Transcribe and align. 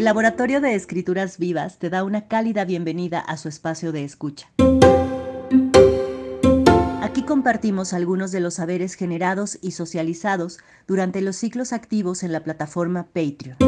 El 0.00 0.06
Laboratorio 0.06 0.60
de 0.62 0.74
Escrituras 0.74 1.36
Vivas 1.36 1.78
te 1.78 1.90
da 1.90 2.04
una 2.04 2.26
cálida 2.26 2.64
bienvenida 2.64 3.20
a 3.20 3.36
su 3.36 3.50
espacio 3.50 3.92
de 3.92 4.02
escucha. 4.02 4.50
Aquí 7.02 7.22
compartimos 7.22 7.92
algunos 7.92 8.32
de 8.32 8.40
los 8.40 8.54
saberes 8.54 8.94
generados 8.94 9.58
y 9.60 9.72
socializados 9.72 10.58
durante 10.86 11.20
los 11.20 11.36
ciclos 11.36 11.74
activos 11.74 12.22
en 12.22 12.32
la 12.32 12.40
plataforma 12.40 13.08
Patreon. 13.12 13.58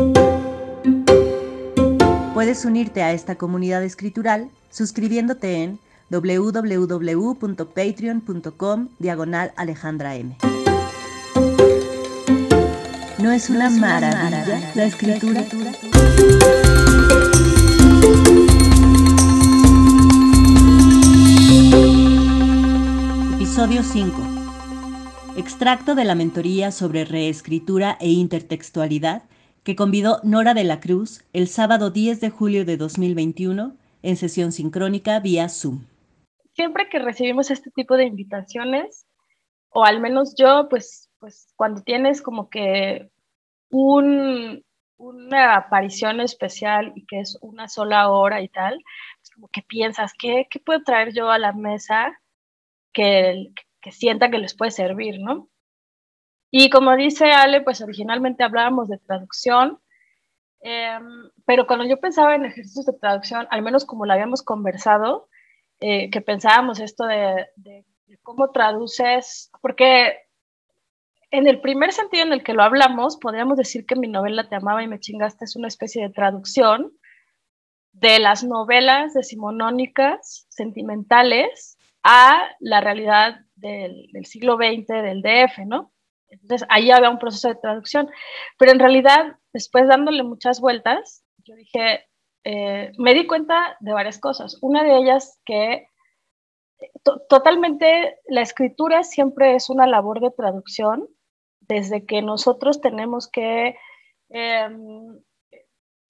Puedes 2.33 2.65
unirte 2.65 3.03
a 3.03 3.13
esta 3.13 3.35
comunidad 3.35 3.85
escritural 3.85 4.49
suscribiéndote 4.71 5.63
en 5.63 5.79
www.patreon.com 6.09 8.89
diagonal 8.99 9.53
Alejandra 9.55 10.17
M. 10.17 10.39
¿No 13.23 13.31
es 13.31 13.51
una 13.51 13.71
maravilla 13.71 14.73
la 14.75 14.85
escritura? 14.85 15.43
Episodio 23.37 23.85
5. 23.85 24.21
Extracto 25.37 25.95
de 25.95 26.05
la 26.05 26.17
mentoría 26.17 26.73
sobre 26.73 27.05
reescritura 27.05 27.97
e 28.01 28.09
intertextualidad 28.09 29.23
que 29.63 29.77
convidó 29.77 30.19
Nora 30.25 30.53
de 30.53 30.65
la 30.65 30.81
Cruz 30.81 31.25
el 31.33 31.47
sábado 31.47 31.91
10 31.91 32.21
de 32.21 32.31
julio 32.31 32.65
de 32.65 32.77
2021 32.77 33.77
en 34.03 34.17
sesión 34.17 34.51
sincrónica 34.51 35.21
vía 35.21 35.49
Zoom. 35.49 35.85
Siempre 36.55 36.89
que 36.91 36.99
recibimos 36.99 37.53
este 37.53 37.71
tipo 37.71 37.97
de 37.97 38.07
invitaciones, 38.07 39.07
o 39.71 39.85
al 39.85 40.01
menos 40.01 40.35
yo, 40.37 40.67
pues, 40.69 41.09
pues 41.23 41.53
cuando 41.55 41.83
tienes 41.83 42.21
como 42.21 42.51
que 42.51 43.09
una 43.71 45.55
aparición 45.55 46.21
especial 46.21 46.93
y 46.97 47.07
que 47.07 47.21
es 47.21 47.39
una 47.41 47.69
sola 47.69 48.11
hora 48.11 48.43
y 48.43 48.49
tal, 48.49 48.83
es 49.23 49.31
como 49.31 49.47
que 49.47 49.63
piensas, 49.63 50.15
¿qué, 50.19 50.49
qué 50.51 50.59
puedo 50.59 50.83
traer 50.83 51.15
yo 51.15 51.31
a 51.31 51.39
la 51.39 51.53
mesa 51.53 52.21
que, 52.93 53.53
que 53.81 53.93
sienta 53.93 54.33
que 54.33 54.39
les 54.39 54.57
puede 54.57 54.73
servir, 54.73 55.21
¿no? 55.21 55.49
Y 56.51 56.71
como 56.71 56.97
dice 56.97 57.31
Ale, 57.31 57.61
pues 57.61 57.81
originalmente 57.83 58.43
hablábamos 58.43 58.89
de 58.89 58.99
traducción, 58.99 59.81
em, 60.61 61.31
pero 61.47 61.69
cuando 61.69 61.87
yo 61.87 62.01
pensaba 62.01 62.35
en 62.35 62.47
ejercicios 62.47 62.87
de 62.87 62.99
traducción, 62.99 63.47
al 63.51 63.63
menos 63.63 63.85
como 63.85 64.07
lo 64.07 64.13
habíamos 64.13 64.43
conversado, 64.43 65.29
eh, 65.79 66.11
que 66.11 66.21
pensábamos 66.21 66.81
esto 66.81 67.05
de, 67.07 67.47
cómo 68.25 68.51
traduces, 68.51 69.53
porque 69.61 70.32
en 71.33 71.49
el 71.49 71.61
primer 71.61 71.93
sentido 71.93 72.25
en 72.25 72.33
el 72.33 72.45
que 72.45 72.53
lo 72.53 72.63
hablamos, 72.63 73.17
podríamos 73.17 73.57
decir 73.57 73.87
que 73.87 73.97
mi 73.97 74.07
novela 74.07 74.49
Te 74.49 74.55
amaba 74.55 74.83
y 74.83 74.87
me 74.87 75.01
chingaste 75.01 75.47
es 75.47 75.57
una 75.57 75.69
especie 75.69 76.03
de 76.03 76.11
traducción 76.11 76.93
de 77.93 78.19
las 78.19 78.45
novelas 78.45 79.15
decimonónicas 79.15 80.47
sentimentales 80.51 81.79
a 82.03 82.49
la 82.61 82.81
realidad 82.81 83.41
del, 83.57 84.09
siglo 84.25 84.57
XX, 84.57 84.87
del 84.89 85.23
DF, 85.23 85.67
¿no? 85.67 85.93
Entonces, 86.29 86.67
ahí 86.71 86.91
había 86.91 87.11
un 87.11 87.19
proceso 87.19 87.49
de 87.49 87.55
traducción. 87.57 88.11
Pero 88.59 88.73
en 88.73 88.79
realidad, 88.79 89.37
después 89.53 89.87
dándole 89.87 90.23
muchas 90.23 90.61
vueltas, 90.61 91.25
yo 91.45 91.55
dije, 91.55 92.07
eh, 92.45 92.93
me 92.99 93.15
di 93.15 93.27
cuenta 93.27 93.77
de 93.81 93.93
varias 93.93 94.19
cosas. 94.19 94.59
Una 94.63 94.83
de 94.83 94.97
ellas 94.97 95.39
que 95.45 95.87
totalmente 97.29 98.19
la 98.27 98.43
escritura 98.43 99.03
siempre 99.03 99.55
es 99.55 99.71
una 99.71 99.87
labor 99.87 100.21
de 100.21 100.31
traducción 100.31 101.09
desde 101.73 102.07
que 102.07 102.23
nosotros 102.23 102.81
tenemos 102.81 103.29
que 103.29 103.77
em, 104.29 105.21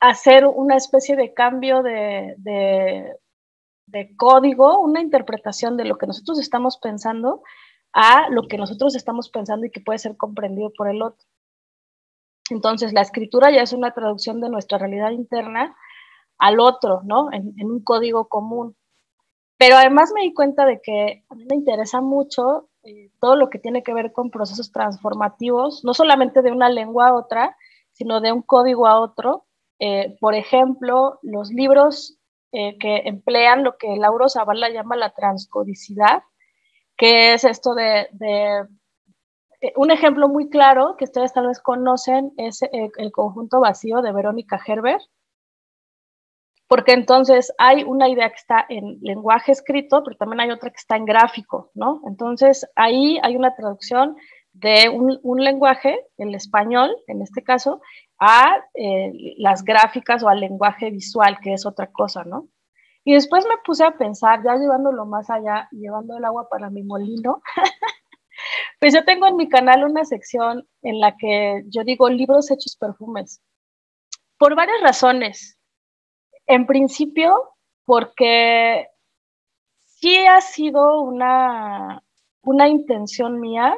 hacer 0.01 0.47
una 0.47 0.77
especie 0.77 1.17
de 1.17 1.33
cambio 1.33 1.83
de, 1.83 3.17
código, 4.17 4.81
una 4.81 5.01
interpretación 5.01 5.77
de 5.77 5.85
lo 5.85 5.97
que 5.97 6.07
nosotros 6.07 6.41
estamos 6.41 6.79
pensando 6.79 7.43
a 7.93 8.29
lo 8.31 8.49
que 8.49 8.57
nosotros 8.57 8.95
estamos 8.97 9.29
pensando 9.29 9.67
y 9.67 9.71
que 9.71 9.81
puede 9.81 9.99
ser 9.99 10.17
comprendido 10.17 10.73
por 10.77 10.89
el 10.89 11.03
otro. 11.03 11.27
Entonces, 12.51 12.93
la 12.93 13.03
escritura 13.03 13.51
ya 13.51 13.63
es 13.63 13.73
una 13.73 13.93
traducción 13.93 14.41
de 14.41 14.49
nuestra 14.49 14.79
realidad 14.79 15.11
interna 15.11 15.77
al 16.39 16.59
otro, 16.59 17.03
¿no? 17.05 17.33
En, 17.33 17.55
en, 17.59 17.71
un 17.71 17.85
código 17.85 18.29
común. 18.29 18.77
Pero 19.59 19.77
además 19.77 20.11
me 20.15 20.23
di 20.23 20.35
cuenta 20.35 20.67
de 20.67 20.81
que 20.83 21.25
a 21.29 21.35
mí 21.35 21.45
me 21.49 21.57
interesa 21.57 22.01
mucho 22.01 22.71
eh, 22.85 23.11
todo 23.21 23.37
lo 23.37 23.49
que 23.49 23.59
tiene 23.59 23.83
que 23.83 23.95
ver 23.95 24.13
con 24.13 24.31
procesos 24.31 24.73
transformativos, 24.73 25.85
no 25.85 25.95
solamente 25.95 26.43
de 26.43 26.51
una 26.51 26.69
lengua 26.69 27.09
a 27.09 27.15
otra, 27.15 27.57
sino 27.93 28.21
de 28.21 28.33
un 28.33 28.43
código 28.43 28.87
a 28.87 29.01
otro. 29.01 29.47
Eh, 29.79 30.17
por 30.21 30.35
ejemplo, 30.35 31.19
los 31.23 31.51
libros 31.51 32.19
eh, 32.53 32.77
que 32.79 33.03
emplean 33.05 33.65
lo 33.65 33.77
que 33.77 33.97
Lauro 33.97 34.29
Zavala 34.29 34.69
llama 34.71 34.97
la 34.97 35.11
transcodicidad, 35.11 36.23
que 36.97 37.35
es 37.35 37.45
esto 37.45 37.75
de, 37.75 38.09
de 38.13 38.67
un 39.77 39.91
ejemplo 39.91 40.29
muy 40.29 40.51
claro 40.51 40.97
que 40.99 41.05
ustedes 41.05 41.33
tal 41.33 41.47
vez 41.47 41.61
conocen 41.61 42.33
es 42.37 42.61
el 42.63 43.13
conjunto 43.13 43.61
vacío 43.61 44.03
de 44.03 44.13
Verónica 44.13 44.61
Herbert, 44.67 45.03
porque 46.73 46.93
entonces 46.93 47.53
hay 47.59 47.83
una 47.83 48.09
idea 48.09 48.31
que 48.31 48.37
está 48.37 48.65
en 48.67 48.97
lenguaje 49.03 49.53
escrito, 49.53 50.03
pero 50.03 50.17
también 50.17 50.41
hay 50.41 50.51
otra 50.51 50.71
que 50.71 50.79
está 50.79 50.97
en 50.97 51.05
gráfico, 51.05 51.71
¿no? 51.75 52.01
Entonces 52.09 52.67
ahí 52.77 53.21
hay 53.23 53.37
una 53.37 53.55
traducción 53.55 54.17
de 54.55 54.89
un, 54.89 55.45
lenguaje, 55.45 56.01
el 56.17 56.35
español 56.35 56.97
en 57.09 57.21
este 57.21 57.45
caso, 57.45 57.83
a 58.19 58.57
eh, 58.73 59.13
las 59.37 59.65
gráficas 59.65 60.23
o 60.23 60.31
al 60.31 60.41
lenguaje 60.41 60.91
visual, 60.91 61.41
que 61.43 61.53
es 61.53 61.67
otra 61.67 61.89
cosa, 61.93 62.25
¿no? 62.25 62.49
Y 63.05 63.13
después 63.13 63.45
me 63.45 63.59
puse 63.67 63.85
a 63.85 63.99
pensar, 63.99 64.43
ya 64.43 64.57
llevándolo 64.57 65.05
más 65.05 65.29
allá, 65.29 65.69
llevando 65.73 66.17
el 66.17 66.25
agua 66.25 66.49
para 66.49 66.71
mi 66.71 66.83
molino, 66.83 67.43
pues 68.81 68.95
yo 68.95 69.05
tengo 69.05 69.27
en 69.27 69.37
mi 69.37 69.51
canal 69.51 69.85
una 69.85 70.07
sección 70.07 70.67
en 70.81 71.01
la 71.01 71.19
que 71.19 71.65
yo 71.67 71.85
digo 71.85 72.09
libros 72.09 72.51
hechos 72.51 72.79
perfumes, 72.81 73.43
por 74.39 74.57
varias 74.57 74.81
razones. 74.81 75.59
En 76.53 76.67
principio, 76.67 77.55
porque 77.87 78.87
sí 79.87 80.27
ha 80.27 80.43
sido 80.43 81.01
una, 81.01 82.03
una 82.43 82.69
intención 82.69 83.41
mía 83.41 83.75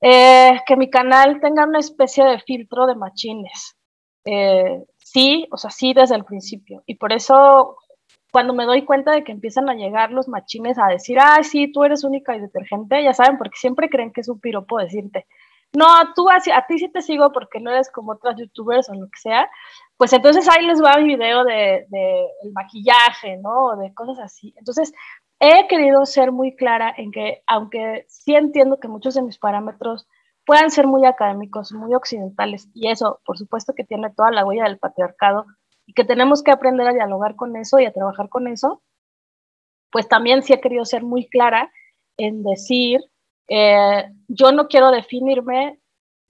eh, 0.00 0.60
que 0.66 0.76
mi 0.76 0.90
canal 0.90 1.40
tenga 1.40 1.64
una 1.64 1.78
especie 1.78 2.24
de 2.24 2.40
filtro 2.40 2.88
de 2.88 2.96
machines. 2.96 3.76
Eh, 4.24 4.82
sí, 4.98 5.46
o 5.52 5.58
sea, 5.58 5.70
sí 5.70 5.94
desde 5.94 6.16
el 6.16 6.24
principio. 6.24 6.82
Y 6.86 6.96
por 6.96 7.12
eso, 7.12 7.76
cuando 8.32 8.52
me 8.52 8.64
doy 8.64 8.84
cuenta 8.84 9.12
de 9.12 9.22
que 9.22 9.30
empiezan 9.30 9.70
a 9.70 9.74
llegar 9.74 10.10
los 10.10 10.26
machines 10.26 10.76
a 10.76 10.88
decir, 10.88 11.18
ay, 11.20 11.44
sí, 11.44 11.70
tú 11.70 11.84
eres 11.84 12.02
única 12.02 12.34
y 12.34 12.40
detergente, 12.40 13.00
ya 13.00 13.14
saben, 13.14 13.38
porque 13.38 13.58
siempre 13.60 13.88
creen 13.88 14.12
que 14.12 14.22
es 14.22 14.28
un 14.28 14.40
piropo 14.40 14.80
decirte, 14.80 15.28
no, 15.74 15.86
tú 16.14 16.28
a, 16.28 16.36
a 16.36 16.66
ti 16.66 16.78
sí 16.78 16.88
te 16.90 17.00
sigo 17.00 17.32
porque 17.32 17.60
no 17.60 17.70
eres 17.70 17.90
como 17.90 18.12
otras 18.12 18.36
youtubers 18.36 18.90
o 18.90 18.94
lo 18.94 19.06
que 19.06 19.18
sea, 19.18 19.48
pues 20.02 20.12
entonces 20.14 20.48
ahí 20.48 20.66
les 20.66 20.82
va 20.82 20.96
mi 20.96 21.14
video 21.14 21.44
de, 21.44 21.86
de 21.88 22.26
el 22.42 22.52
maquillaje, 22.52 23.36
¿no? 23.36 23.76
De 23.76 23.94
cosas 23.94 24.18
así. 24.18 24.52
Entonces, 24.56 24.92
he 25.38 25.68
querido 25.68 26.04
ser 26.06 26.32
muy 26.32 26.56
clara 26.56 26.92
en 26.96 27.12
que, 27.12 27.44
aunque 27.46 28.04
sí 28.08 28.34
entiendo 28.34 28.80
que 28.80 28.88
muchos 28.88 29.14
de 29.14 29.22
mis 29.22 29.38
parámetros 29.38 30.08
puedan 30.44 30.72
ser 30.72 30.88
muy 30.88 31.06
académicos, 31.06 31.72
muy 31.72 31.94
occidentales, 31.94 32.68
y 32.74 32.88
eso, 32.88 33.20
por 33.24 33.38
supuesto, 33.38 33.74
que 33.76 33.84
tiene 33.84 34.10
toda 34.10 34.32
la 34.32 34.44
huella 34.44 34.64
del 34.64 34.80
patriarcado, 34.80 35.46
y 35.86 35.94
que 35.94 36.02
tenemos 36.02 36.42
que 36.42 36.50
aprender 36.50 36.88
a 36.88 36.94
dialogar 36.94 37.36
con 37.36 37.54
eso 37.54 37.78
y 37.78 37.86
a 37.86 37.92
trabajar 37.92 38.28
con 38.28 38.48
eso, 38.48 38.82
pues 39.92 40.08
también 40.08 40.42
sí 40.42 40.52
he 40.52 40.60
querido 40.60 40.84
ser 40.84 41.04
muy 41.04 41.28
clara 41.28 41.70
en 42.16 42.42
decir 42.42 42.98
eh, 43.46 44.10
yo 44.26 44.50
no 44.50 44.66
quiero 44.66 44.90
definirme 44.90 45.78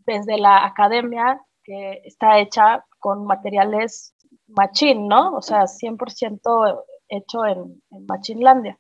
desde 0.01 0.37
la 0.37 0.67
academia 0.67 1.41
que 1.65 2.03
está 2.05 2.39
hecha 2.39 2.85
con 3.03 3.27
materiales 3.27 4.15
machine, 4.47 5.09
¿no? 5.09 5.35
O 5.35 5.43
sea, 5.43 5.65
100% 5.67 6.85
hecho 7.09 7.45
en, 7.45 7.83
en 7.91 8.07
Machinlandia. 8.07 8.79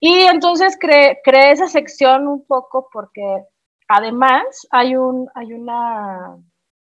Y 0.00 0.12
entonces 0.22 0.78
creé, 0.78 1.18
esa 1.24 1.66
sección 1.66 2.28
un 2.28 2.46
poco 2.46 2.88
porque 2.92 3.44
además 3.88 4.44
hay, 4.70 4.96
un, 4.96 5.28
hay 5.34 5.52
una 5.52 6.36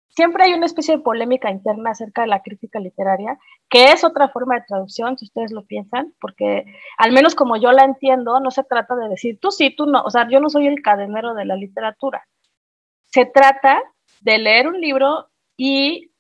siempre 0.09 0.45
hay 0.45 0.55
una 0.55 0.67
especie 0.67 0.97
de 0.97 1.03
polémica 1.03 1.51
interna 1.51 1.91
acerca 1.91 2.23
de 2.23 2.29
la 2.29 2.43
crítica 2.43 2.79
literaria, 2.81 3.39
que 3.69 3.93
es 3.93 4.05
otra 4.05 4.29
forma 4.29 4.57
de 4.57 4.65
traducción, 4.67 5.17
si 5.17 5.27
ustedes 5.27 5.53
lo 5.53 5.65
piensan, 5.65 6.13
porque 6.21 6.65
al 6.99 7.13
menos 7.13 7.35
como 7.35 7.57
yo 7.57 7.73
la 7.73 7.85
entiendo, 7.85 8.41
no 8.41 8.51
se 8.51 8.65
trata 8.65 8.95
de 8.97 9.09
decir 9.09 9.39
tú 9.41 9.51
sí, 9.51 9.75
tú 9.75 9.87
no, 9.87 10.03
o 10.03 10.11
sea, 10.11 10.29
yo 10.29 10.41
no 10.41 10.51
soy 10.51 10.67
el 10.67 10.83
cadenero 10.83 11.35
de 11.35 11.45
la 11.45 11.57
literatura. 11.57 12.27
Se 13.07 13.27
trata 13.27 13.81
de 14.23 14.39
leer 14.39 14.67
un 14.67 14.81
libro 14.81 15.29
y 15.57 16.11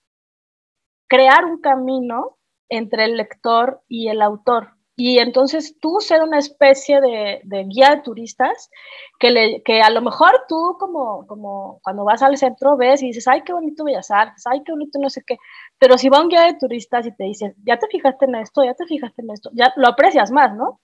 crear 1.09 1.45
un 1.45 1.61
camino 1.61 2.37
entre 2.69 3.05
el 3.05 3.17
lector 3.17 3.83
y 3.89 4.09
el 4.09 4.23
autor. 4.23 4.71
y 4.97 5.19
entonces 5.19 5.77
tú 5.81 5.99
ser 6.01 6.23
una 6.23 6.39
especie 6.39 7.01
de, 7.01 7.41
guía 7.69 7.91
de 7.91 8.03
turistas 8.03 8.71
que, 9.19 9.33
le, 9.33 9.62
que 9.65 9.83
a 9.83 9.91
lo 9.91 10.01
mejor 10.03 10.45
tú 10.49 10.77
como, 10.79 11.27
como 11.27 11.81
cuando 11.83 12.05
vas 12.05 12.23
al 12.23 12.37
centro 12.37 12.77
ves 12.77 13.03
y 13.03 13.09
dices, 13.09 13.27
ay, 13.27 13.43
qué 13.43 13.53
bonito 13.53 13.85
Bellas 13.85 14.12
Artes, 14.12 14.47
ay, 14.47 14.62
qué 14.65 14.71
bonito 14.71 15.01
no 15.01 15.11
sé 15.11 15.23
qué, 15.27 15.37
pero 15.79 15.99
si 15.99 16.09
va 16.09 16.21
un 16.21 16.29
guía 16.29 16.43
de 16.43 16.59
turistas 16.59 17.06
y 17.06 17.15
te 17.17 17.25
dice, 17.25 17.55
ya 17.67 17.77
te 17.79 17.89
fijaste 17.89 18.27
en 18.27 18.37
esto, 18.37 18.65
ya 18.65 18.75
te 18.75 18.87
fijaste 18.87 19.23
en 19.23 19.31
esto, 19.31 19.51
ya 19.53 19.73
lo 19.77 19.89
aprecias 19.89 20.31
más, 20.31 20.55
¿no? 20.55 20.81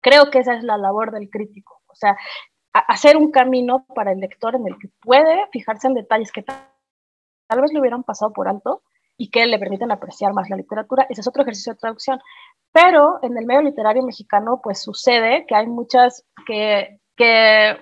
Creo 0.00 0.30
que 0.30 0.40
esa 0.40 0.54
es 0.54 0.64
la 0.64 0.76
labor 0.76 1.12
del 1.12 1.30
crítico, 1.30 1.80
o 1.86 1.94
sea, 1.94 2.16
hacer 2.72 3.16
un 3.16 3.30
camino 3.30 3.84
para 3.94 4.12
el 4.12 4.18
lector 4.18 4.56
en 4.56 4.66
el 4.66 4.78
que 4.78 4.88
puede 5.00 5.46
fijarse 5.52 5.86
en 5.86 5.94
detalles 5.94 6.32
que 6.32 6.42
tal 6.42 7.60
vez 7.60 7.72
le 7.72 7.80
hubieran 7.80 8.02
pasado 8.02 8.32
por 8.32 8.48
alto 8.48 8.82
y 9.16 9.30
que 9.30 9.46
le 9.46 9.58
permiten 9.58 9.92
apreciar 9.92 10.32
más 10.32 10.50
la 10.50 10.56
literatura. 10.56 11.06
Ese 11.08 11.20
es 11.20 11.28
otro 11.28 11.42
ejercicio 11.42 11.72
de 11.72 11.78
traducción. 11.78 12.20
Pero 12.72 13.18
en 13.22 13.36
el 13.36 13.46
medio 13.46 13.62
literario 13.62 14.02
mexicano, 14.02 14.60
pues 14.62 14.82
sucede 14.82 15.44
que 15.46 15.54
hay 15.54 15.66
muchas 15.66 16.24
que, 16.46 16.98
que, 17.16 17.76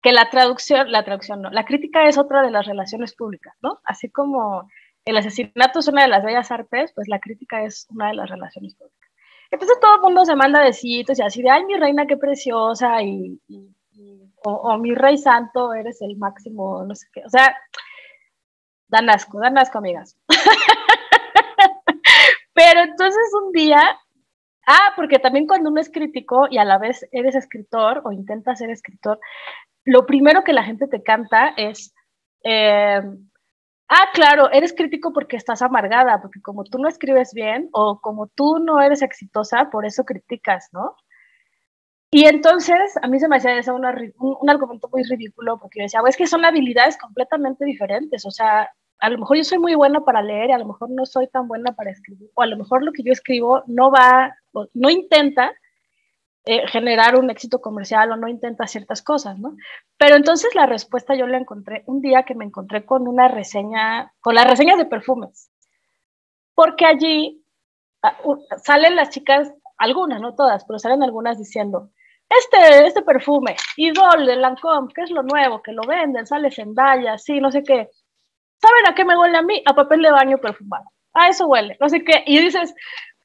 que 0.00 0.12
la 0.12 0.30
traducción, 0.30 0.90
la 0.92 1.04
traducción 1.04 1.42
no, 1.42 1.50
la 1.50 1.64
crítica 1.64 2.06
es 2.06 2.18
otra 2.18 2.42
de 2.42 2.50
las 2.50 2.66
relaciones 2.66 3.14
públicas, 3.16 3.54
¿no? 3.60 3.80
Así 3.84 4.10
como 4.10 4.68
el 5.04 5.16
asesinato 5.16 5.80
es 5.80 5.88
una 5.88 6.02
de 6.02 6.08
las 6.08 6.22
bellas 6.22 6.50
artes, 6.50 6.92
pues 6.94 7.08
la 7.08 7.18
crítica 7.18 7.64
es 7.64 7.86
una 7.90 8.08
de 8.08 8.14
las 8.14 8.30
relaciones 8.30 8.74
públicas. 8.76 9.10
Entonces 9.50 9.78
todo 9.80 9.96
el 9.96 10.02
mundo 10.02 10.24
se 10.24 10.36
manda 10.36 10.62
de 10.62 10.72
sitios 10.72 11.18
y 11.18 11.22
así 11.22 11.42
de, 11.42 11.50
ay, 11.50 11.64
mi 11.64 11.74
reina, 11.76 12.06
qué 12.06 12.16
preciosa, 12.16 13.02
y, 13.02 13.40
o, 14.44 14.52
o, 14.52 14.78
mi 14.78 14.94
rey 14.94 15.16
santo, 15.16 15.72
eres 15.72 16.00
el 16.02 16.16
máximo, 16.16 16.84
no 16.84 16.94
sé 16.94 17.06
qué. 17.12 17.22
O 17.24 17.30
sea, 17.30 17.56
dan 18.88 19.10
asco, 19.10 19.40
dan 19.40 19.58
asco, 19.58 19.78
amigas. 19.78 20.16
Pero 22.54 22.80
entonces 22.80 23.22
un 23.44 23.52
día 23.52 23.98
Ah, 24.70 24.92
porque 24.96 25.18
también 25.18 25.46
cuando 25.46 25.70
uno 25.70 25.80
es 25.80 25.90
crítico 25.90 26.46
y 26.50 26.58
a 26.58 26.64
la 26.64 26.76
vez 26.76 27.08
eres 27.10 27.34
escritor 27.34 28.02
o 28.04 28.12
intentas 28.12 28.58
ser 28.58 28.68
escritor, 28.68 29.18
lo 29.86 30.04
primero 30.04 30.44
que 30.44 30.52
la 30.52 30.62
gente 30.62 30.86
te 30.88 31.02
canta 31.02 31.54
es, 31.56 31.94
eh, 32.44 33.00
ah, 33.88 34.08
claro, 34.12 34.50
eres 34.52 34.74
crítico 34.74 35.10
porque 35.14 35.38
estás 35.38 35.62
amargada, 35.62 36.20
porque 36.20 36.42
como 36.42 36.64
tú 36.64 36.78
no 36.78 36.86
escribes 36.86 37.32
bien 37.32 37.70
o 37.72 37.98
como 38.02 38.26
tú 38.26 38.58
no 38.58 38.78
eres 38.82 39.00
exitosa, 39.00 39.70
por 39.70 39.86
eso 39.86 40.04
criticas, 40.04 40.68
¿no? 40.72 40.94
Y 42.10 42.24
entonces 42.24 42.96
a 43.02 43.06
mí 43.06 43.20
se 43.20 43.28
me 43.28 43.36
hacía 43.36 43.58
eso 43.58 43.74
un, 43.74 43.84
un, 43.84 44.50
argumento 44.50 44.88
muy 44.90 45.02
ridículo 45.02 45.58
porque 45.58 45.80
yo 45.80 45.82
decía, 45.84 46.00
es 46.08 46.16
que 46.16 46.26
son 46.26 46.44
habilidades 46.44 46.96
completamente 46.96 47.66
diferentes, 47.66 48.24
o 48.24 48.30
sea, 48.30 48.70
a 48.98 49.10
lo 49.10 49.18
mejor 49.18 49.36
yo 49.36 49.44
soy 49.44 49.58
muy 49.58 49.74
buena 49.74 50.00
para 50.00 50.22
leer 50.22 50.50
y 50.50 50.52
a 50.52 50.58
lo 50.58 50.66
mejor 50.66 50.90
no 50.90 51.04
soy 51.04 51.28
tan 51.28 51.46
buena 51.48 51.72
para 51.72 51.90
escribir, 51.90 52.30
o 52.34 52.42
a 52.42 52.46
lo 52.46 52.56
mejor 52.56 52.82
lo 52.82 52.92
que 52.92 53.02
yo 53.02 53.12
escribo 53.12 53.62
no 53.66 53.90
va, 53.90 54.34
no 54.72 54.90
intenta 54.90 55.52
eh, 56.44 56.66
generar 56.68 57.16
un 57.16 57.28
éxito 57.28 57.60
comercial 57.60 58.10
o 58.10 58.16
no 58.16 58.26
intenta 58.26 58.66
ciertas 58.66 59.02
cosas, 59.02 59.38
¿no? 59.38 59.54
Pero 59.98 60.16
entonces 60.16 60.54
la 60.54 60.64
respuesta 60.64 61.14
yo 61.14 61.26
la 61.26 61.36
encontré 61.36 61.82
un 61.86 62.00
día 62.00 62.22
que 62.22 62.34
me 62.34 62.46
encontré 62.46 62.86
con 62.86 63.06
una 63.06 63.28
reseña, 63.28 64.14
con 64.20 64.34
las 64.34 64.46
reseñas 64.48 64.78
de 64.78 64.86
perfumes, 64.86 65.50
porque 66.54 66.86
allí 66.86 67.44
ah, 68.02 68.16
salen 68.64 68.96
las 68.96 69.10
chicas, 69.10 69.52
algunas, 69.76 70.22
no 70.22 70.34
todas, 70.34 70.64
pero 70.64 70.78
salen 70.78 71.02
algunas 71.02 71.38
diciendo, 71.38 71.90
este, 72.28 72.86
este 72.86 73.02
perfume, 73.02 73.56
Idol 73.76 74.26
de 74.26 74.36
Lancôme, 74.36 74.92
que 74.94 75.02
es 75.02 75.10
lo 75.10 75.22
nuevo, 75.22 75.62
que 75.62 75.72
lo 75.72 75.82
venden, 75.82 76.26
sale 76.26 76.50
Zendaya, 76.50 77.18
sí, 77.18 77.40
no 77.40 77.50
sé 77.50 77.62
qué, 77.62 77.88
¿saben 78.60 78.86
a 78.88 78.94
qué 78.94 79.04
me 79.04 79.16
huele 79.16 79.38
a 79.38 79.42
mí? 79.42 79.62
A 79.66 79.74
papel 79.74 80.02
de 80.02 80.10
baño 80.10 80.38
perfumado. 80.38 80.84
A 81.14 81.28
eso 81.28 81.46
huele, 81.46 81.76
no 81.80 81.88
sé 81.88 82.04
qué. 82.04 82.22
Y 82.26 82.38
dices, 82.38 82.74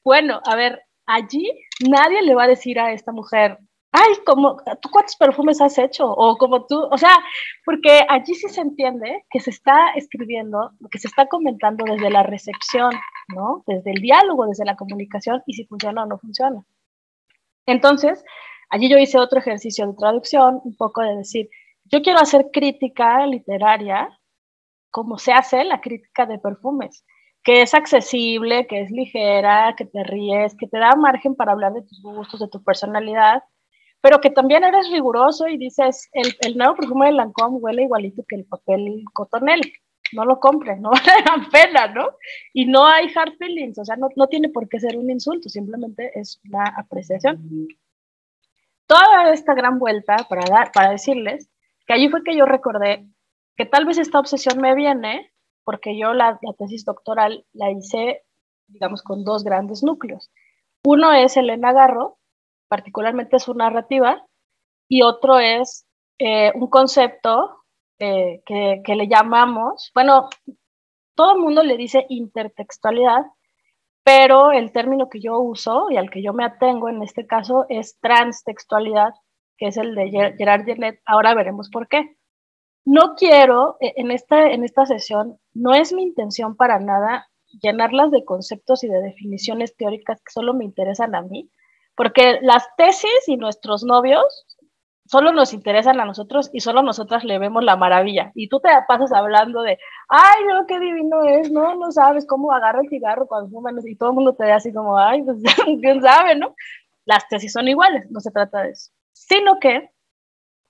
bueno, 0.04 0.40
a 0.44 0.56
ver, 0.56 0.82
allí 1.06 1.50
nadie 1.88 2.22
le 2.22 2.34
va 2.34 2.44
a 2.44 2.48
decir 2.48 2.78
a 2.80 2.92
esta 2.92 3.12
mujer, 3.12 3.58
ay, 3.92 4.14
como, 4.26 4.56
¿tú 4.82 4.88
cuántos 4.90 5.16
perfumes 5.16 5.60
has 5.60 5.78
hecho? 5.78 6.06
O 6.10 6.36
como 6.36 6.66
tú, 6.66 6.88
o 6.90 6.98
sea, 6.98 7.16
porque 7.64 8.04
allí 8.08 8.34
sí 8.34 8.48
se 8.48 8.60
entiende 8.60 9.24
que 9.30 9.40
se 9.40 9.50
está 9.50 9.92
escribiendo, 9.94 10.72
que 10.90 10.98
se 10.98 11.08
está 11.08 11.26
comentando 11.26 11.84
desde 11.84 12.10
la 12.10 12.24
recepción, 12.24 12.90
¿no? 13.28 13.62
Desde 13.66 13.92
el 13.92 14.00
diálogo, 14.00 14.46
desde 14.46 14.64
la 14.64 14.76
comunicación 14.76 15.42
y 15.46 15.54
si 15.54 15.64
funciona 15.66 16.02
o 16.02 16.06
no 16.06 16.18
funciona. 16.18 16.64
Entonces, 17.66 18.24
allí 18.70 18.88
yo 18.88 18.98
hice 18.98 19.18
otro 19.18 19.38
ejercicio 19.38 19.86
de 19.86 19.94
traducción, 19.94 20.60
un 20.64 20.76
poco 20.76 21.02
de 21.02 21.16
decir, 21.16 21.48
yo 21.84 22.02
quiero 22.02 22.20
hacer 22.20 22.50
crítica 22.52 23.26
literaria 23.26 24.08
como 24.90 25.18
se 25.18 25.32
hace 25.32 25.64
la 25.64 25.80
crítica 25.80 26.24
de 26.24 26.38
perfumes, 26.38 27.04
que 27.42 27.62
es 27.62 27.74
accesible, 27.74 28.68
que 28.68 28.80
es 28.80 28.92
ligera, 28.92 29.74
que 29.76 29.84
te 29.84 30.04
ríes, 30.04 30.54
que 30.56 30.68
te 30.68 30.78
da 30.78 30.94
margen 30.94 31.34
para 31.34 31.50
hablar 31.50 31.72
de 31.72 31.82
tus 31.82 32.00
gustos, 32.00 32.38
de 32.38 32.48
tu 32.48 32.62
personalidad, 32.62 33.42
pero 34.00 34.20
que 34.20 34.30
también 34.30 34.62
eres 34.62 34.88
riguroso 34.92 35.48
y 35.48 35.58
dices, 35.58 36.08
el, 36.12 36.56
nuevo 36.56 36.76
perfume 36.76 37.06
de 37.06 37.12
Lancôme 37.12 37.58
huele 37.58 37.82
igualito 37.82 38.22
que 38.28 38.36
el 38.36 38.44
papel 38.44 39.02
cotonel, 39.12 39.60
no 40.12 40.24
lo 40.24 40.38
compres, 40.38 40.80
no 40.80 40.90
vale 40.92 41.24
la 41.26 41.48
pena, 41.50 41.86
¿no? 41.88 42.10
Y 42.52 42.66
no 42.66 42.86
hay 42.86 43.08
hard 43.12 43.34
feelings, 43.36 43.78
o 43.80 43.84
sea, 43.84 43.96
no, 43.96 44.08
no 44.14 44.28
tiene 44.28 44.48
por 44.48 44.68
qué 44.68 44.78
ser 44.78 44.96
un 44.96 45.10
insulto, 45.10 45.48
simplemente 45.48 46.12
es 46.14 46.40
una 46.48 46.72
apreciación. 46.76 47.68
Toda 48.86 49.32
esta 49.32 49.54
gran 49.54 49.78
vuelta 49.78 50.16
para, 50.28 50.42
dar, 50.48 50.72
para 50.72 50.90
decirles 50.90 51.48
que 51.86 51.94
allí 51.94 52.08
fue 52.08 52.22
que 52.22 52.36
yo 52.36 52.46
recordé 52.46 53.06
que 53.56 53.66
tal 53.66 53.86
vez 53.86 53.98
esta 53.98 54.18
obsesión 54.18 54.60
me 54.60 54.74
viene 54.74 55.32
porque 55.64 55.98
yo 55.98 56.12
la, 56.12 56.38
tesis 56.58 56.84
doctoral 56.84 57.46
la 57.52 57.70
hice, 57.70 58.22
digamos, 58.66 59.02
con 59.02 59.24
dos 59.24 59.44
grandes 59.44 59.82
núcleos. 59.82 60.30
Uno 60.84 61.12
es 61.12 61.36
Elena 61.36 61.72
Garro, 61.72 62.18
particularmente 62.68 63.38
su 63.38 63.54
narrativa, 63.54 64.26
y 64.88 65.02
otro 65.02 65.38
es 65.38 65.86
eh, 66.18 66.52
un 66.54 66.68
concepto 66.68 67.64
eh, 67.98 68.42
que, 68.44 68.82
que, 68.84 68.94
le 68.94 69.08
llamamos, 69.08 69.90
bueno, 69.94 70.28
todo 71.14 71.34
el 71.34 71.40
mundo 71.40 71.62
le 71.62 71.76
dice 71.76 72.04
intertextualidad, 72.10 73.24
pero 74.04 74.52
el 74.52 74.70
término 74.70 75.08
que 75.08 75.20
yo 75.20 75.38
uso 75.40 75.90
y 75.90 75.96
al 75.96 76.10
que 76.10 76.22
yo 76.22 76.32
me 76.32 76.44
atengo 76.44 76.88
en 76.88 77.02
este 77.02 77.26
caso 77.26 77.66
es 77.68 77.98
transtextualidad, 78.00 79.14
que 79.56 79.68
es 79.68 79.76
el 79.78 79.94
de 79.94 80.34
Gerard 80.36 80.64
Gerlet. 80.64 81.00
Ahora 81.06 81.34
veremos 81.34 81.70
por 81.70 81.88
qué 81.88 82.16
no 82.84 83.14
quiero, 83.16 83.76
e, 83.80 83.94
en 83.96 84.10
esta, 84.10 84.50
en 84.50 84.62
esta 84.62 84.84
sesión, 84.86 85.38
no 85.54 85.74
es 85.74 85.92
mi 85.92 86.02
intención 86.02 86.54
para 86.54 86.78
nada 86.78 87.26
llenarlas 87.62 88.10
de 88.10 88.24
conceptos 88.24 88.84
y 88.84 88.88
de 88.88 89.00
definiciones 89.00 89.76
teóricas 89.76 90.20
que 90.20 90.32
solo 90.32 90.54
me 90.54 90.64
interesan 90.64 91.14
a 91.14 91.22
mí, 91.22 91.50
porque 91.96 92.40
las 92.42 92.66
tesis 92.76 93.28
y 93.28 93.36
nuestros 93.36 93.84
novios 93.84 94.46
solo 95.06 95.32
nos 95.32 95.52
interesan 95.52 96.00
a 96.00 96.04
nosotros 96.04 96.50
y 96.52 96.60
solo 96.60 96.82
nosotras 96.82 97.24
le 97.24 97.38
vemos 97.38 97.62
la 97.62 97.76
maravilla. 97.76 98.32
Y 98.34 98.48
tú 98.48 98.60
te 98.60 98.68
pasas 98.88 99.12
hablando 99.12 99.62
de, 99.62 99.78
ay, 100.08 100.44
no, 100.48 100.66
qué 100.66 100.80
divino 100.80 101.24
es, 101.24 101.50
no, 101.50 101.74
no 101.74 101.92
sabes 101.92 102.26
cómo 102.26 102.52
agarra 102.52 102.80
el 102.80 102.88
cigarro 102.88 103.26
cuando 103.26 103.50
fuman, 103.50 103.76
y 103.84 103.96
todo 103.96 104.10
el 104.10 104.14
mundo 104.14 104.34
te 104.34 104.44
ve 104.44 104.52
así 104.52 104.72
como, 104.72 104.98
ay, 104.98 105.22
pues 105.22 105.38
quién 105.80 106.02
sabe, 106.02 106.36
¿no? 106.36 106.54
Las 107.04 107.28
tesis 107.28 107.52
son 107.52 107.68
iguales, 107.68 108.10
no 108.10 108.20
se 108.20 108.30
trata 108.30 108.62
de 108.62 108.70
eso. 108.70 108.90
Sino 109.12 109.58
que 109.60 109.90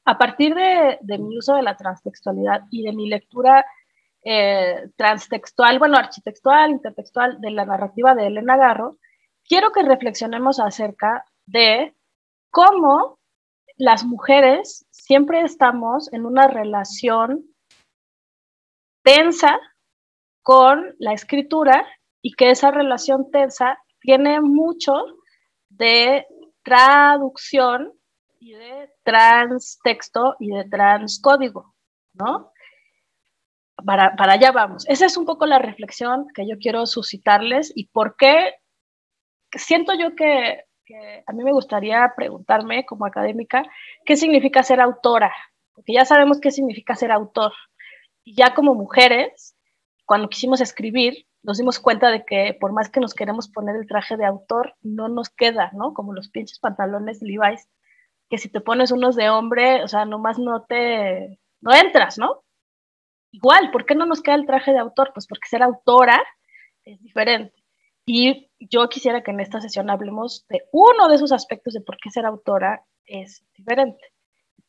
a 0.04 0.18
partir 0.18 0.54
de, 0.54 0.99
mi 1.18 1.38
uso 1.38 1.54
de 1.54 1.62
la 1.62 1.76
transtextualidad 1.76 2.62
y 2.70 2.82
de 2.82 2.92
mi 2.92 3.08
lectura 3.08 3.64
eh, 4.23 4.90
transtextual, 4.97 5.78
bueno, 5.78 5.97
architectual, 5.97 6.70
intertextual 6.70 7.40
de 7.40 7.50
la 7.50 7.64
narrativa 7.64 8.14
de 8.14 8.26
Elena 8.26 8.56
Garro, 8.56 8.99
quiero 9.49 9.70
que 9.73 9.82
reflexionemos 9.82 10.61
acerca 10.61 11.25
de 11.47 11.94
cómo 12.50 13.18
las 13.76 14.04
mujeres 14.04 14.87
siempre 14.90 15.40
estamos 15.40 16.12
en 16.12 16.26
una 16.26 16.47
relación 16.47 17.45
tensa 19.02 19.59
con 20.43 20.95
la 20.99 21.12
escritura 21.12 21.87
y 22.23 22.35
que 22.35 22.50
esa 22.50 22.71
relación 22.71 23.31
tensa 23.31 23.78
tiene 24.00 24.40
mucho 24.40 24.93
de 25.69 26.26
traducción 26.62 27.93
y 28.38 28.52
de 28.52 28.90
transtexto 29.02 30.37
y 30.38 30.50
de 30.50 30.64
transcódigo, 30.64 31.75
¿no? 32.12 32.52
Para, 33.85 34.14
para 34.16 34.35
allá 34.35 34.52
vamos. 34.52 34.87
Esa 34.88 35.07
es 35.07 35.16
un 35.16 35.26
poco 35.26 35.47
la 35.47 35.59
reflexión 35.59 36.26
que 36.35 36.47
yo 36.49 36.57
quiero 36.59 36.87
suscitarles 36.87 37.73
y 37.75 37.88
por 37.88 38.16
qué 38.16 38.54
siento 39.50 39.93
yo 39.95 40.14
que, 40.14 40.64
a 41.26 41.32
mí 41.32 41.44
me 41.44 41.52
gustaría 41.52 42.12
preguntarme 42.16 42.84
como 42.86 43.06
académica 43.06 43.64
qué 44.04 44.16
significa 44.16 44.62
ser 44.62 44.80
autora, 44.80 45.32
porque 45.74 45.92
ya 45.94 46.04
sabemos 46.04 46.40
qué 46.40 46.50
significa 46.50 46.94
ser 46.94 47.10
autor. 47.12 47.52
Y 48.24 48.34
ya 48.34 48.54
como 48.54 48.74
mujeres, 48.74 49.56
cuando 50.04 50.28
quisimos 50.28 50.60
escribir, 50.60 51.26
nos 51.42 51.58
dimos 51.58 51.78
cuenta 51.78 52.10
de 52.10 52.24
que 52.24 52.56
por 52.58 52.72
más 52.72 52.88
que 52.88 53.00
nos 53.00 53.14
queremos 53.14 53.48
poner 53.48 53.76
el 53.76 53.86
traje 53.86 54.16
de 54.16 54.24
autor, 54.24 54.74
no 54.82 55.08
nos 55.08 55.28
queda, 55.28 55.70
¿no? 55.74 55.92
Como 55.92 56.12
los 56.12 56.28
pinches 56.28 56.58
pantalones 56.58 57.20
Levi's 57.22 57.68
que 58.30 58.38
si 58.38 58.48
te 58.48 58.60
pones 58.60 58.90
unos 58.90 59.16
de 59.16 59.28
hombre, 59.28 59.82
o 59.84 59.88
sea, 59.88 60.04
nomás 60.04 60.38
no 60.38 60.64
te, 60.64 61.38
no 61.60 61.74
entras, 61.74 62.18
¿no? 62.18 62.42
Igual, 63.32 63.70
¿por 63.70 63.84
qué 63.84 63.94
no 63.94 64.06
nos 64.06 64.22
queda 64.22 64.36
el 64.36 64.46
traje 64.46 64.72
de 64.72 64.78
autor? 64.78 65.12
Pues 65.12 65.26
porque 65.26 65.48
ser 65.48 65.62
autora 65.62 66.22
es 66.84 67.00
diferente. 67.02 67.63
Y 68.06 68.50
yo 68.58 68.88
quisiera 68.88 69.23
que 69.23 69.30
en 69.30 69.40
esta 69.40 69.61
sesión 69.61 69.90
hablemos 69.90 70.46
de 70.49 70.62
uno 70.73 71.08
de 71.08 71.16
esos 71.16 71.32
aspectos 71.32 71.75
de 71.75 71.80
por 71.80 71.96
qué 71.96 72.11
ser 72.11 72.26
autora 72.26 72.84
es 73.06 73.44
diferente. 73.56 74.12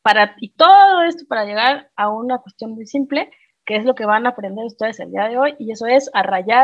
Para, 0.02 0.34
y 0.38 0.52
todo 0.52 1.02
esto 1.02 1.24
para 1.28 1.44
llegar 1.44 1.90
a 1.96 2.08
una 2.08 2.38
cuestión 2.38 2.72
muy 2.72 2.86
simple, 2.86 3.30
que 3.64 3.76
es 3.76 3.84
lo 3.84 3.94
que 3.94 4.06
van 4.06 4.26
a 4.26 4.30
aprender 4.30 4.64
ustedes 4.64 5.00
el 5.00 5.10
día 5.10 5.28
de 5.28 5.38
hoy, 5.38 5.54
y 5.58 5.72
eso 5.72 5.86
es 5.86 6.08
a 6.14 6.22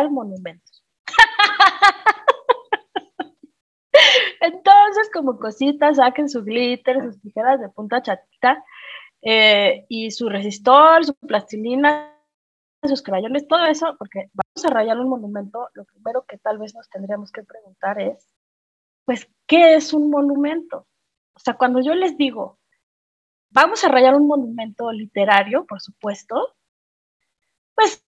monumentos. 0.08 0.84
Entonces, 4.40 5.10
como 5.12 5.38
cositas, 5.38 5.96
saquen 5.96 6.28
su 6.28 6.42
glitter, 6.42 7.02
sus 7.02 7.20
tijeras 7.20 7.60
de 7.60 7.68
punta 7.68 8.02
chatita, 8.02 8.64
eh, 9.22 9.84
y 9.88 10.10
su 10.10 10.28
resistor, 10.28 11.04
su 11.04 11.14
plastilina, 11.14 12.11
sus 12.88 13.02
crayones, 13.02 13.46
todo 13.46 13.64
eso, 13.66 13.96
porque 13.98 14.30
vamos 14.32 14.64
a 14.64 14.74
rayar 14.74 14.98
un 14.98 15.08
monumento, 15.08 15.68
lo 15.74 15.84
primero 15.84 16.24
que 16.26 16.38
tal 16.38 16.58
vez 16.58 16.74
nos 16.74 16.88
tendríamos 16.88 17.30
que 17.30 17.42
preguntar 17.42 18.00
es, 18.00 18.28
pues, 19.04 19.28
¿qué 19.46 19.74
es 19.74 19.92
un 19.92 20.10
monumento? 20.10 20.86
O 21.34 21.38
sea, 21.38 21.54
cuando 21.54 21.80
yo 21.80 21.94
les 21.94 22.16
digo, 22.16 22.58
vamos 23.50 23.84
a 23.84 23.88
rayar 23.88 24.14
un 24.14 24.26
monumento 24.26 24.90
literario, 24.92 25.64
por 25.66 25.80
supuesto, 25.80 26.54
pues, 27.74 28.04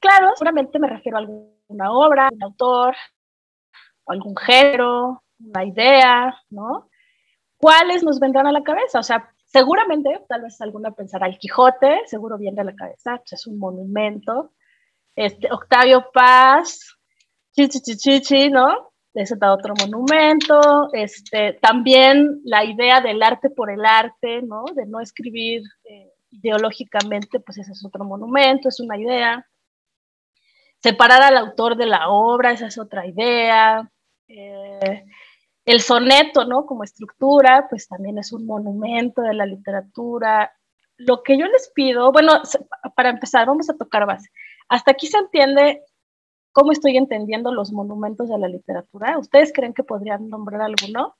claro, 0.00 0.30
seguramente 0.34 0.78
me 0.78 0.88
refiero 0.88 1.18
a 1.18 1.20
alguna 1.20 1.92
obra, 1.92 2.28
un 2.32 2.42
autor, 2.42 2.94
algún 4.06 4.36
género, 4.36 5.24
una 5.40 5.64
idea, 5.64 6.40
¿no? 6.50 6.88
¿Cuáles 7.58 8.04
nos 8.04 8.20
vendrán 8.20 8.46
a 8.46 8.52
la 8.52 8.62
cabeza? 8.62 9.00
O 9.00 9.02
sea, 9.02 9.34
Seguramente, 9.46 10.10
tal 10.28 10.42
vez 10.42 10.60
alguna 10.60 10.90
pensará 10.90 11.26
el 11.28 11.38
Quijote, 11.38 12.02
seguro 12.06 12.36
viene 12.36 12.60
a 12.60 12.64
la 12.64 12.74
cabeza, 12.74 13.16
pues, 13.18 13.32
es 13.32 13.46
un 13.46 13.58
monumento. 13.58 14.52
Este, 15.14 15.50
Octavio 15.50 16.10
Paz, 16.12 16.98
chichichichichi, 17.52 18.50
¿no? 18.50 18.92
Ese 19.14 19.34
está 19.34 19.52
otro 19.52 19.74
monumento. 19.80 20.88
Este, 20.92 21.54
también 21.54 22.40
la 22.44 22.64
idea 22.64 23.00
del 23.00 23.22
arte 23.22 23.48
por 23.48 23.70
el 23.70 23.84
arte, 23.86 24.42
¿no? 24.42 24.64
De 24.74 24.84
no 24.84 25.00
escribir 25.00 25.62
eh, 25.84 26.12
ideológicamente, 26.30 27.40
pues 27.40 27.58
ese 27.58 27.72
es 27.72 27.84
otro 27.84 28.04
monumento, 28.04 28.68
es 28.68 28.80
una 28.80 28.98
idea. 28.98 29.46
Separar 30.82 31.22
al 31.22 31.38
autor 31.38 31.76
de 31.76 31.86
la 31.86 32.08
obra, 32.08 32.52
esa 32.52 32.66
es 32.66 32.78
otra 32.78 33.06
idea. 33.06 33.90
Eh, 34.28 35.04
el 35.66 35.80
soneto, 35.80 36.44
¿no? 36.46 36.64
Como 36.64 36.84
estructura, 36.84 37.66
pues 37.68 37.88
también 37.88 38.18
es 38.18 38.32
un 38.32 38.46
monumento 38.46 39.20
de 39.22 39.34
la 39.34 39.46
literatura. 39.46 40.52
Lo 40.96 41.22
que 41.22 41.36
yo 41.36 41.46
les 41.46 41.70
pido, 41.74 42.12
bueno, 42.12 42.40
para 42.94 43.10
empezar, 43.10 43.46
vamos 43.46 43.68
a 43.68 43.76
tocar 43.76 44.06
base. 44.06 44.30
Hasta 44.68 44.92
aquí 44.92 45.08
se 45.08 45.18
entiende 45.18 45.82
cómo 46.52 46.72
estoy 46.72 46.96
entendiendo 46.96 47.52
los 47.52 47.72
monumentos 47.72 48.28
de 48.28 48.38
la 48.38 48.48
literatura. 48.48 49.18
¿Ustedes 49.18 49.52
creen 49.52 49.74
que 49.74 49.82
podrían 49.82 50.28
nombrar 50.30 50.62
alguno? 50.62 51.16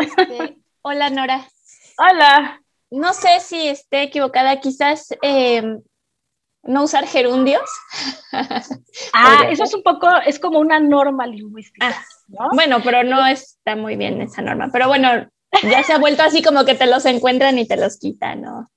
Este, 0.00 0.58
hola, 0.82 1.10
Nora. 1.10 1.46
Hola. 1.98 2.60
No 2.90 3.14
sé 3.14 3.40
si 3.40 3.68
esté 3.68 4.02
equivocada, 4.02 4.60
quizás 4.60 5.08
em, 5.22 5.80
no 6.62 6.84
usar 6.84 7.06
gerundios. 7.06 7.68
ah, 8.32 9.46
eso 9.50 9.64
es 9.64 9.74
un 9.74 9.82
poco, 9.82 10.08
es 10.26 10.38
como 10.38 10.58
una 10.58 10.80
norma 10.80 11.26
lingüística. 11.26 11.88
Ah, 11.88 12.48
bueno, 12.52 12.78
pero 12.84 13.02
no 13.02 13.26
está 13.26 13.76
muy 13.76 13.96
bien 13.96 14.20
esa 14.22 14.42
norma. 14.42 14.70
Pero 14.72 14.88
bueno, 14.88 15.08
ya 15.62 15.82
se 15.82 15.92
ha 15.92 15.98
vuelto 15.98 16.22
así 16.22 16.42
como 16.42 16.64
que 16.64 16.74
te 16.74 16.86
los 16.86 17.04
encuentran 17.04 17.58
y 17.58 17.66
te 17.66 17.76
los 17.76 17.98
quitan, 17.98 18.42
¿no? 18.42 18.70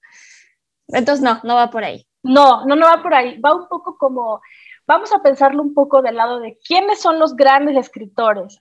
Entonces 0.87 1.23
no, 1.23 1.39
no 1.43 1.55
va 1.55 1.69
por 1.69 1.83
ahí. 1.83 2.05
No, 2.23 2.65
no, 2.65 2.75
no 2.75 2.87
va 2.87 3.01
por 3.01 3.13
ahí. 3.13 3.39
Va 3.39 3.55
un 3.55 3.67
poco 3.67 3.97
como, 3.97 4.41
vamos 4.87 5.13
a 5.13 5.21
pensarlo 5.21 5.61
un 5.61 5.73
poco 5.73 6.01
del 6.01 6.15
lado 6.15 6.39
de 6.39 6.57
quiénes 6.65 6.99
son 6.99 7.19
los 7.19 7.35
grandes 7.35 7.77
escritores. 7.77 8.57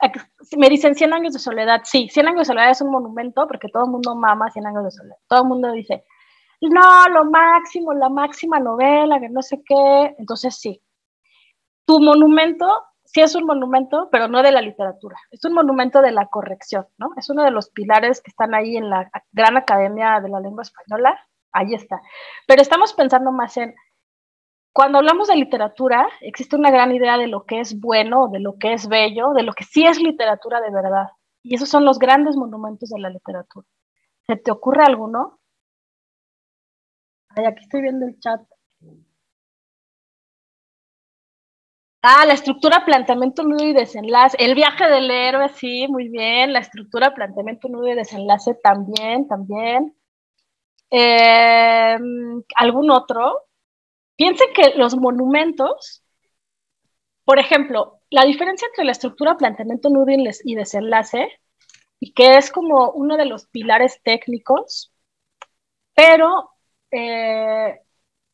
Me 0.57 0.69
dicen 0.69 0.95
100 0.95 1.13
años 1.13 1.33
de 1.33 1.39
soledad. 1.39 1.81
Sí, 1.85 2.09
100 2.11 2.29
años 2.29 2.41
de 2.41 2.45
soledad 2.47 2.71
es 2.71 2.81
un 2.83 2.91
monumento 2.91 3.47
porque 3.47 3.69
todo 3.69 3.85
el 3.85 3.91
mundo 3.91 4.15
mama 4.15 4.51
100 4.51 4.67
años 4.67 4.85
de 4.85 4.91
soledad. 4.91 5.17
Todo 5.29 5.43
el 5.43 5.49
mundo 5.49 5.73
dice, 5.73 6.05
no, 6.71 7.09
lo 7.09 7.25
máximo, 7.27 7.93
la 7.95 8.09
máxima 8.09 8.59
novela, 8.61 9.21
que 9.21 9.29
no 9.29 9.43
sé 9.43 9.63
qué. 9.65 10.15
Entonces 10.19 10.57
sí, 10.57 10.83
tu 11.87 12.01
monumento 12.01 12.67
sí 13.05 13.21
es 13.21 13.35
un 13.35 13.45
monumento, 13.45 14.09
pero 14.11 14.29
no 14.29 14.43
de 14.43 14.51
la 14.51 14.61
literatura, 14.61 15.17
es 15.31 15.45
un 15.45 15.55
monumento 15.55 16.03
de 16.03 16.11
la 16.11 16.27
corrección, 16.27 16.87
¿no? 16.99 17.11
Es 17.17 17.31
uno 17.31 17.45
de 17.45 17.53
los 17.53 17.71
pilares 17.71 18.21
que 18.21 18.31
están 18.31 18.55
ahí 18.55 18.77
en 18.77 18.91
la 18.91 19.09
Gran 19.31 19.57
Academia 19.57 20.21
de 20.21 20.29
la 20.29 20.41
Lengua 20.41 20.63
Española, 20.63 21.19
ahí 21.53 21.75
está. 21.75 22.01
Pero 22.47 22.61
estamos 22.61 22.93
pensando 22.93 23.31
más 23.31 23.57
en, 23.57 23.75
cuando 24.73 24.99
hablamos 24.99 25.29
de 25.29 25.37
literatura, 25.37 26.09
existe 26.21 26.57
una 26.57 26.73
gran 26.73 26.91
idea 26.91 27.17
de 27.17 27.29
lo 27.29 27.45
que 27.45 27.61
es 27.61 27.79
bueno, 27.79 28.29
de 28.29 28.41
lo 28.41 28.59
que 28.59 28.73
es 28.73 28.89
bello, 28.89 29.33
de 29.33 29.45
lo 29.45 29.53
que 29.53 29.63
sí 29.63 29.87
es 29.87 30.01
literatura 30.03 30.61
de 30.61 30.73
verdad. 30.73 31.07
Y 31.45 31.55
esos 31.55 31.69
son 31.69 31.85
los 31.85 32.01
grandes 32.01 32.37
monumentos 32.37 32.89
de 32.89 32.99
la 32.99 33.11
literatura. 33.11 33.67
¿Se 34.27 34.35
te 34.35 34.51
ocurre 34.51 34.83
alguno? 34.83 35.39
Aquí 37.37 37.63
estoy 37.63 37.83
viendo 37.83 38.07
el 38.07 38.19
chat. 38.21 38.41
Ah, 42.03 42.27
la 42.27 42.35
estructura, 42.35 42.85
planteamiento, 42.85 43.43
nudo 43.43 43.65
y 43.65 43.73
desenlace. 43.73 44.37
El 44.39 44.55
viaje 44.55 44.89
del 44.89 45.11
héroe, 45.11 45.49
sí, 45.49 45.87
muy 45.89 46.09
bien. 46.09 46.53
La 46.53 46.59
estructura, 46.61 47.15
planteamiento, 47.15 47.69
nudo 47.69 47.89
y 47.89 47.95
desenlace 47.95 48.55
también, 48.63 49.27
también. 49.27 49.97
Em, 50.91 52.43
¿Algún 52.57 52.91
otro? 52.91 53.45
Piensen 54.17 54.49
que 54.55 54.75
los 54.77 54.97
monumentos, 54.97 56.05
por 57.25 57.39
ejemplo, 57.39 58.01
la 58.11 58.25
diferencia 58.25 58.69
entre 58.69 58.85
la 58.85 58.93
estructura, 58.93 59.37
planteamiento, 59.37 59.89
nudo 59.91 60.07
y 60.45 60.55
desenlace, 60.55 61.29
y 62.01 62.13
que 62.13 62.37
es 62.37 62.53
como 62.53 62.93
uno 62.93 63.17
de 63.17 63.25
los 63.27 63.47
pilares 63.49 64.01
técnicos, 64.05 64.93
pero 65.95 66.54
eh, 66.95 67.81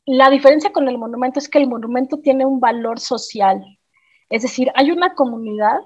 la 0.07 0.31
diferencia 0.31 0.73
con 0.73 0.89
el 0.89 0.99
monumento 0.99 1.39
es 1.39 1.49
que 1.49 1.59
el 1.59 1.69
monumento 1.69 2.19
tiene 2.19 2.45
un 2.45 2.61
valor 2.61 3.01
social. 3.01 3.63
Es 4.29 4.43
decir, 4.43 4.71
hay 4.75 4.91
una 4.91 5.15
comunidad 5.15 5.79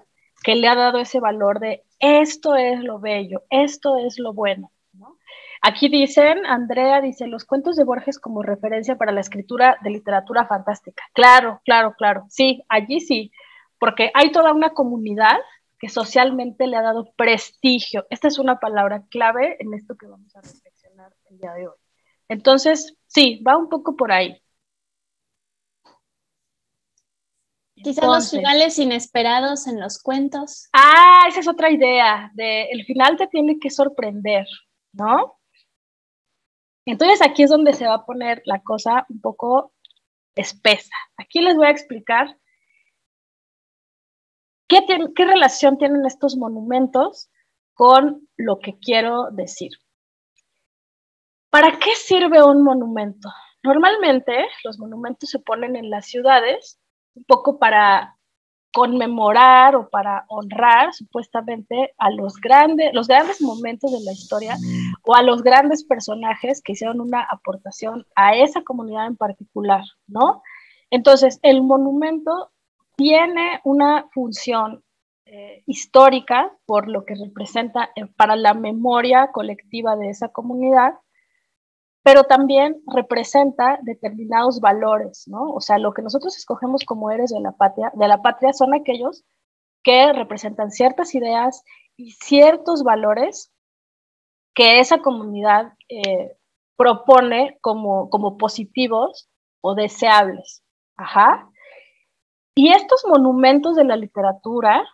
que 0.42 0.54
le 0.54 0.68
ha 0.68 0.74
dado 0.74 0.98
ese 0.98 1.20
valor 1.20 1.60
de 1.60 1.84
esto 1.98 2.54
es 2.56 2.80
lo 2.80 3.00
bello, 3.00 3.42
esto 3.50 3.96
es 3.98 4.18
lo 4.18 4.34
bueno. 4.34 4.70
Aquí 5.66 5.88
dicen, 5.88 6.44
Andrea 6.44 7.00
dice, 7.00 7.26
los 7.26 7.46
cuentos 7.46 7.76
de 7.76 7.84
Borges 7.84 8.18
como 8.18 8.42
referencia 8.42 8.98
para 8.98 9.12
la 9.12 9.22
escritura 9.22 9.78
de 9.82 9.88
literatura 9.88 10.46
fantástica. 10.46 11.02
Claro, 11.14 11.62
claro, 11.64 11.94
claro. 11.96 12.26
Sí, 12.28 12.62
allí 12.68 13.00
sí, 13.00 13.32
porque 13.78 14.10
hay 14.12 14.30
toda 14.30 14.52
una 14.52 14.74
comunidad 14.74 15.38
que 15.78 15.88
socialmente 15.88 16.66
le 16.66 16.76
ha 16.76 16.82
dado 16.82 17.14
prestigio. 17.16 18.06
Esta 18.10 18.28
es 18.28 18.38
una 18.38 18.60
palabra 18.60 19.04
clave 19.08 19.56
en 19.58 19.72
esto 19.72 19.96
que 19.96 20.06
vamos 20.06 20.36
a 20.36 20.42
reflexionar 20.42 21.14
el 21.30 21.38
día 21.38 21.54
de 21.54 21.68
hoy. 21.68 21.83
Entonces, 22.28 22.96
sí, 23.06 23.42
va 23.46 23.56
un 23.56 23.68
poco 23.68 23.96
por 23.96 24.12
ahí. 24.12 24.40
Quizás 27.74 28.06
los 28.06 28.30
finales 28.30 28.78
inesperados 28.78 29.66
en 29.66 29.78
los 29.78 30.00
cuentos. 30.00 30.68
Ah, 30.72 31.26
esa 31.28 31.40
es 31.40 31.48
otra 31.48 31.70
idea, 31.70 32.30
de 32.34 32.70
el 32.70 32.84
final 32.84 33.18
te 33.18 33.26
tiene 33.26 33.58
que 33.58 33.68
sorprender, 33.68 34.46
¿no? 34.92 35.38
Entonces 36.86 37.20
aquí 37.20 37.42
es 37.42 37.50
donde 37.50 37.74
se 37.74 37.86
va 37.86 37.94
a 37.94 38.06
poner 38.06 38.42
la 38.46 38.62
cosa 38.62 39.04
un 39.10 39.20
poco 39.20 39.74
espesa. 40.34 40.94
Aquí 41.18 41.40
les 41.40 41.56
voy 41.56 41.66
a 41.66 41.70
explicar 41.70 42.38
qué, 44.66 44.86
qué 45.14 45.24
relación 45.24 45.76
tienen 45.76 46.06
estos 46.06 46.36
monumentos 46.36 47.30
con 47.74 48.28
lo 48.36 48.60
que 48.60 48.78
quiero 48.78 49.30
decir. 49.30 49.72
¿Para 51.54 51.78
qué 51.78 51.94
sirve 51.94 52.42
un 52.42 52.64
monumento? 52.64 53.28
Normalmente 53.62 54.48
los 54.64 54.76
monumentos 54.80 55.30
se 55.30 55.38
ponen 55.38 55.76
en 55.76 55.88
las 55.88 56.06
ciudades 56.06 56.80
un 57.14 57.22
poco 57.22 57.60
para 57.60 58.16
conmemorar 58.72 59.76
o 59.76 59.88
para 59.88 60.24
honrar 60.26 60.92
supuestamente 60.92 61.94
a 61.96 62.10
los 62.10 62.40
grandes, 62.40 62.92
los 62.92 63.06
grandes 63.06 63.40
momentos 63.40 63.92
de 63.92 64.00
la 64.00 64.10
historia 64.10 64.56
o 65.04 65.14
a 65.14 65.22
los 65.22 65.44
grandes 65.44 65.84
personajes 65.84 66.60
que 66.60 66.72
hicieron 66.72 67.00
una 67.00 67.22
aportación 67.22 68.04
a 68.16 68.34
esa 68.34 68.62
comunidad 68.62 69.06
en 69.06 69.16
particular, 69.16 69.84
¿no? 70.08 70.42
Entonces, 70.90 71.38
el 71.42 71.62
monumento 71.62 72.50
tiene 72.96 73.60
una 73.62 74.08
función 74.12 74.82
eh, 75.26 75.62
histórica 75.66 76.50
por 76.66 76.88
lo 76.88 77.04
que 77.04 77.14
representa 77.14 77.90
eh, 77.94 78.06
para 78.16 78.34
la 78.34 78.54
memoria 78.54 79.30
colectiva 79.30 79.94
de 79.94 80.08
esa 80.10 80.30
comunidad 80.30 80.94
pero 82.04 82.24
también 82.24 82.82
representa 82.86 83.78
determinados 83.82 84.60
valores, 84.60 85.24
¿no? 85.26 85.50
O 85.54 85.60
sea, 85.62 85.78
lo 85.78 85.94
que 85.94 86.02
nosotros 86.02 86.36
escogemos 86.36 86.84
como 86.84 87.10
héroes 87.10 87.30
de 87.30 87.40
la 87.40 87.52
patria, 87.52 87.90
de 87.94 88.06
la 88.08 88.20
patria 88.20 88.52
son 88.52 88.74
aquellos 88.74 89.24
que 89.82 90.12
representan 90.12 90.70
ciertas 90.70 91.14
ideas 91.14 91.64
y 91.96 92.10
ciertos 92.10 92.84
valores 92.84 93.50
que 94.54 94.80
esa 94.80 94.98
comunidad 94.98 95.72
eh, 95.88 96.36
propone 96.76 97.56
como, 97.62 98.10
como 98.10 98.36
positivos 98.36 99.30
o 99.62 99.74
deseables. 99.74 100.62
Ajá. 100.98 101.50
Y 102.54 102.70
estos 102.72 103.02
monumentos 103.08 103.76
de 103.76 103.84
la 103.84 103.96
literatura, 103.96 104.84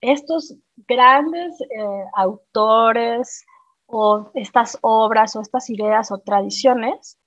estos 0.00 0.56
grandes 0.76 1.60
eh, 1.60 2.04
autores 2.14 3.44
o 3.92 4.30
estas 4.34 4.78
obras 4.80 5.36
o 5.36 5.42
estas 5.42 5.68
ideas 5.68 6.10
o 6.10 6.18
tradiciones, 6.18 7.18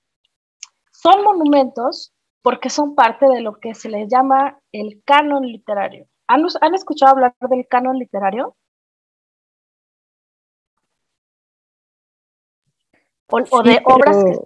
son 0.90 1.22
monumentos 1.22 2.12
porque 2.42 2.70
son 2.70 2.94
parte 2.96 3.26
de 3.28 3.40
lo 3.40 3.54
que 3.60 3.74
se 3.74 3.88
les 3.88 4.08
llama 4.08 4.58
el 4.72 5.00
canon 5.04 5.46
literario. 5.46 6.06
¿Han, 6.26 6.44
¿han 6.60 6.74
escuchado 6.74 7.12
hablar 7.12 7.34
del 7.48 7.66
canon 7.68 7.98
literario? 7.98 8.56
O, 13.28 13.62
de 13.62 13.80
obras 13.84 14.24
que... 14.24 14.38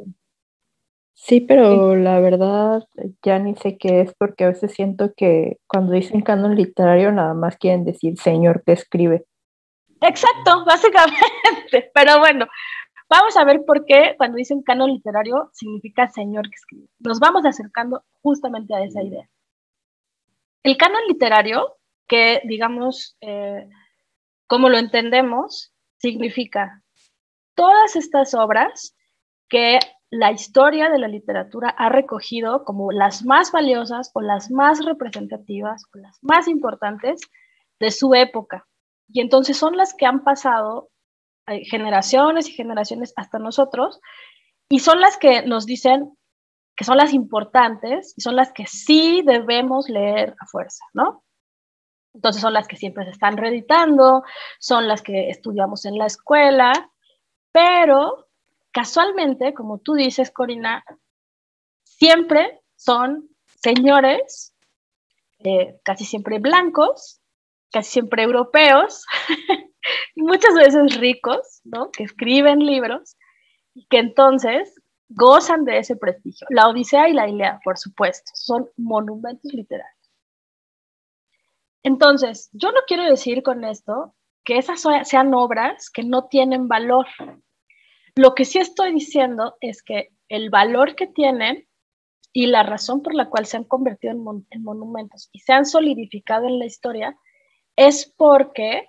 Sí, 1.15 1.41
pero 1.41 1.97
la 1.97 2.21
verdad 2.21 2.83
ya 3.23 3.39
ni 3.39 3.55
sé 3.55 3.77
qué 3.77 4.03
es 4.03 4.15
porque 4.15 4.45
a 4.45 4.49
veces 4.49 4.73
siento 4.73 5.13
que 5.15 5.59
cuando 5.67 5.93
dicen 5.93 6.23
canon 6.23 6.55
literario 6.55 7.13
nada 7.13 7.35
más 7.35 7.57
quieren 7.57 7.85
decir 7.85 8.19
señor 8.19 8.63
que 8.65 8.73
escribe. 8.73 9.27
Exacto, 10.01 10.65
básicamente. 10.65 11.91
Pero 11.95 12.19
bueno, 12.19 12.47
vamos 13.09 13.37
a 13.37 13.45
ver 13.45 13.65
por 13.67 13.85
qué 13.85 14.15
cuando 14.17 14.37
dicen 14.37 14.63
canon 14.63 14.91
literario 14.91 15.51
significa 15.53 16.09
señor 16.09 16.49
que 16.49 16.55
escribe. 16.55 16.89
Nos 17.01 17.21
vamos 17.21 17.45
acercando 17.45 18.05
justamente 18.23 18.75
a 18.75 18.83
esa 18.83 19.03
idea. 19.03 19.29
El 20.63 20.77
canon 20.77 21.03
literario, 21.09 21.77
que 22.07 22.41
digamos, 22.45 23.17
eh, 23.21 23.69
como 24.47 24.69
lo 24.69 24.79
entendemos, 24.79 25.73
significa 25.99 26.83
todas 27.55 27.97
estas 27.97 28.35
obras 28.35 28.95
que 29.49 29.79
la 30.11 30.33
historia 30.33 30.91
de 30.91 30.99
la 30.99 31.09
literatura 31.09 31.69
ha 31.69 31.89
recogido 31.89 32.65
como 32.65 32.91
las 32.91 33.25
más 33.25 33.53
valiosas 33.53 34.11
o 34.15 34.21
las 34.21 34.51
más 34.51 34.85
representativas 34.85 35.85
o 35.95 35.99
las 35.99 36.19
más 36.23 36.49
importantes 36.49 37.21
de 37.79 37.91
su 37.91 38.15
época. 38.15 38.67
Y 39.13 39.21
entonces 39.21 39.57
son 39.57 39.77
las 39.77 39.95
que 39.95 40.07
han 40.07 40.25
pasado 40.25 40.91
eh, 41.47 41.65
generaciones 41.65 42.49
y 42.49 42.53
generaciones 42.53 43.13
hasta 43.17 43.39
nosotros 43.39 44.01
y 44.69 44.81
son 44.81 45.01
las 45.01 45.17
que 45.17 45.43
nos 45.43 45.67
dicen 45.67 46.17
que 46.77 46.85
son 46.85 46.97
las 46.97 47.13
importantes 47.13 48.15
y 48.17 48.23
son 48.23 48.37
las 48.37 48.53
que 48.53 48.67
sí 48.67 49.23
debemos 49.25 49.89
leer 49.89 50.35
a 50.41 50.47
fuerza, 50.47 50.85
¿no? 50.95 51.25
Entonces 52.15 52.41
son 52.43 52.55
las 52.55 52.67
que 52.67 52.77
siempre 52.77 53.05
se 53.05 53.11
están 53.11 53.37
reeditando, 53.37 54.25
son 54.59 54.89
las 54.89 55.03
que 55.03 55.31
estudiamos 55.31 55.85
en 55.85 55.99
la 55.99 56.07
escuela 56.07 56.91
pero 57.53 58.29
casualmente, 58.73 59.55
como 59.55 59.79
tú 59.79 59.95
dices, 59.95 60.31
Corina, 60.31 60.85
siempre 61.83 62.61
son 62.77 63.29
señores, 63.63 64.55
eh, 65.41 65.81
casi 65.85 66.05
siempre 66.05 66.39
blancos, 66.39 67.20
casi 67.73 67.91
siempre 67.93 68.23
europeos, 68.23 69.05
y 70.15 70.23
muchas 70.23 70.55
veces 70.55 70.97
ricos, 70.99 71.61
¿no? 71.65 71.91
Que 71.91 72.05
escriben 72.05 72.61
libros 72.61 73.17
y 73.75 73.87
que 73.87 73.99
entonces 73.99 74.75
gozan 75.09 75.65
de 75.65 75.79
ese 75.79 75.97
prestigio. 75.97 76.47
La 76.51 76.69
Odisea 76.69 77.09
y 77.09 77.13
la 77.13 77.29
Ilíada, 77.29 77.61
por 77.65 77.79
supuesto, 77.79 78.31
son 78.35 78.69
monumentos 78.77 79.53
literarios. 79.53 79.97
Entonces, 81.83 82.51
yo 82.53 82.73
no 82.73 82.81
quiero 82.87 83.05
decir 83.05 83.43
con 83.43 83.65
esto 83.65 84.15
que 84.45 84.59
esas 84.59 84.83
sean 85.05 85.35
obras 85.35 85.91
que 85.91 86.05
no 86.05 86.29
tienen 86.29 86.69
valor. 86.69 87.07
Lo 88.15 88.35
que 88.35 88.45
sí 88.45 88.59
estoy 88.59 88.93
diciendo 88.93 89.57
es 89.61 89.83
que 89.83 90.11
el 90.29 90.51
valor 90.51 90.95
que 90.95 91.07
tienen 91.07 91.67
y 92.33 92.47
la 92.47 92.63
razón 92.63 93.03
por 93.03 93.15
la 93.15 93.29
cual 93.29 93.47
se 93.47 93.57
han 93.57 93.65
convertido 93.65 94.13
en, 94.13 94.63
monumentos 94.63 95.29
y 95.33 95.41
se 95.41 95.53
han 95.53 95.67
solidificado 95.67 96.47
en 96.47 96.59
la 96.59 96.67
historia 96.67 97.17
es 97.77 98.13
porque 98.17 98.89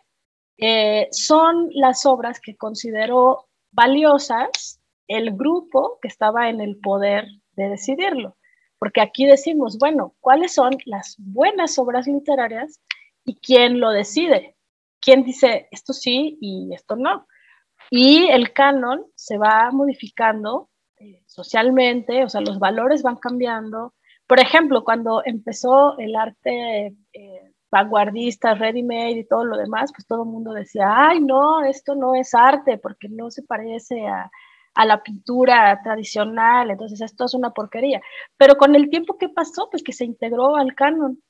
eh, 0.57 1.07
son 1.11 1.69
las 1.73 2.05
obras 2.05 2.39
que 2.39 2.55
consideró 2.55 3.47
valiosas 3.71 4.81
el 5.07 5.35
grupo 5.35 5.99
que 6.01 6.07
estaba 6.07 6.49
en 6.49 6.61
el 6.61 6.77
poder 6.79 7.25
de 7.53 7.69
decidirlo. 7.69 8.37
Porque 8.79 9.01
aquí 9.01 9.25
decimos, 9.25 9.77
bueno, 9.77 10.15
¿cuáles 10.19 10.53
son 10.53 10.77
las 10.85 11.15
buenas 11.19 11.77
obras 11.77 12.07
literarias 12.07 12.81
y 13.25 13.35
quién 13.39 13.79
lo 13.79 13.91
decide? 13.91 14.55
quién 15.01 15.23
dice 15.23 15.67
esto 15.71 15.91
sí 15.93 16.37
y 16.39 16.73
esto 16.73 16.95
no. 16.95 17.27
Y 17.89 18.27
el 18.27 18.53
canon 18.53 19.05
se 19.15 19.37
va 19.37 19.69
modificando 19.71 20.69
eh, 20.97 21.23
socialmente, 21.25 22.23
o 22.23 22.29
sea, 22.29 22.41
los 22.41 22.59
valores 22.59 23.03
van 23.03 23.17
cambiando. 23.17 23.95
Por 24.27 24.39
ejemplo, 24.39 24.83
cuando 24.83 25.23
empezó 25.25 25.97
el 25.97 26.15
arte 26.15 26.95
eh, 27.11 27.50
vanguardista, 27.71 28.53
ready-made 28.53 29.19
y 29.19 29.27
todo 29.27 29.45
lo 29.45 29.57
demás, 29.57 29.91
pues 29.95 30.05
todo 30.07 30.23
el 30.23 30.29
mundo 30.29 30.53
decía, 30.53 30.87
ay, 30.87 31.21
no, 31.21 31.63
esto 31.63 31.95
no 31.95 32.15
es 32.15 32.33
arte 32.35 32.77
porque 32.77 33.07
no 33.09 33.31
se 33.31 33.43
parece 33.43 34.05
a, 34.07 34.29
a 34.75 34.85
la 34.85 35.01
pintura 35.03 35.79
tradicional, 35.83 36.71
entonces 36.71 37.01
esto 37.01 37.25
es 37.25 37.33
una 37.33 37.51
porquería. 37.51 38.01
Pero 38.37 38.55
con 38.57 38.75
el 38.75 38.89
tiempo 38.89 39.17
que 39.17 39.29
pasó, 39.29 39.69
pues 39.71 39.83
que 39.83 39.93
se 39.93 40.05
integró 40.05 40.55
al 40.57 40.75
canon 40.75 41.21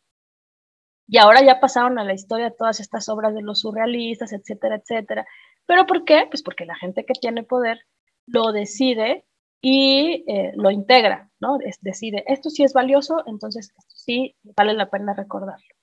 y 1.07 1.17
ahora 1.17 1.43
ya 1.43 1.59
pasaron 1.59 1.99
a 1.99 2.05
la 2.05 2.13
historia 2.13 2.55
todas 2.57 2.79
estas 2.79 3.09
obras 3.09 3.35
de 3.35 3.41
los 3.41 3.59
surrealistas, 3.61 4.33
etcétera, 4.33 4.77
etcétera. 4.77 5.25
¿Pero 5.65 5.85
por 5.85 6.05
qué? 6.05 6.25
Pues 6.29 6.41
porque 6.41 6.65
la 6.65 6.75
gente 6.75 7.05
que 7.05 7.13
tiene 7.19 7.43
poder 7.43 7.81
lo 8.27 8.51
decide 8.51 9.25
y 9.61 10.23
eh, 10.27 10.53
lo 10.55 10.71
integra, 10.71 11.29
¿no? 11.39 11.57
decide, 11.81 12.23
esto 12.27 12.49
sí 12.49 12.63
es 12.63 12.73
valioso, 12.73 13.23
entonces 13.27 13.69
esto 13.77 13.95
sí 13.95 14.35
vale 14.55 14.73
la 14.73 14.89
pena 14.89 15.13
recordarlo. 15.13 15.80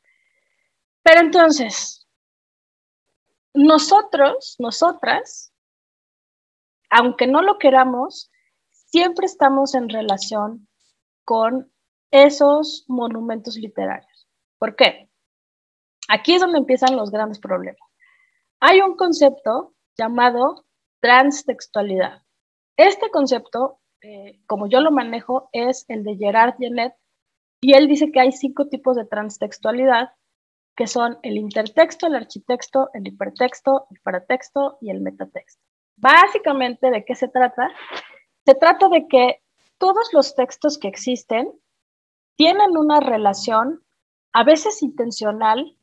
Pero 1.02 1.20
entonces, 1.20 2.06
nosotros, 3.54 4.56
nosotras, 4.58 5.52
aunque 6.90 7.26
no 7.26 7.42
lo 7.42 7.58
queramos, 7.58 8.30
siempre 8.70 9.26
estamos 9.26 9.74
en 9.74 9.88
relación 9.88 10.68
con 11.24 11.70
esos 12.10 12.84
monumentos 12.88 13.56
literarios. 13.56 14.28
¿Por 14.58 14.76
qué? 14.76 15.10
Aquí 16.08 16.34
es 16.34 16.40
donde 16.40 16.58
empiezan 16.58 16.96
los 16.96 17.10
grandes 17.10 17.38
problemas. 17.38 17.80
Hay 18.60 18.80
un 18.80 18.96
concepto 18.96 19.74
llamado 19.96 20.64
transtextualidad. 21.00 22.22
Este 22.76 23.10
concepto, 23.10 23.80
eh, 24.00 24.40
como 24.46 24.68
yo 24.68 24.80
lo 24.80 24.90
manejo, 24.90 25.48
es 25.52 25.84
el 25.88 26.02
de 26.04 26.16
Gerard 26.16 26.56
Genet, 26.58 26.94
y 27.60 27.74
él 27.74 27.88
dice 27.88 28.10
que 28.12 28.20
hay 28.20 28.32
cinco 28.32 28.68
tipos 28.68 28.96
de 28.96 29.04
transtextualidad, 29.04 30.10
que 30.78 30.86
son 30.86 31.18
el 31.24 31.36
intertexto, 31.36 32.06
el 32.06 32.14
architexto, 32.14 32.88
el 32.94 33.08
hipertexto, 33.08 33.88
el 33.90 34.00
paratexto 34.00 34.78
y 34.80 34.90
el 34.90 35.00
metatexto. 35.00 35.60
Básicamente, 35.96 36.92
¿de 36.92 37.04
qué 37.04 37.16
se 37.16 37.26
trata? 37.26 37.68
Se 38.46 38.54
trata 38.54 38.88
de 38.88 39.08
que 39.08 39.42
todos 39.78 40.10
los 40.12 40.36
textos 40.36 40.78
que 40.78 40.86
existen 40.86 41.52
tienen 42.36 42.76
una 42.76 43.00
relación, 43.00 43.82
a 44.32 44.44
veces 44.44 44.80
intencional, 44.84 45.76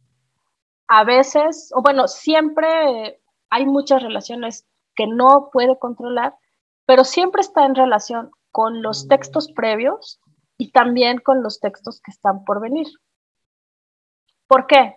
a 0.87 1.03
veces, 1.03 1.73
o 1.75 1.81
bueno, 1.81 2.07
siempre 2.07 3.21
hay 3.49 3.65
muchas 3.65 4.01
relaciones 4.01 4.65
que 4.95 5.07
no 5.07 5.49
puede 5.51 5.77
controlar, 5.77 6.35
pero 6.85 7.03
siempre 7.03 7.41
está 7.41 7.65
en 7.65 7.75
relación 7.75 8.31
con 8.49 8.81
los 8.81 9.09
textos 9.09 9.51
previos 9.51 10.21
y 10.57 10.71
también 10.71 11.17
con 11.17 11.43
los 11.43 11.59
textos 11.59 11.99
que 12.01 12.11
están 12.11 12.45
por 12.45 12.61
venir. 12.61 12.87
¿Por 14.47 14.67
qué? 14.67 14.95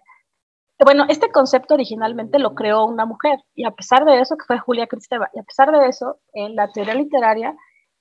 Bueno, 0.84 1.06
este 1.08 1.30
concepto 1.30 1.74
originalmente 1.74 2.38
lo 2.38 2.54
creó 2.54 2.84
una 2.84 3.04
mujer 3.04 3.40
y 3.54 3.64
a 3.64 3.72
pesar 3.72 4.04
de 4.04 4.20
eso, 4.20 4.36
que 4.36 4.44
fue 4.46 4.58
Julia 4.58 4.86
Cristeva, 4.86 5.28
y 5.34 5.40
a 5.40 5.42
pesar 5.42 5.72
de 5.72 5.86
eso, 5.88 6.20
en 6.32 6.54
la 6.54 6.70
teoría 6.70 6.94
literaria, 6.94 7.56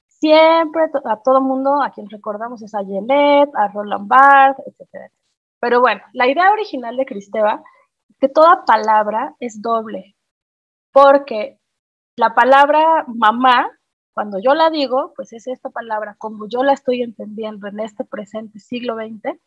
siempre 0.07 0.83
a 1.05 1.17
todo 1.17 1.41
mundo, 1.41 1.81
a 1.81 1.91
quien 1.91 2.09
recordamos 2.09 2.61
es 2.61 2.73
a 2.75 2.83
Genet, 2.83 3.49
a 3.55 3.67
Roland 3.69 4.07
Barthes, 4.07 4.65
etc. 4.67 5.11
Pero 5.59 5.79
bueno, 5.81 6.01
la 6.13 6.27
idea 6.27 6.51
original 6.51 6.97
de 6.97 7.05
Cristeva 7.05 7.63
que 8.19 8.29
toda 8.29 8.65
palabra 8.65 9.35
es 9.39 9.61
doble, 9.61 10.15
porque 10.91 11.59
la 12.15 12.33
palabra 12.33 13.05
mamá, 13.07 13.69
cuando 14.13 14.39
yo 14.39 14.55
la 14.55 14.69
digo, 14.69 15.13
pues 15.15 15.33
es 15.33 15.47
esta 15.47 15.69
palabra 15.69 16.15
como 16.17 16.47
yo 16.47 16.63
la 16.63 16.73
estoy 16.73 17.03
entendiendo 17.03 17.67
en 17.67 17.79
este 17.79 18.03
presente 18.03 18.59
siglo 18.59 18.95
XX, 18.95 19.39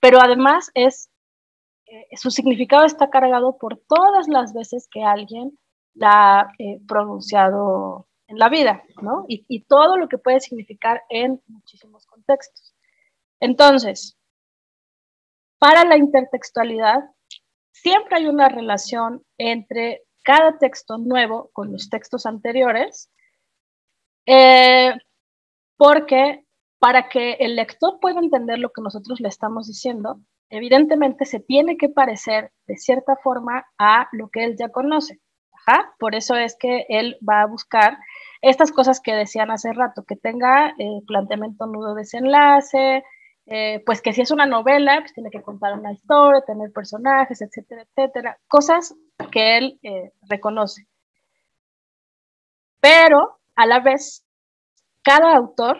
pero 0.00 0.20
además 0.20 0.70
es, 0.74 1.10
eh, 1.86 2.16
su 2.16 2.30
significado 2.30 2.84
está 2.84 3.10
cargado 3.10 3.58
por 3.58 3.78
todas 3.88 4.28
las 4.28 4.52
veces 4.52 4.88
que 4.90 5.02
alguien 5.04 5.58
la 5.94 6.40
ha 6.40 6.52
eh, 6.58 6.80
pronunciado 6.86 8.08
en 8.26 8.38
la 8.38 8.48
vida, 8.48 8.82
¿no? 9.02 9.24
Y, 9.28 9.64
todo 9.64 9.96
lo 9.96 10.08
que 10.08 10.18
puede 10.18 10.40
significar 10.40 11.02
en 11.10 11.42
muchísimos 11.48 12.06
contextos. 12.06 12.74
Entonces, 13.40 14.16
para 15.58 15.84
la 15.84 15.96
intertextualidad, 15.96 17.00
siempre 17.72 18.16
hay 18.16 18.26
una 18.26 18.48
relación 18.48 19.22
entre 19.38 20.02
cada 20.22 20.58
texto 20.58 20.98
nuevo 20.98 21.50
con 21.52 21.72
los 21.72 21.88
textos 21.90 22.26
anteriores 22.26 23.10
Eh, 24.26 24.94
porque 25.76 26.44
para 26.78 27.08
que 27.08 27.32
el 27.34 27.56
lector 27.56 27.98
pueda 28.00 28.20
entender 28.20 28.58
lo 28.58 28.70
que 28.70 28.82
nosotros 28.82 29.20
le 29.20 29.28
estamos 29.28 29.66
diciendo, 29.66 30.20
evidentemente 30.52 31.24
se 31.24 31.40
tiene 31.40 31.76
que 31.76 31.88
parecer 31.88 32.52
de 32.66 32.76
cierta 32.76 33.16
forma 33.16 33.66
a 33.78 34.08
lo 34.12 34.28
que 34.28 34.44
él 34.44 34.56
ya 34.58 34.68
conoce. 34.68 35.18
Por 35.98 36.14
eso 36.14 36.34
es 36.34 36.56
que 36.58 36.84
él 36.88 37.16
va 37.28 37.42
a 37.42 37.46
buscar 37.46 37.96
estas 38.42 38.70
cosas 38.72 39.00
que 39.00 39.14
decían 39.14 39.50
hace 39.50 39.72
rato, 39.72 40.04
que 40.04 40.16
tenga 40.16 40.74
eh, 40.78 41.00
planteamiento 41.06 41.66
nudo 41.66 41.94
desenlace, 41.94 43.02
eh, 43.46 43.82
pues 43.86 44.02
que 44.02 44.12
si 44.12 44.20
es 44.20 44.30
una 44.30 44.44
novela, 44.44 44.98
pues 45.00 45.14
tiene 45.14 45.30
que 45.30 45.42
contar 45.42 45.78
una 45.78 45.92
historia, 45.92 46.42
tener 46.42 46.70
personajes, 46.72 47.40
etcétera, 47.40 47.82
etcétera, 47.82 48.38
cosas 48.46 48.94
que 49.30 49.56
él 49.56 49.78
eh, 49.82 50.12
reconoce. 50.28 50.86
Pero 52.80 53.40
a 53.54 53.66
la 53.66 53.80
vez, 53.80 54.24
cada 55.02 55.34
autor 55.34 55.78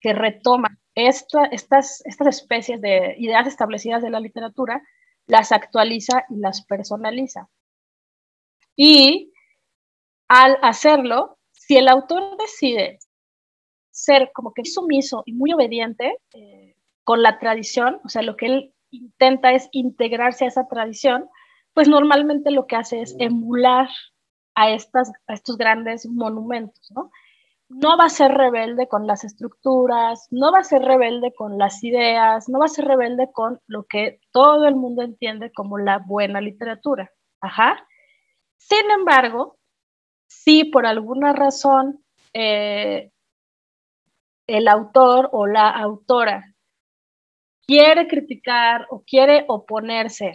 que 0.00 0.12
retoma 0.12 0.76
estas, 0.94 2.02
estas 2.04 2.26
especies 2.26 2.80
de 2.80 3.14
ideas 3.18 3.46
establecidas 3.46 4.02
de 4.02 4.10
la 4.10 4.20
literatura, 4.20 4.82
las 5.26 5.52
actualiza 5.52 6.24
y 6.28 6.36
las 6.36 6.64
personaliza. 6.66 7.48
Y 8.76 9.32
al 10.28 10.58
hacerlo, 10.62 11.38
si 11.52 11.76
el 11.76 11.88
autor 11.88 12.36
decide 12.38 12.98
ser 13.90 14.30
como 14.32 14.52
que 14.52 14.64
sumiso 14.64 15.22
y 15.26 15.34
muy 15.34 15.52
obediente 15.52 16.18
eh, 16.34 16.76
con 17.04 17.22
la 17.22 17.38
tradición, 17.38 18.00
o 18.04 18.08
sea, 18.08 18.22
lo 18.22 18.36
que 18.36 18.46
él 18.46 18.74
intenta 18.90 19.52
es 19.52 19.68
integrarse 19.72 20.44
a 20.44 20.48
esa 20.48 20.68
tradición, 20.68 21.28
pues 21.74 21.88
normalmente 21.88 22.50
lo 22.50 22.66
que 22.66 22.76
hace 22.76 23.00
es 23.00 23.14
emular 23.18 23.88
a, 24.54 24.70
estas, 24.70 25.12
a 25.26 25.34
estos 25.34 25.56
grandes 25.56 26.06
monumentos, 26.06 26.90
¿no? 26.94 27.10
No 27.74 27.96
va 27.96 28.04
a 28.04 28.10
ser 28.10 28.32
rebelde 28.32 28.86
con 28.86 29.06
las 29.06 29.24
estructuras, 29.24 30.28
no 30.30 30.52
va 30.52 30.58
a 30.58 30.64
ser 30.64 30.82
rebelde 30.82 31.32
con 31.34 31.56
las 31.56 31.82
ideas, 31.82 32.48
no 32.48 32.58
va 32.58 32.66
a 32.66 32.68
ser 32.68 32.84
rebelde 32.84 33.30
con 33.32 33.60
lo 33.66 33.84
que 33.84 34.20
todo 34.30 34.66
el 34.66 34.76
mundo 34.76 35.02
entiende 35.02 35.50
como 35.52 35.78
la 35.78 35.98
buena 35.98 36.42
literatura. 36.42 37.10
Ajá. 37.40 37.82
Sin 38.58 38.90
embargo, 38.90 39.56
si 40.28 40.64
por 40.64 40.86
alguna 40.86 41.32
razón 41.32 42.04
eh, 42.34 43.10
el 44.46 44.68
autor 44.68 45.30
o 45.32 45.46
la 45.46 45.70
autora 45.70 46.54
quiere 47.66 48.06
criticar 48.06 48.86
o 48.90 49.02
quiere 49.02 49.46
oponerse 49.48 50.34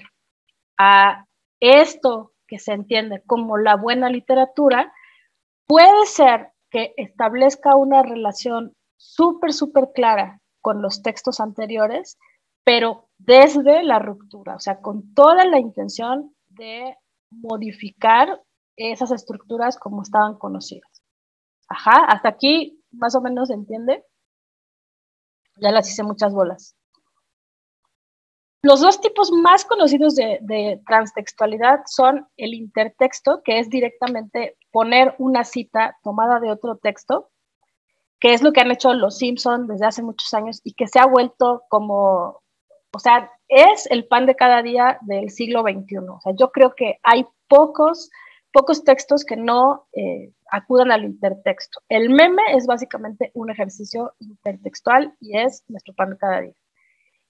a 0.80 1.26
esto 1.60 2.34
que 2.48 2.58
se 2.58 2.74
entiende 2.74 3.22
como 3.28 3.58
la 3.58 3.76
buena 3.76 4.10
literatura, 4.10 4.92
puede 5.68 6.06
ser 6.08 6.50
que 6.70 6.94
establezca 6.98 7.76
una 7.76 8.04
relación 8.04 8.74
súper, 8.98 9.54
súper 9.54 9.92
clara 9.94 10.42
con 10.62 10.82
los 10.82 11.02
textos 11.02 11.40
anteriores, 11.40 12.18
pero 12.64 13.08
desde 13.18 13.84
la 13.84 14.00
ruptura, 14.00 14.56
o 14.56 14.60
sea, 14.60 14.82
con 14.82 15.14
toda 15.14 15.46
la 15.46 15.60
intención 15.60 16.36
de 16.50 16.96
modificar 17.30 18.42
esas 18.76 19.12
estructuras 19.12 19.78
como 19.78 20.02
estaban 20.02 20.38
conocidas. 20.38 21.02
Ajá, 21.70 22.06
hasta 22.06 22.30
aquí 22.30 22.82
más 22.92 23.16
o 23.16 23.22
menos 23.22 23.50
se 23.50 23.56
entiende. 23.56 24.04
Ya 25.60 25.72
las 25.72 25.90
hice 25.90 26.04
muchas 26.04 26.34
bolas. 26.34 26.77
Los 28.64 28.82
dos 28.82 29.00
tipos 29.02 29.32
más 29.32 29.66
conocidos 29.66 30.16
de, 30.16 30.82
transtextualidad 30.88 31.82
son 31.86 32.28
el 32.38 32.54
intertexto, 32.54 33.42
que 33.44 33.60
es 33.60 33.70
directamente 33.70 34.58
poner 34.72 35.16
una 35.20 35.44
cita 35.44 35.96
tomada 36.04 36.40
de 36.40 36.52
otro 36.52 36.78
texto, 36.78 37.30
que 38.20 38.34
es 38.34 38.42
lo 38.42 38.52
que 38.52 38.62
han 38.62 38.72
hecho 38.72 38.94
los 38.94 39.20
Simpson 39.20 39.68
desde 39.68 39.86
hace 39.86 40.02
muchos 40.02 40.34
años 40.34 40.60
y 40.64 40.74
que 40.74 40.88
se 40.88 41.00
ha 41.00 41.06
vuelto 41.06 41.64
como, 41.70 42.42
o 42.92 43.00
sea, 43.00 43.32
es 43.48 43.86
el 43.92 44.08
pan 44.08 44.26
de 44.26 44.36
cada 44.36 44.64
día 44.64 44.98
del 45.02 45.30
siglo 45.30 45.62
XXI. 45.62 45.98
O 46.10 46.20
sea, 46.22 46.34
yo 46.36 46.52
creo 46.52 46.74
que 46.76 47.00
hay 47.04 47.28
pocos, 47.48 48.10
pocos 48.52 48.84
textos 48.84 49.24
que 49.24 49.38
no 49.38 49.88
eh, 49.94 50.34
acudan 50.52 50.92
al 50.92 51.04
intertexto. 51.04 51.80
El 51.90 52.10
meme 52.10 52.42
es 52.56 52.66
básicamente 52.66 53.32
un 53.36 53.52
ejercicio 53.52 54.14
intertextual 54.20 55.16
y 55.20 55.38
es 55.38 55.64
nuestro 55.68 55.94
pan 55.94 56.10
de 56.10 56.18
cada 56.18 56.42
día. 56.42 56.56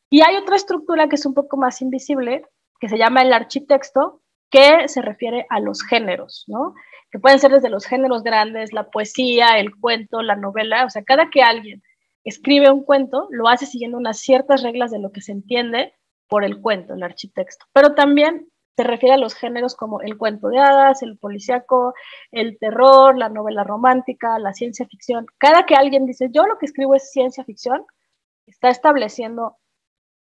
Y 0.09 0.21
hay 0.21 0.35
otra 0.37 0.55
estructura 0.55 1.09
que 1.09 1.15
es 1.15 1.25
un 1.25 1.33
poco 1.33 1.57
más 1.57 1.81
invisible, 1.81 2.45
que 2.79 2.89
se 2.89 2.97
llama 2.97 3.21
el 3.21 3.33
architexto, 3.33 4.21
que 4.49 4.87
se 4.87 5.01
refiere 5.01 5.45
a 5.49 5.59
los 5.59 5.83
géneros, 5.83 6.45
¿no? 6.47 6.73
Que 7.11 7.19
pueden 7.19 7.39
ser 7.39 7.51
desde 7.51 7.69
los 7.69 7.85
géneros 7.85 8.23
grandes, 8.23 8.73
la 8.73 8.89
poesía, 8.89 9.59
el 9.59 9.75
cuento, 9.75 10.21
la 10.21 10.35
novela, 10.35 10.85
o 10.85 10.89
sea, 10.89 11.03
cada 11.03 11.29
que 11.29 11.41
alguien 11.41 11.81
escribe 12.23 12.69
un 12.69 12.83
cuento, 12.83 13.27
lo 13.31 13.47
hace 13.47 13.65
siguiendo 13.65 13.97
unas 13.97 14.19
ciertas 14.19 14.61
reglas 14.61 14.91
de 14.91 14.99
lo 14.99 15.11
que 15.11 15.21
se 15.21 15.31
entiende 15.31 15.93
por 16.27 16.43
el 16.43 16.61
cuento, 16.61 16.93
el 16.93 17.03
architecto. 17.03 17.65
Pero 17.73 17.95
también 17.95 18.49
se 18.75 18.83
refiere 18.83 19.15
a 19.15 19.17
los 19.17 19.33
géneros 19.33 19.75
como 19.75 20.01
el 20.01 20.17
cuento 20.17 20.49
de 20.49 20.59
hadas, 20.59 21.01
el 21.01 21.17
policíaco, 21.17 21.93
el 22.31 22.57
terror, 22.59 23.17
la 23.17 23.29
novela 23.29 23.63
romántica, 23.63 24.37
la 24.39 24.53
ciencia 24.53 24.85
ficción. 24.85 25.25
Cada 25.37 25.65
que 25.65 25.75
alguien 25.75 26.05
dice, 26.05 26.29
yo 26.31 26.45
lo 26.45 26.57
que 26.57 26.67
escribo 26.67 26.95
es 26.95 27.11
ciencia 27.11 27.43
ficción, 27.43 27.85
está 28.45 28.69
estableciendo 28.69 29.57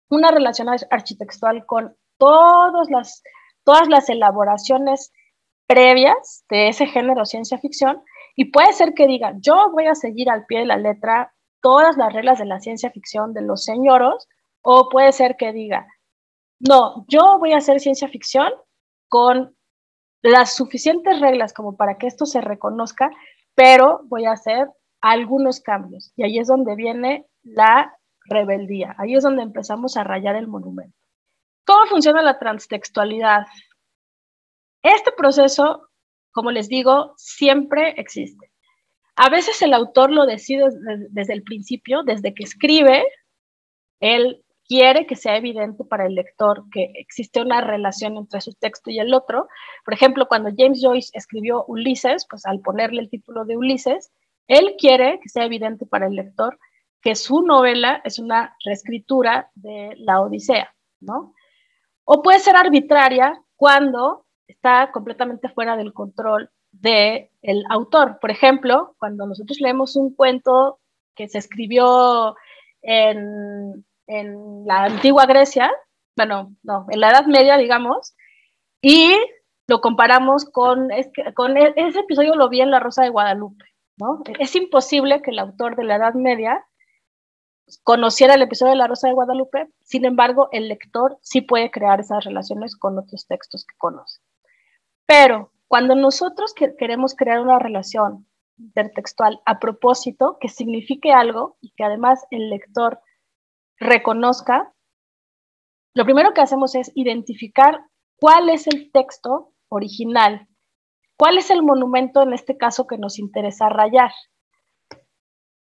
una 0.08 0.30
relación 0.30 0.68
architectual 0.90 1.64
con 1.66 1.96
todas 2.18 2.88
las, 2.90 3.22
todas 3.64 3.88
las 3.88 4.08
elaboraciones 4.08 5.12
previas 5.66 6.44
de 6.48 6.68
ese 6.68 6.86
género 6.86 7.24
ciencia 7.24 7.58
ficción 7.58 8.02
y 8.36 8.46
puede 8.46 8.72
ser 8.72 8.94
que 8.94 9.06
diga, 9.06 9.34
yo 9.40 9.70
voy 9.72 9.86
a 9.86 9.94
seguir 9.94 10.30
al 10.30 10.46
pie 10.46 10.60
de 10.60 10.66
la 10.66 10.76
letra 10.76 11.32
todas 11.60 11.96
las 11.96 12.12
reglas 12.12 12.38
de 12.38 12.44
la 12.44 12.60
ciencia 12.60 12.90
ficción 12.90 13.32
de 13.32 13.42
los 13.42 13.64
señoros, 13.64 14.28
o 14.62 14.88
puede 14.88 15.10
ser 15.12 15.36
que 15.36 15.52
diga, 15.52 15.86
no, 16.60 17.04
yo 17.08 17.38
voy 17.38 17.52
a 17.52 17.58
hacer 17.58 17.80
ciencia 17.80 18.08
ficción 18.08 18.52
con 19.08 19.56
las 20.22 20.54
suficientes 20.54 21.20
reglas 21.20 21.52
como 21.52 21.76
para 21.76 21.98
que 21.98 22.06
esto 22.06 22.26
se 22.26 22.40
reconozca, 22.40 23.10
pero 23.54 24.02
voy 24.04 24.26
a 24.26 24.32
hacer 24.32 24.68
algunos 25.00 25.60
cambios. 25.60 26.12
Y 26.16 26.24
ahí 26.24 26.38
es 26.38 26.48
donde 26.48 26.74
viene 26.74 27.26
la 27.42 27.96
rebeldía, 28.28 28.94
ahí 28.98 29.14
es 29.14 29.22
donde 29.22 29.42
empezamos 29.42 29.96
a 29.96 30.04
rayar 30.04 30.36
el 30.36 30.48
monumento. 30.48 30.96
¿Cómo 31.66 31.86
funciona 31.86 32.22
la 32.22 32.38
transtextualidad? 32.38 33.46
Este 34.82 35.10
proceso, 35.12 35.88
como 36.30 36.52
les 36.52 36.68
digo, 36.68 37.14
siempre 37.16 37.94
existe. 37.96 38.52
A 39.16 39.30
veces 39.30 39.60
el 39.62 39.74
autor 39.74 40.12
lo 40.12 40.26
decide 40.26 40.64
desde, 41.10 41.32
el 41.32 41.42
principio, 41.42 42.02
desde 42.04 42.34
que 42.34 42.44
escribe, 42.44 43.04
él 44.00 44.44
quiere 44.68 45.06
que 45.06 45.16
sea 45.16 45.36
evidente 45.36 45.84
para 45.84 46.06
el 46.06 46.14
lector 46.14 46.64
que 46.70 46.92
existe 46.94 47.40
una 47.40 47.62
relación 47.62 48.16
entre 48.16 48.40
su 48.40 48.52
texto 48.52 48.90
y 48.90 48.98
el 48.98 49.14
otro. 49.14 49.48
Por 49.84 49.94
ejemplo, 49.94 50.26
cuando 50.28 50.50
James 50.56 50.80
Joyce 50.82 51.10
escribió 51.14 51.64
Ulises, 51.66 52.26
pues 52.28 52.44
al 52.46 52.60
ponerle 52.60 53.00
el 53.00 53.10
título 53.10 53.44
de 53.44 53.56
Ulises, 53.56 54.12
él 54.48 54.76
quiere 54.78 55.18
que 55.22 55.28
sea 55.28 55.44
evidente 55.44 55.86
para 55.86 56.06
el 56.06 56.14
lector 56.14 56.58
que 57.06 57.14
su 57.14 57.42
novela 57.42 58.00
es 58.02 58.18
una 58.18 58.56
reescritura 58.64 59.48
de 59.54 59.94
la 59.98 60.20
Odisea, 60.20 60.74
¿no? 60.98 61.34
O 62.02 62.20
puede 62.20 62.40
ser 62.40 62.56
arbitraria 62.56 63.40
cuando 63.54 64.26
está 64.48 64.90
completamente 64.90 65.48
fuera 65.48 65.76
del 65.76 65.92
control 65.92 66.50
del 66.72 67.30
el 67.42 67.62
autor. 67.70 68.18
Por 68.20 68.32
ejemplo, 68.32 68.96
cuando 68.98 69.24
nosotros 69.24 69.60
leemos 69.60 69.94
un 69.94 70.16
cuento 70.16 70.80
que 71.14 71.28
se 71.28 71.38
escribió 71.38 72.34
en 72.82 73.84
en 74.08 74.66
la 74.66 74.86
antigua 74.86 75.26
Grecia, 75.26 75.72
bueno, 76.16 76.56
no, 76.64 76.86
en 76.90 76.98
la 76.98 77.10
Edad 77.10 77.26
Media, 77.26 77.56
digamos, 77.56 78.16
y 78.82 79.14
lo 79.68 79.80
comparamos 79.80 80.44
con, 80.44 80.88
con 81.34 81.56
e, 81.56 81.72
ese 81.76 82.00
episodio 82.00 82.34
lo 82.34 82.48
vi 82.48 82.62
en 82.62 82.72
La 82.72 82.80
Rosa 82.80 83.04
de 83.04 83.10
Guadalupe, 83.10 83.64
¿no? 83.96 84.24
Es 84.40 84.56
imposible 84.56 85.22
que 85.22 85.30
el 85.30 85.38
autor 85.38 85.76
de 85.76 85.84
la 85.84 85.94
Edad 85.94 86.14
Media 86.14 86.66
conociera 87.82 88.34
el 88.34 88.42
episodio 88.42 88.72
de 88.72 88.78
La 88.78 88.86
Rosa 88.86 89.08
de 89.08 89.14
Guadalupe, 89.14 89.68
sin 89.82 90.04
embargo, 90.04 90.48
el 90.52 90.68
lector 90.68 91.18
sí 91.22 91.40
puede 91.40 91.70
crear 91.70 92.00
esas 92.00 92.24
relaciones 92.24 92.76
con 92.76 92.98
otros 92.98 93.26
textos 93.26 93.64
que 93.64 93.76
conoce. 93.76 94.20
Pero 95.06 95.52
cuando 95.68 95.94
nosotros 95.94 96.54
queremos 96.54 97.14
crear 97.14 97.40
una 97.40 97.58
relación 97.58 98.26
intertextual 98.58 99.40
a 99.44 99.58
propósito, 99.58 100.38
que 100.40 100.48
signifique 100.48 101.12
algo 101.12 101.56
y 101.60 101.72
que 101.72 101.84
además 101.84 102.24
el 102.30 102.50
lector 102.50 103.00
reconozca, 103.78 104.72
lo 105.94 106.04
primero 106.04 106.34
que 106.34 106.40
hacemos 106.40 106.74
es 106.74 106.92
identificar 106.94 107.80
cuál 108.16 108.48
es 108.48 108.66
el 108.66 108.90
texto 108.92 109.52
original, 109.68 110.48
cuál 111.16 111.38
es 111.38 111.50
el 111.50 111.62
monumento 111.62 112.22
en 112.22 112.32
este 112.32 112.56
caso 112.56 112.86
que 112.86 112.98
nos 112.98 113.18
interesa 113.18 113.68
rayar. 113.68 114.12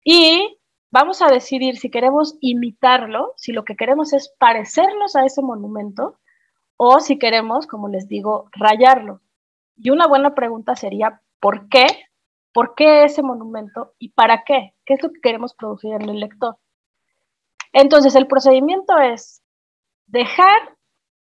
Y 0.03 0.59
vamos 0.95 1.21
a 1.21 1.27
decidir 1.27 1.75
si 1.75 1.91
queremos 1.91 2.37
imitarlo, 2.39 3.33
si 3.35 3.51
lo 3.51 3.65
que 3.65 3.75
queremos 3.75 4.13
es 4.13 4.33
parecernos 4.39 5.17
a 5.17 5.25
ese 5.25 5.41
monumento 5.41 6.17
o 6.77 7.01
si 7.01 7.19
queremos, 7.19 7.67
como 7.67 7.89
les 7.89 8.07
digo, 8.07 8.49
rayarlo. 8.53 9.19
Y 9.75 9.89
una 9.89 10.07
buena 10.07 10.33
pregunta 10.33 10.77
sería, 10.77 11.21
¿por 11.41 11.67
qué 11.67 11.85
por 12.55 12.73
qué 12.73 13.03
ese 13.03 13.21
monumento 13.21 13.95
y 13.99 14.11
para 14.11 14.45
qué, 14.45 14.73
qué 14.85 14.93
es 14.93 15.03
lo 15.03 15.11
que 15.11 15.19
queremos 15.19 15.53
producir 15.53 15.91
en 15.91 16.07
el 16.07 16.21
lector. 16.21 16.55
Entonces, 17.73 18.15
el 18.15 18.27
procedimiento 18.27 18.97
es 18.97 19.43
dejar 20.05 20.77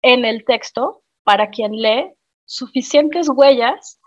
en 0.03 0.27
el 0.27 0.45
texto, 0.45 1.03
para 1.23 1.49
quien 1.49 1.73
lee, 1.73 2.13
suficientes 2.45 3.31
huellas 3.31 4.03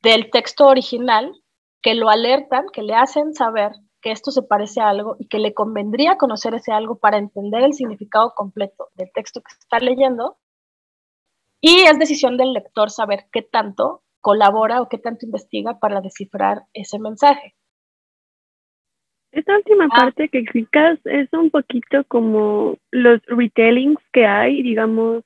del 0.00 0.30
texto 0.30 0.66
original 0.66 1.34
que 1.82 1.92
lo 1.92 2.08
alertan, 2.08 2.64
que 2.72 2.80
le 2.80 2.94
hacen 2.94 3.34
saber 3.34 3.72
que 4.04 4.12
esto 4.12 4.30
se 4.30 4.42
parece 4.42 4.82
a 4.82 4.90
algo 4.90 5.16
y 5.18 5.26
que 5.28 5.38
le 5.38 5.54
convendría 5.54 6.18
conocer 6.18 6.52
ese 6.54 6.72
algo 6.72 6.98
para 6.98 7.16
entender 7.16 7.62
el 7.62 7.72
significado 7.72 8.34
completo 8.36 8.90
del 8.96 9.10
texto 9.14 9.40
que 9.40 9.50
está 9.58 9.78
leyendo. 9.78 10.36
Y 11.62 11.84
es 11.84 11.98
decisión 11.98 12.36
del 12.36 12.52
lector 12.52 12.90
saber 12.90 13.24
qué 13.32 13.40
tanto 13.40 14.02
colabora 14.20 14.82
o 14.82 14.90
qué 14.90 14.98
tanto 14.98 15.24
investiga 15.24 15.78
para 15.78 16.02
descifrar 16.02 16.64
ese 16.74 16.98
mensaje. 16.98 17.54
Esta 19.32 19.56
última 19.56 19.86
ah. 19.86 19.96
parte 19.96 20.28
que 20.28 20.40
explicas 20.40 20.98
es 21.06 21.32
un 21.32 21.48
poquito 21.50 22.04
como 22.06 22.76
los 22.90 23.22
retellings 23.26 23.98
que 24.12 24.26
hay, 24.26 24.62
digamos, 24.62 25.24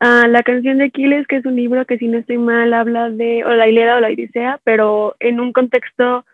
uh, 0.00 0.28
la 0.28 0.44
canción 0.44 0.78
de 0.78 0.84
Aquiles, 0.84 1.26
que 1.26 1.38
es 1.38 1.46
un 1.46 1.56
libro 1.56 1.84
que 1.84 1.98
si 1.98 2.06
no 2.06 2.18
estoy 2.18 2.38
mal 2.38 2.72
habla 2.74 3.10
de 3.10 3.44
o 3.44 3.50
la 3.50 3.66
Ilíada 3.66 3.96
o 3.96 4.00
la 4.00 4.06
Odisea, 4.06 4.60
pero 4.62 5.16
en 5.18 5.40
un 5.40 5.52
contexto 5.52 6.24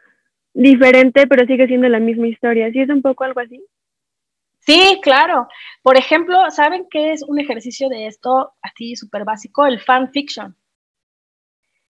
diferente, 0.53 1.27
pero 1.27 1.47
sigue 1.47 1.67
siendo 1.67 1.89
la 1.89 2.01
misma 2.01 2.29
historia. 2.29 2.71
¿Sí 2.73 2.81
es 2.81 2.89
un 2.89 3.03
poco 3.03 3.25
algo 3.25 3.41
así? 3.41 3.65
Sí, 4.61 5.01
claro. 5.03 5.49
Por 5.83 5.97
ejemplo, 5.97 6.51
¿saben 6.51 6.87
qué 6.91 7.13
es 7.13 7.23
un 7.23 7.39
ejercicio 7.41 7.89
de 7.89 8.07
esto 8.07 8.53
así 8.63 8.95
súper 8.97 9.25
básico? 9.25 9.67
El 9.67 9.81
fan 9.81 10.11
fiction. 10.11 10.57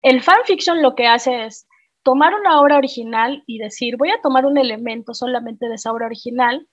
El 0.02 0.22
fan 0.22 0.38
fiction 0.46 0.82
lo 0.82 0.96
que 0.96 1.08
hace 1.08 1.46
es 1.46 1.68
tomar 2.04 2.34
una 2.34 2.60
obra 2.60 2.78
original 2.78 3.44
y 3.46 3.60
decir, 3.60 3.98
voy 3.98 4.10
a 4.10 4.22
tomar 4.22 4.46
un 4.46 4.58
elemento 4.58 5.14
solamente 5.14 5.68
de 5.68 5.76
esa 5.76 5.92
obra 5.92 6.08
original 6.08 6.68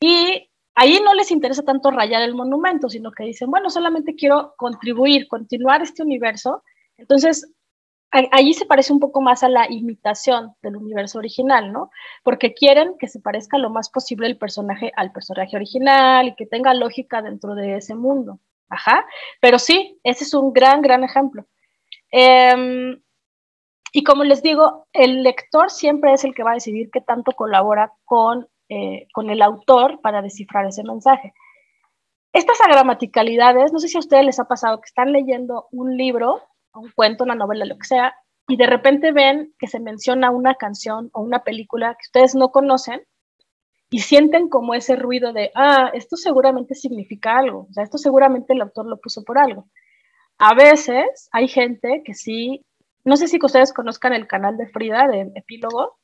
y 0.00 0.50
ahí 0.74 0.98
no 1.04 1.14
les 1.14 1.30
interesa 1.30 1.62
tanto 1.62 1.90
rayar 1.90 2.22
el 2.22 2.34
monumento, 2.34 2.88
sino 2.88 3.12
que 3.12 3.24
dicen, 3.24 3.50
bueno, 3.50 3.70
solamente 3.70 4.14
quiero 4.14 4.54
contribuir, 4.56 5.28
continuar 5.28 5.82
este 5.82 6.02
universo. 6.02 6.64
Entonces, 6.96 7.52
allí 8.12 8.54
se 8.54 8.66
parece 8.66 8.92
un 8.92 9.00
poco 9.00 9.20
más 9.20 9.42
a 9.42 9.48
la 9.48 9.70
imitación 9.70 10.54
del 10.62 10.76
universo 10.76 11.18
original, 11.18 11.72
¿no? 11.72 11.90
Porque 12.22 12.52
quieren 12.54 12.96
que 12.98 13.08
se 13.08 13.20
parezca 13.20 13.58
lo 13.58 13.70
más 13.70 13.88
posible 13.88 14.26
el 14.26 14.36
personaje 14.36 14.92
al 14.96 15.12
personaje 15.12 15.56
original 15.56 16.28
y 16.28 16.34
que 16.34 16.46
tenga 16.46 16.74
lógica 16.74 17.22
dentro 17.22 17.54
de 17.54 17.76
ese 17.76 17.94
mundo. 17.94 18.38
Ajá. 18.68 19.06
Pero 19.40 19.58
sí, 19.58 19.98
ese 20.04 20.24
es 20.24 20.34
un 20.34 20.52
gran, 20.52 20.82
gran 20.82 21.04
ejemplo. 21.04 21.46
Em, 22.10 23.02
y 23.92 24.04
como 24.04 24.24
les 24.24 24.42
digo, 24.42 24.86
el 24.92 25.22
lector 25.22 25.70
siempre 25.70 26.12
es 26.12 26.24
el 26.24 26.34
que 26.34 26.42
va 26.42 26.52
a 26.52 26.54
decidir 26.54 26.90
qué 26.90 27.00
tanto 27.00 27.32
colabora 27.32 27.92
con, 28.04 28.48
eh, 28.68 29.06
con 29.12 29.30
el 29.30 29.42
autor 29.42 30.00
para 30.00 30.22
descifrar 30.22 30.66
ese 30.66 30.82
mensaje. 30.84 31.32
Estas 32.32 32.60
agramaticalidades, 32.62 33.72
no 33.72 33.78
sé 33.78 33.88
si 33.88 33.96
a 33.98 34.00
ustedes 34.00 34.24
les 34.24 34.40
ha 34.40 34.44
pasado 34.44 34.80
que 34.80 34.86
están 34.86 35.12
leyendo 35.12 35.68
un 35.70 35.96
libro, 35.98 36.42
un 36.74 36.90
cuento, 36.92 37.24
una 37.24 37.34
novela, 37.34 37.64
lo 37.64 37.76
que 37.78 37.86
sea, 37.86 38.14
y 38.48 38.56
de 38.56 38.66
repente 38.66 39.12
ven 39.12 39.54
que 39.58 39.66
se 39.66 39.80
menciona 39.80 40.30
una 40.30 40.54
canción 40.54 41.10
o 41.12 41.22
una 41.22 41.44
película 41.44 41.94
que 41.94 42.06
ustedes 42.06 42.34
no 42.34 42.50
conocen 42.50 43.02
y 43.90 44.00
sienten 44.00 44.48
como 44.48 44.74
ese 44.74 44.96
ruido 44.96 45.32
de, 45.32 45.50
ah, 45.54 45.90
esto 45.94 46.16
seguramente 46.16 46.74
significa 46.74 47.38
algo, 47.38 47.66
o 47.70 47.72
sea, 47.72 47.84
esto 47.84 47.98
seguramente 47.98 48.54
el 48.54 48.62
autor 48.62 48.86
lo 48.86 48.98
puso 48.98 49.22
por 49.24 49.38
algo. 49.38 49.66
A 50.38 50.54
veces 50.54 51.28
hay 51.32 51.48
gente 51.48 52.02
que 52.04 52.14
sí 52.14 52.64
no 53.04 53.16
sé 53.16 53.26
si 53.26 53.38
ustedes 53.42 53.72
conozcan 53.72 54.12
el 54.12 54.28
canal 54.28 54.56
de 54.56 54.68
Frida, 54.68 55.08
de 55.08 55.32
Epílogo. 55.34 55.98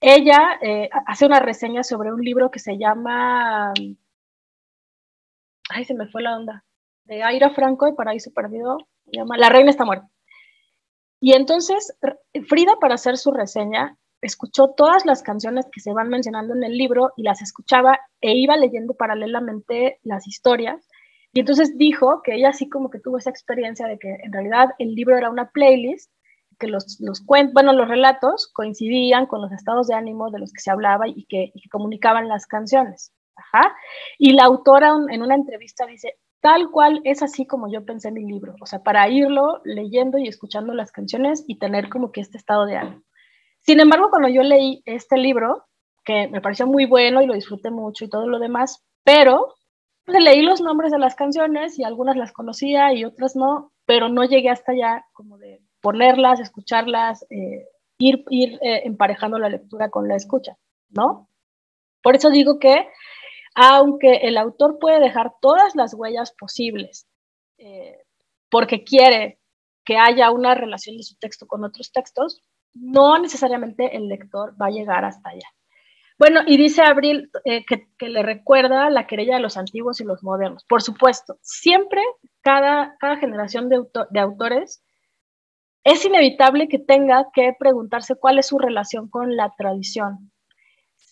Ella 0.00 0.58
eh, 0.60 0.88
hace 1.06 1.26
una 1.26 1.40
reseña 1.40 1.82
sobre 1.82 2.12
un 2.12 2.20
libro 2.20 2.50
que 2.50 2.58
se 2.58 2.76
llama. 2.76 3.72
Ay, 5.70 5.84
se 5.84 5.94
me 5.94 6.08
fue 6.08 6.22
la 6.22 6.36
onda. 6.36 6.64
De 7.04 7.22
Aira 7.22 7.50
Franco 7.50 7.88
y 7.88 7.94
Paraíso 7.94 8.32
Perdido. 8.32 8.78
La 9.12 9.48
Reina 9.48 9.70
está 9.70 9.84
muerta. 9.84 10.08
Y 11.20 11.34
entonces, 11.34 11.96
Frida, 12.48 12.72
para 12.80 12.94
hacer 12.94 13.18
su 13.18 13.30
reseña, 13.30 13.96
escuchó 14.22 14.70
todas 14.76 15.04
las 15.06 15.22
canciones 15.22 15.66
que 15.72 15.80
se 15.80 15.92
van 15.92 16.08
mencionando 16.08 16.54
en 16.54 16.64
el 16.64 16.76
libro 16.76 17.12
y 17.16 17.22
las 17.22 17.42
escuchaba 17.42 17.98
e 18.20 18.34
iba 18.34 18.56
leyendo 18.56 18.94
paralelamente 18.94 19.98
las 20.02 20.26
historias 20.26 20.88
y 21.32 21.40
entonces 21.40 21.76
dijo 21.76 22.22
que 22.22 22.34
ella 22.34 22.48
así 22.48 22.68
como 22.68 22.90
que 22.90 22.98
tuvo 22.98 23.18
esa 23.18 23.30
experiencia 23.30 23.86
de 23.86 23.98
que 23.98 24.16
en 24.22 24.32
realidad 24.32 24.70
el 24.78 24.94
libro 24.94 25.16
era 25.16 25.30
una 25.30 25.50
playlist, 25.50 26.10
que 26.58 26.66
los, 26.66 26.98
los 27.00 27.20
cuentos, 27.24 27.54
bueno, 27.54 27.72
los 27.72 27.88
relatos 27.88 28.50
coincidían 28.52 29.26
con 29.26 29.40
los 29.40 29.52
estados 29.52 29.86
de 29.86 29.94
ánimo 29.94 30.30
de 30.30 30.40
los 30.40 30.52
que 30.52 30.60
se 30.60 30.70
hablaba 30.70 31.08
y 31.08 31.24
que, 31.26 31.52
comunicaban 31.70 32.28
las 32.28 32.46
canciones. 32.46 33.12
Ajá. 33.36 33.74
Y 34.18 34.32
la 34.32 34.44
autora 34.44 34.92
en 35.08 35.22
una 35.22 35.36
entrevista 35.36 35.86
dice, 35.86 36.18
tal 36.40 36.70
cual 36.70 37.00
es 37.04 37.22
así 37.22 37.46
como 37.46 37.70
yo 37.70 37.84
pensé 37.84 38.08
en 38.08 38.14
mi 38.14 38.24
libro, 38.24 38.54
o 38.60 38.66
sea, 38.66 38.82
para 38.82 39.08
irlo 39.08 39.60
leyendo 39.64 40.18
y 40.18 40.26
escuchando 40.28 40.74
las 40.74 40.92
canciones 40.92 41.44
y 41.46 41.58
tener 41.58 41.88
como 41.88 42.12
que 42.12 42.20
este 42.20 42.38
estado 42.38 42.66
de 42.66 42.76
ánimo. 42.76 43.02
Sin 43.60 43.80
embargo, 43.80 44.08
cuando 44.10 44.28
yo 44.28 44.42
leí 44.42 44.82
este 44.86 45.18
libro, 45.18 45.66
que 46.04 46.28
me 46.28 46.40
pareció 46.40 46.66
muy 46.66 46.86
bueno 46.86 47.22
y 47.22 47.26
lo 47.26 47.34
disfruté 47.34 47.70
mucho 47.70 48.04
y 48.04 48.08
todo 48.08 48.26
lo 48.26 48.38
demás, 48.38 48.82
pero 49.04 49.54
leí 50.06 50.42
los 50.42 50.60
nombres 50.60 50.90
de 50.90 50.98
las 50.98 51.14
canciones 51.14 51.78
y 51.78 51.84
algunas 51.84 52.16
las 52.16 52.32
conocía 52.32 52.92
y 52.94 53.04
otras 53.04 53.36
no, 53.36 53.72
pero 53.84 54.08
no 54.08 54.24
llegué 54.24 54.48
hasta 54.48 54.72
allá 54.72 55.04
como 55.12 55.38
de 55.38 55.60
ponerlas, 55.80 56.40
escucharlas, 56.40 57.24
eh, 57.30 57.66
ir, 57.98 58.24
ir 58.30 58.58
eh, 58.62 58.82
emparejando 58.84 59.38
la 59.38 59.48
lectura 59.48 59.90
con 59.90 60.08
la 60.08 60.16
escucha, 60.16 60.56
¿no? 60.88 61.28
Por 62.02 62.16
eso 62.16 62.30
digo 62.30 62.58
que 62.58 62.88
aunque 63.62 64.20
el 64.22 64.38
autor 64.38 64.78
puede 64.78 65.00
dejar 65.00 65.34
todas 65.42 65.76
las 65.76 65.92
huellas 65.92 66.32
posibles, 66.32 67.06
eh, 67.58 67.98
porque 68.50 68.84
quiere 68.84 69.38
que 69.84 69.98
haya 69.98 70.30
una 70.30 70.54
relación 70.54 70.96
de 70.96 71.02
su 71.02 71.16
texto 71.16 71.46
con 71.46 71.62
otros 71.62 71.92
textos, 71.92 72.42
no 72.72 73.18
necesariamente 73.18 73.94
el 73.94 74.08
lector 74.08 74.54
va 74.58 74.68
a 74.68 74.70
llegar 74.70 75.04
hasta 75.04 75.28
allá. 75.28 75.46
Bueno, 76.18 76.40
y 76.46 76.56
dice 76.56 76.80
Abril 76.82 77.30
eh, 77.44 77.66
que, 77.66 78.08
le 78.08 78.22
recuerda 78.22 78.88
la 78.88 79.06
querella 79.06 79.34
de 79.34 79.42
los 79.42 79.58
antiguos 79.58 80.00
y 80.00 80.04
los 80.04 80.22
modernos. 80.22 80.64
Por 80.66 80.80
supuesto, 80.80 81.36
siempre 81.42 82.00
cada, 82.40 82.96
generación 83.20 83.68
de 83.68 84.20
autores 84.20 84.82
es 85.84 86.02
inevitable 86.06 86.68
que 86.68 86.78
tenga 86.78 87.26
que 87.34 87.54
preguntarse 87.58 88.14
cuál 88.16 88.38
es 88.38 88.46
su 88.46 88.58
relación 88.58 89.10
con 89.10 89.36
la 89.36 89.52
tradición, 89.56 90.32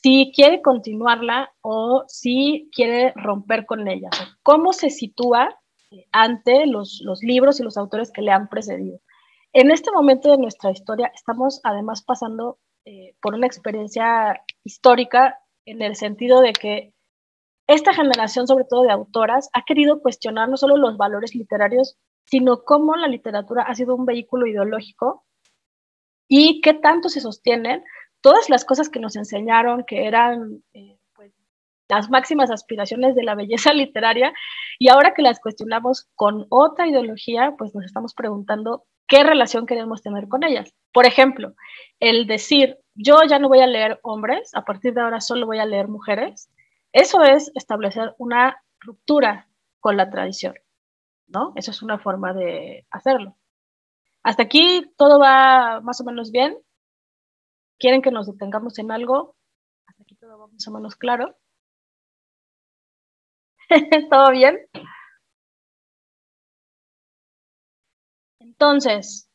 si 0.02 0.32
quiere 0.34 0.62
continuarla 0.62 1.52
o 1.60 2.04
si 2.06 2.70
quiere 2.74 3.12
romper 3.16 3.66
con 3.66 3.88
ella, 3.88 4.10
cómo 4.42 4.72
se 4.72 4.90
sitúa 4.90 5.58
ante 6.12 6.66
los, 6.66 7.00
los, 7.02 7.22
libros 7.22 7.58
y 7.58 7.62
los 7.62 7.76
autores 7.76 8.10
que 8.12 8.22
le 8.22 8.30
han 8.30 8.48
precedido. 8.48 9.00
En 9.52 9.70
este 9.70 9.90
momento 9.90 10.30
de 10.30 10.38
nuestra 10.38 10.70
historia 10.70 11.10
estamos 11.14 11.60
además 11.64 12.02
pasando 12.02 12.58
eh, 12.84 13.16
por 13.20 13.34
una 13.34 13.46
experiencia 13.46 14.42
histórica 14.64 15.38
en 15.64 15.82
el 15.82 15.96
sentido 15.96 16.40
de 16.40 16.52
que 16.52 16.92
esta 17.66 17.92
generación, 17.92 18.46
sobre 18.46 18.64
todo 18.64 18.82
de 18.82 18.92
autoras, 18.92 19.50
ha 19.52 19.64
querido 19.64 20.00
cuestionar 20.00 20.48
no 20.48 20.56
solo 20.56 20.76
los 20.76 20.96
valores 20.96 21.34
literarios, 21.34 21.98
sino 22.24 22.64
cómo 22.64 22.96
la 22.96 23.08
literatura 23.08 23.62
ha 23.62 23.74
sido 23.74 23.94
un 23.94 24.06
vehículo 24.06 24.46
ideológico 24.46 25.24
y 26.28 26.60
qué 26.60 26.74
tanto 26.74 27.08
se 27.08 27.20
sostienen 27.20 27.82
todas 28.20 28.48
las 28.50 28.64
cosas 28.64 28.88
que 28.88 29.00
nos 29.00 29.16
enseñaron 29.16 29.84
que 29.84 30.06
eran 30.06 30.62
eh, 30.72 30.98
pues, 31.14 31.32
las 31.88 32.10
máximas 32.10 32.50
aspiraciones 32.50 33.14
de 33.14 33.24
la 33.24 33.34
belleza 33.34 33.72
literaria 33.74 34.32
y 34.78 34.88
ahora 34.88 35.14
que 35.14 35.22
las 35.22 35.40
cuestionamos 35.40 36.08
con 36.14 36.46
otra 36.50 36.86
ideología, 36.86 37.54
pues 37.58 37.74
nos 37.74 37.84
estamos 37.84 38.14
preguntando 38.14 38.84
qué 39.06 39.24
relación 39.24 39.66
queremos 39.66 40.02
tener 40.02 40.28
con 40.28 40.44
ellas. 40.44 40.74
Por 40.92 41.06
ejemplo, 41.06 41.54
el 41.98 42.26
decir, 42.26 42.78
yo 42.94 43.22
ya 43.28 43.38
no 43.38 43.48
voy 43.48 43.60
a 43.60 43.66
leer 43.66 43.98
hombres, 44.02 44.50
a 44.54 44.64
partir 44.64 44.94
de 44.94 45.00
ahora 45.00 45.20
solo 45.20 45.46
voy 45.46 45.58
a 45.58 45.66
leer 45.66 45.88
mujeres, 45.88 46.50
eso 46.92 47.22
es 47.22 47.50
establecer 47.54 48.14
una 48.18 48.62
ruptura 48.80 49.48
con 49.80 49.96
la 49.96 50.10
tradición, 50.10 50.54
¿no? 51.26 51.52
Eso 51.56 51.70
es 51.70 51.82
una 51.82 51.98
forma 51.98 52.32
de 52.32 52.86
hacerlo. 52.90 53.36
Hasta 54.22 54.42
aquí 54.42 54.84
todo 54.96 55.18
va 55.18 55.80
más 55.80 56.00
o 56.00 56.04
menos 56.04 56.30
bien. 56.32 56.56
¿Quieren 57.78 58.02
que 58.02 58.10
nos 58.10 58.26
detengamos 58.26 58.78
en 58.78 58.90
algo? 58.90 59.36
Hasta 59.86 60.02
aquí 60.02 60.16
todo 60.16 60.38
va 60.38 60.46
más 60.48 60.66
o 60.66 60.72
menos 60.72 60.96
claro. 60.96 61.36
¿Todo 64.10 64.30
bien? 64.32 64.58
Entonces, 68.40 69.28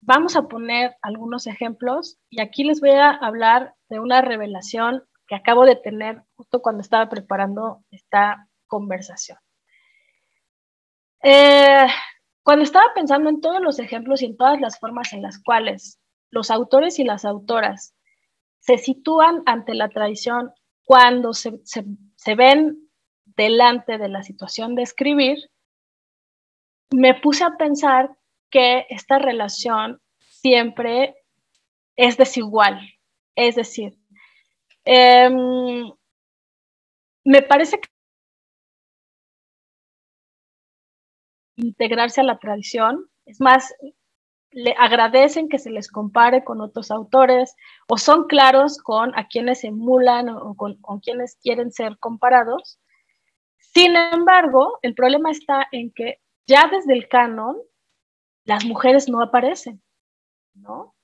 vamos 0.00 0.36
a 0.36 0.48
poner 0.48 0.96
algunos 1.02 1.46
ejemplos 1.46 2.18
y 2.30 2.40
aquí 2.40 2.64
les 2.64 2.80
voy 2.80 2.90
a 2.90 3.10
hablar 3.10 3.74
de 3.88 4.00
una 4.00 4.22
revelación 4.22 5.04
que 5.26 5.34
acabo 5.34 5.64
de 5.64 5.76
tener 5.76 6.22
justo 6.34 6.62
cuando 6.62 6.82
estaba 6.82 7.08
preparando 7.08 7.84
esta 7.90 8.48
conversación. 8.66 9.38
Eh, 11.22 11.86
cuando 12.42 12.64
estaba 12.64 12.92
pensando 12.94 13.30
en 13.30 13.40
todos 13.40 13.60
los 13.60 13.78
ejemplos 13.78 14.22
y 14.22 14.26
en 14.26 14.36
todas 14.36 14.60
las 14.60 14.78
formas 14.80 15.12
en 15.12 15.22
las 15.22 15.40
cuales 15.42 16.01
los 16.32 16.50
autores 16.50 16.98
y 16.98 17.04
las 17.04 17.24
autoras 17.24 17.94
se 18.58 18.78
sitúan 18.78 19.42
ante 19.46 19.74
la 19.74 19.88
tradición 19.88 20.52
cuando 20.84 21.32
se, 21.32 21.60
se 21.64 22.34
ven 22.34 22.90
delante 23.36 23.98
de 23.98 24.08
la 24.08 24.22
situación 24.22 24.74
de 24.74 24.82
escribir, 24.82 25.38
me 26.92 27.14
puse 27.14 27.44
a 27.44 27.56
pensar 27.56 28.10
que 28.50 28.86
esta 28.90 29.18
relación 29.18 30.00
siempre 30.18 31.16
es 31.96 32.16
desigual. 32.16 32.80
Es 33.34 33.56
decir, 33.56 33.98
em, 34.84 35.90
me 37.24 37.42
parece 37.42 37.80
que 37.80 37.88
integrarse 41.56 42.20
a 42.20 42.24
la 42.24 42.38
tradición, 42.38 43.08
es 43.24 43.40
más, 43.40 43.72
le 44.52 44.74
agradecen 44.78 45.48
que 45.48 45.58
se 45.58 45.70
les 45.70 45.90
compare 45.90 46.44
con 46.44 46.60
otros 46.60 46.90
autores 46.90 47.56
o 47.88 47.96
son 47.98 48.26
claros 48.26 48.78
con 48.78 49.18
a 49.18 49.26
quienes 49.26 49.64
emulan 49.64 50.28
o 50.28 50.54
con, 50.54 50.76
con 50.80 51.00
quienes 51.00 51.36
quieren 51.36 51.72
ser 51.72 51.98
comparados. 51.98 52.78
Sin 53.58 53.96
embargo, 53.96 54.78
el 54.82 54.94
problema 54.94 55.30
está 55.30 55.66
en 55.72 55.90
que 55.92 56.20
ya 56.46 56.68
desde 56.70 56.92
el 56.92 57.08
canon 57.08 57.56
las 58.44 58.64
mujeres 58.64 59.08
no 59.08 59.22
aparecen, 59.22 59.82
¿no? 60.54 60.94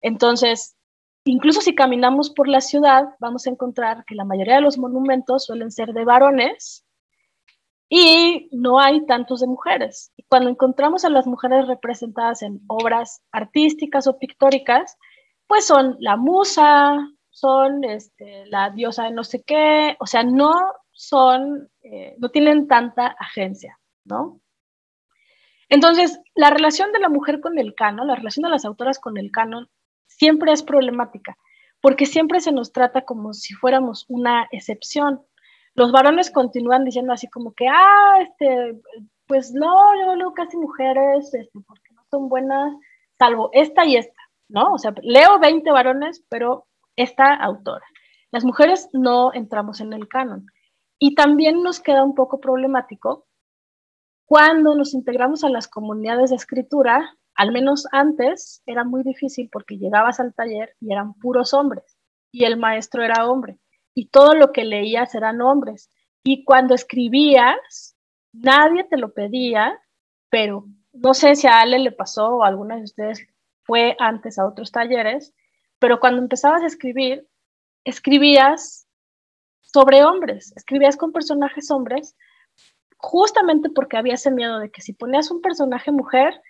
Entonces, 0.00 0.76
incluso 1.24 1.60
si 1.60 1.74
caminamos 1.74 2.30
por 2.30 2.48
la 2.48 2.60
ciudad, 2.60 3.14
vamos 3.20 3.46
a 3.46 3.50
encontrar 3.50 4.04
que 4.04 4.14
la 4.14 4.24
mayoría 4.24 4.56
de 4.56 4.62
los 4.62 4.78
monumentos 4.78 5.44
suelen 5.44 5.70
ser 5.70 5.92
de 5.92 6.04
varones 6.04 6.83
y 7.88 8.48
no 8.52 8.80
hay 8.80 9.04
tantos 9.06 9.40
de 9.40 9.46
mujeres. 9.46 10.12
Cuando 10.28 10.50
encontramos 10.50 11.04
a 11.04 11.10
las 11.10 11.26
mujeres 11.26 11.66
representadas 11.66 12.42
en 12.42 12.60
obras 12.66 13.22
artísticas 13.32 14.06
o 14.06 14.18
pictóricas, 14.18 14.96
pues 15.46 15.66
son 15.66 15.96
la 16.00 16.16
musa, 16.16 16.96
son 17.30 17.84
este, 17.84 18.46
la 18.46 18.70
diosa 18.70 19.04
de 19.04 19.10
no 19.10 19.24
sé 19.24 19.42
qué, 19.44 19.96
o 20.00 20.06
sea, 20.06 20.22
no 20.22 20.54
son, 20.92 21.68
eh, 21.82 22.14
no 22.18 22.30
tienen 22.30 22.68
tanta 22.68 23.08
agencia, 23.18 23.78
¿no? 24.04 24.40
Entonces, 25.68 26.20
la 26.34 26.50
relación 26.50 26.92
de 26.92 27.00
la 27.00 27.08
mujer 27.08 27.40
con 27.40 27.58
el 27.58 27.74
canon, 27.74 28.06
la 28.06 28.14
relación 28.14 28.44
de 28.44 28.50
las 28.50 28.64
autoras 28.64 28.98
con 28.98 29.18
el 29.18 29.30
canon, 29.32 29.68
siempre 30.06 30.52
es 30.52 30.62
problemática, 30.62 31.36
porque 31.80 32.06
siempre 32.06 32.40
se 32.40 32.52
nos 32.52 32.72
trata 32.72 33.04
como 33.04 33.32
si 33.34 33.54
fuéramos 33.54 34.04
una 34.08 34.46
excepción. 34.52 35.22
Los 35.74 35.90
varones 35.92 36.30
continúan 36.30 36.84
diciendo 36.84 37.12
así 37.12 37.28
como 37.28 37.52
que, 37.52 37.66
ah, 37.68 38.18
este, 38.20 38.80
pues 39.26 39.52
no, 39.52 39.94
yo 40.00 40.14
leo 40.14 40.32
casi 40.32 40.56
mujeres, 40.56 41.32
este, 41.34 41.60
porque 41.66 41.94
no 41.94 42.02
son 42.10 42.28
buenas, 42.28 42.74
salvo 43.18 43.50
esta 43.52 43.84
y 43.84 43.96
esta, 43.96 44.20
¿no? 44.48 44.72
O 44.72 44.78
sea, 44.78 44.94
leo 45.02 45.38
20 45.40 45.70
varones, 45.72 46.24
pero 46.28 46.66
esta 46.96 47.34
autora. 47.34 47.84
Las 48.30 48.44
mujeres 48.44 48.88
no 48.92 49.32
entramos 49.32 49.80
en 49.80 49.92
el 49.92 50.08
canon. 50.08 50.46
Y 50.98 51.14
también 51.14 51.62
nos 51.62 51.80
queda 51.80 52.04
un 52.04 52.14
poco 52.14 52.40
problemático 52.40 53.26
cuando 54.26 54.74
nos 54.74 54.94
integramos 54.94 55.44
a 55.44 55.50
las 55.50 55.68
comunidades 55.68 56.30
de 56.30 56.36
escritura, 56.36 57.16
al 57.34 57.52
menos 57.52 57.86
antes, 57.92 58.62
era 58.64 58.84
muy 58.84 59.02
difícil 59.02 59.48
porque 59.52 59.76
llegabas 59.76 60.18
al 60.18 60.34
taller 60.34 60.74
y 60.80 60.92
eran 60.92 61.14
puros 61.14 61.52
hombres 61.52 61.98
y 62.32 62.44
el 62.44 62.56
maestro 62.56 63.02
era 63.02 63.28
hombre 63.28 63.58
y 63.94 64.08
todo 64.08 64.34
lo 64.34 64.52
que 64.52 64.64
leías 64.64 65.14
eran 65.14 65.40
hombres. 65.40 65.90
Y 66.22 66.44
cuando 66.44 66.74
escribías, 66.74 67.96
nadie 68.32 68.84
te 68.84 68.96
lo 68.96 69.12
pedía, 69.12 69.80
pero 70.30 70.66
no 70.92 71.14
sé 71.14 71.36
si 71.36 71.46
a 71.46 71.60
Ale 71.60 71.78
le 71.78 71.92
pasó 71.92 72.36
o 72.36 72.44
a 72.44 72.48
alguna 72.48 72.76
de 72.76 72.84
ustedes 72.84 73.26
fue 73.62 73.96
antes 73.98 74.38
a 74.38 74.46
otros 74.46 74.72
talleres, 74.72 75.34
pero 75.78 76.00
cuando 76.00 76.22
empezabas 76.22 76.62
a 76.62 76.66
escribir, 76.66 77.28
escribías 77.84 78.86
sobre 79.60 80.04
hombres, 80.04 80.52
escribías 80.56 80.96
con 80.96 81.12
personajes 81.12 81.70
hombres 81.70 82.16
justamente 82.96 83.68
porque 83.70 83.96
había 83.96 84.14
ese 84.14 84.30
miedo 84.30 84.58
de 84.58 84.70
que 84.70 84.80
si 84.80 84.92
ponías 84.92 85.30
un 85.30 85.40
personaje 85.40 85.92
mujer, 85.92 86.40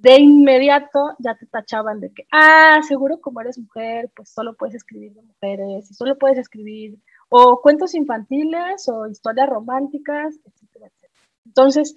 de 0.00 0.18
inmediato 0.18 1.14
ya 1.18 1.34
te 1.36 1.46
tachaban 1.46 2.00
de 2.00 2.12
que, 2.12 2.26
ah, 2.32 2.80
seguro 2.86 3.20
como 3.20 3.40
eres 3.40 3.58
mujer, 3.58 4.10
pues 4.16 4.30
solo 4.30 4.54
puedes 4.56 4.74
escribir 4.74 5.12
de 5.12 5.22
mujeres 5.22 5.90
y 5.90 5.94
solo 5.94 6.16
puedes 6.18 6.38
escribir 6.38 6.98
o 7.28 7.60
cuentos 7.60 7.94
infantiles 7.94 8.88
o 8.88 9.06
historias 9.06 9.48
románticas, 9.48 10.38
etcétera, 10.44 10.86
etcétera. 10.86 11.12
Entonces, 11.44 11.94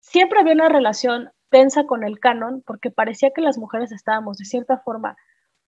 siempre 0.00 0.40
había 0.40 0.54
una 0.54 0.68
relación 0.68 1.30
tensa 1.50 1.84
con 1.86 2.04
el 2.04 2.20
canon 2.20 2.62
porque 2.66 2.90
parecía 2.90 3.32
que 3.34 3.42
las 3.42 3.58
mujeres 3.58 3.92
estábamos 3.92 4.38
de 4.38 4.44
cierta 4.44 4.78
forma 4.78 5.16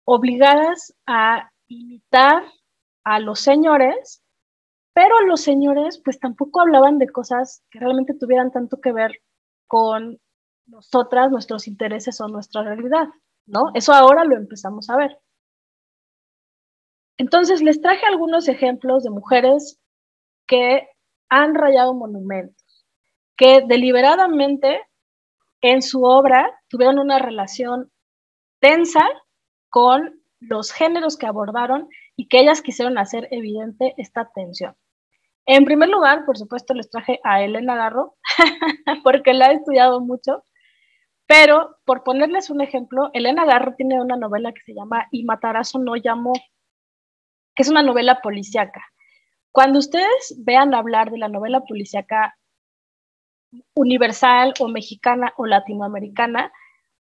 obligadas 0.05 0.93
a 1.07 1.51
imitar 1.67 2.43
a 3.05 3.19
los 3.19 3.39
señores 3.39 4.23
pero 4.93 5.21
los 5.21 5.41
señores 5.41 5.99
pues 6.03 6.19
tampoco 6.19 6.61
hablaban 6.61 6.99
de 6.99 7.09
cosas 7.09 7.63
que 7.71 7.79
realmente 7.79 8.13
tuvieran 8.13 8.51
tanto 8.51 8.79
que 8.79 8.91
ver 8.91 9.21
con 9.67 10.19
nosotras, 10.65 11.31
nuestros 11.31 11.67
intereses 11.67 12.19
o 12.21 12.27
nuestra 12.27 12.63
realidad, 12.63 13.07
¿no? 13.45 13.71
Eso 13.73 13.93
ahora 13.93 14.23
lo 14.23 14.35
empezamos 14.35 14.89
a 14.89 14.97
ver. 14.97 15.17
Entonces 17.17 17.61
les 17.61 17.81
traje 17.81 18.05
algunos 18.05 18.47
ejemplos 18.47 19.03
de 19.03 19.09
mujeres 19.09 19.79
que 20.47 20.87
han 21.29 21.55
rayado 21.55 21.93
monumentos, 21.93 22.85
que 23.37 23.63
deliberadamente 23.67 24.81
en 25.61 25.81
su 25.81 26.03
obra 26.03 26.59
tuvieron 26.67 26.99
una 26.99 27.19
relación 27.19 27.91
tensa 28.59 29.01
con 29.69 30.21
los 30.39 30.71
géneros 30.71 31.17
que 31.17 31.25
abordaron 31.25 31.87
y 32.15 32.27
que 32.27 32.39
ellas 32.39 32.61
quisieron 32.61 32.97
hacer 32.97 33.27
evidente 33.31 33.93
esta 33.97 34.29
tensión. 34.35 34.75
En 35.45 35.65
primer 35.65 35.89
lugar, 35.89 36.25
por 36.25 36.37
supuesto, 36.37 36.73
les 36.73 36.89
traje 36.89 37.19
a 37.23 37.41
Elena 37.41 37.75
Garro, 37.75 38.15
porque 39.03 39.33
la 39.33 39.51
he 39.51 39.55
estudiado 39.55 39.99
mucho, 39.99 40.43
pero 41.35 41.79
por 41.83 42.03
ponerles 42.03 42.51
un 42.51 42.61
ejemplo, 42.61 43.09
Elena 43.11 43.43
Garro 43.43 43.73
tiene 43.73 43.99
una 43.99 44.15
novela 44.15 44.53
que 44.53 44.61
se 44.61 44.75
llama 44.75 45.07
Y 45.09 45.23
Matarazo 45.23 45.79
no 45.79 45.95
llamó, 45.95 46.33
que 47.55 47.63
es 47.63 47.69
una 47.69 47.81
novela 47.81 48.21
policíaca. 48.21 48.85
Cuando 49.51 49.79
ustedes 49.79 50.35
vean 50.45 50.75
hablar 50.75 51.09
de 51.09 51.17
la 51.17 51.29
novela 51.29 51.61
policíaca 51.61 52.37
universal 53.73 54.53
o 54.59 54.67
mexicana 54.67 55.33
o 55.35 55.47
latinoamericana, 55.47 56.51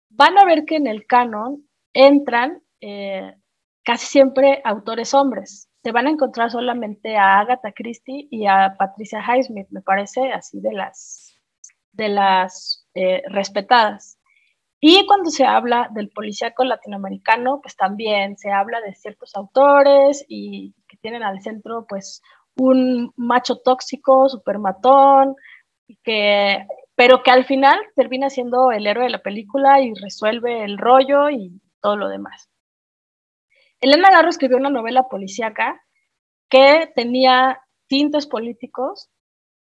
van 0.10 0.38
a 0.38 0.46
ver 0.46 0.64
que 0.64 0.78
en 0.78 0.88
el 0.88 1.06
canon 1.06 1.68
entran 1.92 2.64
eh, 2.80 3.36
casi 3.84 4.06
siempre 4.06 4.62
autores 4.64 5.14
hombres 5.14 5.70
se 5.84 5.92
van 5.92 6.08
a 6.08 6.12
encontrar 6.12 6.50
solamente 6.50 7.18
a 7.18 7.42
Agatha 7.42 7.74
Christie 7.74 8.30
y 8.32 8.48
a 8.48 8.76
Patricia 8.80 9.20
Highsmith, 9.20 9.68
me 9.72 9.82
parece, 9.82 10.32
así 10.32 10.62
de 10.62 10.72
las, 10.72 11.38
de 11.92 12.08
las 12.08 12.88
eh, 12.94 13.24
respetadas. 13.28 14.21
Y 14.84 15.06
cuando 15.06 15.30
se 15.30 15.46
habla 15.46 15.90
del 15.94 16.10
policíaco 16.10 16.64
latinoamericano, 16.64 17.62
pues 17.62 17.76
también 17.76 18.36
se 18.36 18.52
habla 18.52 18.82
de 18.82 18.96
ciertos 18.96 19.36
autores 19.36 20.26
y 20.28 20.74
que 20.88 20.98
tienen 20.98 21.22
al 21.22 21.40
centro 21.42 21.86
pues 21.88 22.24
un 22.58 23.14
macho 23.16 23.58
tóxico, 23.58 24.28
super 24.28 24.58
matón, 24.58 25.36
que, 26.04 26.66
pero 26.96 27.22
que 27.22 27.30
al 27.30 27.46
final 27.46 27.80
termina 27.96 28.32
siendo 28.32 28.72
el 28.72 28.88
héroe 28.88 29.04
de 29.04 29.12
la 29.12 29.22
película 29.22 29.82
y 29.82 29.94
resuelve 29.94 30.64
el 30.64 30.80
rollo 30.80 31.30
y 31.30 31.62
todo 31.80 31.96
lo 31.96 32.10
demás. 32.10 32.50
Elena 33.82 34.10
Garro 34.10 34.30
escribió 34.30 34.58
una 34.58 34.72
novela 34.72 35.08
policíaca 35.10 35.80
que 36.50 36.92
tenía 36.96 37.62
tintes 37.88 38.26
políticos, 38.26 39.12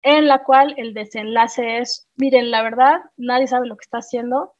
en 0.02 0.29
la 0.29 0.44
cual 0.44 0.74
el 0.76 0.92
desenlace 0.92 1.79
es, 1.79 2.07
miren, 2.16 2.50
la 2.50 2.62
verdad, 2.62 3.00
nadie 3.16 3.46
sabe 3.46 3.66
lo 3.66 3.76
que 3.76 3.85
está 3.85 3.98
haciendo, 3.98 4.56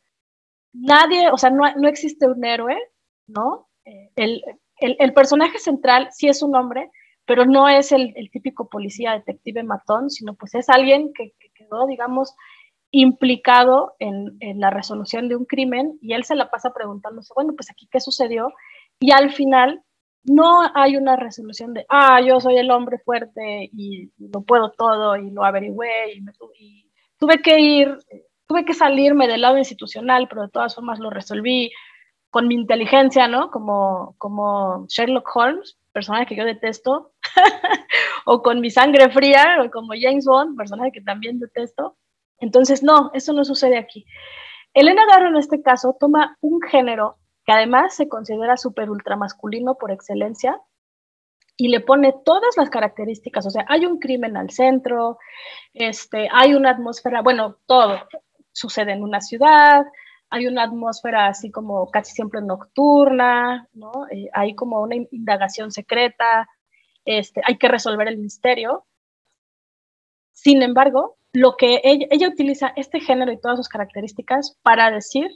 nadie, 0.81 1.31
o 1.31 1.37
sea, 1.37 1.51
no, 1.51 1.89
existe 1.89 2.27
un 2.27 2.45
héroe, 2.45 2.77
¿no? 3.27 3.69
Eh, 3.85 4.11
el, 4.17 5.12
personaje 5.15 5.59
central 5.59 6.09
sí 6.12 6.29
es 6.29 6.43
un 6.43 6.55
hombre, 6.55 6.91
pero 7.25 7.45
no 7.45 7.69
es 7.69 7.93
el, 7.93 8.15
típico 8.31 8.69
policía, 8.69 9.12
detective 9.12 9.62
matón, 9.62 10.11
sino 10.11 10.35
pues 10.35 10.55
es 10.55 10.68
alguien 10.68 11.12
que, 11.14 11.33
quedó, 11.55 11.87
digamos, 11.87 12.35
implicado 12.91 13.95
en, 13.99 14.37
en, 14.41 14.61
la 14.61 14.70
resolución 14.70 15.29
de 15.29 15.37
un 15.37 15.45
crimen 15.47 15.99
y 16.01 16.12
él 16.12 16.24
se 16.24 16.37
la 16.37 16.51
pasa 16.51 16.72
preguntándose, 16.72 17.33
bueno, 17.35 17.55
pues 17.57 17.70
aquí 17.70 17.89
qué 17.91 18.01
sucedió 18.01 18.53
y 19.01 19.11
al 19.12 19.33
final 19.33 19.83
no 20.27 20.61
hay 20.74 20.97
una 20.97 21.16
resolución 21.16 21.72
de, 21.72 21.87
ah, 21.89 22.20
yo 22.20 22.41
soy 22.41 22.57
el 22.57 22.70
hombre 22.70 22.99
fuerte 22.99 23.70
y 23.72 24.11
lo 24.18 24.43
puedo 24.43 24.70
todo 24.72 25.16
y 25.16 25.31
lo 25.31 25.45
averigüé 25.45 26.14
y, 26.59 26.91
tuve 27.18 27.41
que 27.41 27.59
ir, 27.61 27.97
tuve 28.47 28.64
que 28.64 28.74
salirme 28.74 29.28
del 29.28 29.42
lado 29.42 29.59
institucional, 29.59 30.28
pero 30.28 30.42
de 30.42 30.49
todas 30.49 30.74
formas 30.74 30.99
lo 30.99 31.11
resolví 31.11 31.72
con 32.30 32.49
mi 32.49 32.55
inteligencia, 32.55 33.28
¿no? 33.28 33.51
Como, 33.51 34.14
como 34.18 34.86
Sherlock 34.88 35.28
Holmes, 35.34 35.78
personaje 35.92 36.26
que 36.26 36.36
yo 36.36 36.44
detesto, 36.44 37.12
o 38.26 38.42
con 38.42 38.61
mi 38.61 38.70
sangre 38.70 39.11
fría, 39.11 39.59
o 39.64 39.70
como 39.70 39.94
James 39.99 40.26
Bond, 40.26 40.57
personaje 40.57 40.92
que 40.92 41.01
también 41.01 41.38
detesto. 41.38 41.97
Entonces, 42.38 42.82
no, 42.82 43.11
eso 43.14 43.32
no 43.32 43.44
sucede 43.44 43.78
aquí. 43.78 44.05
Elena 44.74 45.07
Garro 45.07 45.28
en 45.28 45.36
este 45.36 45.62
caso 45.62 45.97
toma 45.99 46.36
un 46.40 46.61
género 46.61 47.16
que 47.47 47.53
además 47.53 47.94
se 47.94 48.09
considera 48.09 48.57
súper 48.57 48.90
ultramasculino 48.90 49.76
por 49.76 49.90
excelencia, 49.90 50.61
y 51.57 51.68
le 51.68 51.80
pone 51.80 52.14
todas 52.24 52.57
las 52.57 52.68
características, 52.68 53.47
o 53.47 53.51
sea, 53.51 53.64
hay 53.68 53.86
un 53.86 53.99
crimen 53.99 54.36
al 54.36 54.51
centro, 54.51 55.18
este, 55.72 56.28
hay 56.30 56.55
una 56.55 56.70
atmósfera, 56.70 57.22
bueno, 57.22 57.57
todo 57.66 57.99
sucede 58.57 58.93
en 58.93 59.03
una 59.03 59.21
ciudad, 59.21 59.85
hay 60.31 60.47
una 60.47 60.65
atmósfera 60.65 61.29
así 61.29 61.51
como 61.51 61.91
casi 61.91 62.15
siempre 62.15 62.41
nocturna, 62.41 63.69
¿no? 63.75 63.93
Eh, 64.11 64.29
hay 64.33 64.55
como 64.55 64.81
una 64.81 64.97
indagación 64.97 65.71
secreta, 65.71 66.49
este, 67.05 67.43
hay 67.45 67.59
que 67.59 67.69
resolver 67.69 68.09
el 68.09 68.19
misterio. 68.19 68.87
Sin 70.33 70.63
embargo, 70.63 71.17
lo 71.33 71.57
que 71.57 71.81
ella, 71.85 72.07
ella 72.11 72.29
utiliza 72.29 72.73
este 72.77 73.01
género 73.01 73.31
y 73.31 73.41
todas 73.41 73.59
sus 73.59 73.69
características 73.69 74.59
para 74.63 74.91
decir 74.91 75.31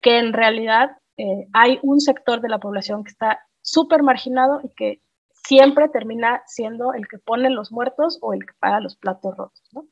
que 0.00 0.18
en 0.18 0.32
realidad 0.32 0.96
eh, 1.16 1.46
hay 1.52 1.78
un 1.82 2.00
sector 2.00 2.40
de 2.40 2.48
la 2.48 2.58
población 2.58 3.04
que 3.04 3.10
está 3.10 3.40
súper 3.60 4.02
marginado 4.02 4.60
y 4.62 4.70
que 4.70 5.00
siempre 5.30 5.88
termina 5.88 6.42
siendo 6.46 6.94
el 6.94 7.06
que 7.08 7.18
pone 7.18 7.50
los 7.50 7.72
muertos 7.72 8.18
o 8.22 8.32
el 8.32 8.46
que 8.46 8.54
paga 8.60 8.80
los 8.80 8.96
platos 8.96 9.36
rotos, 9.36 9.68
¿no? 9.72 9.86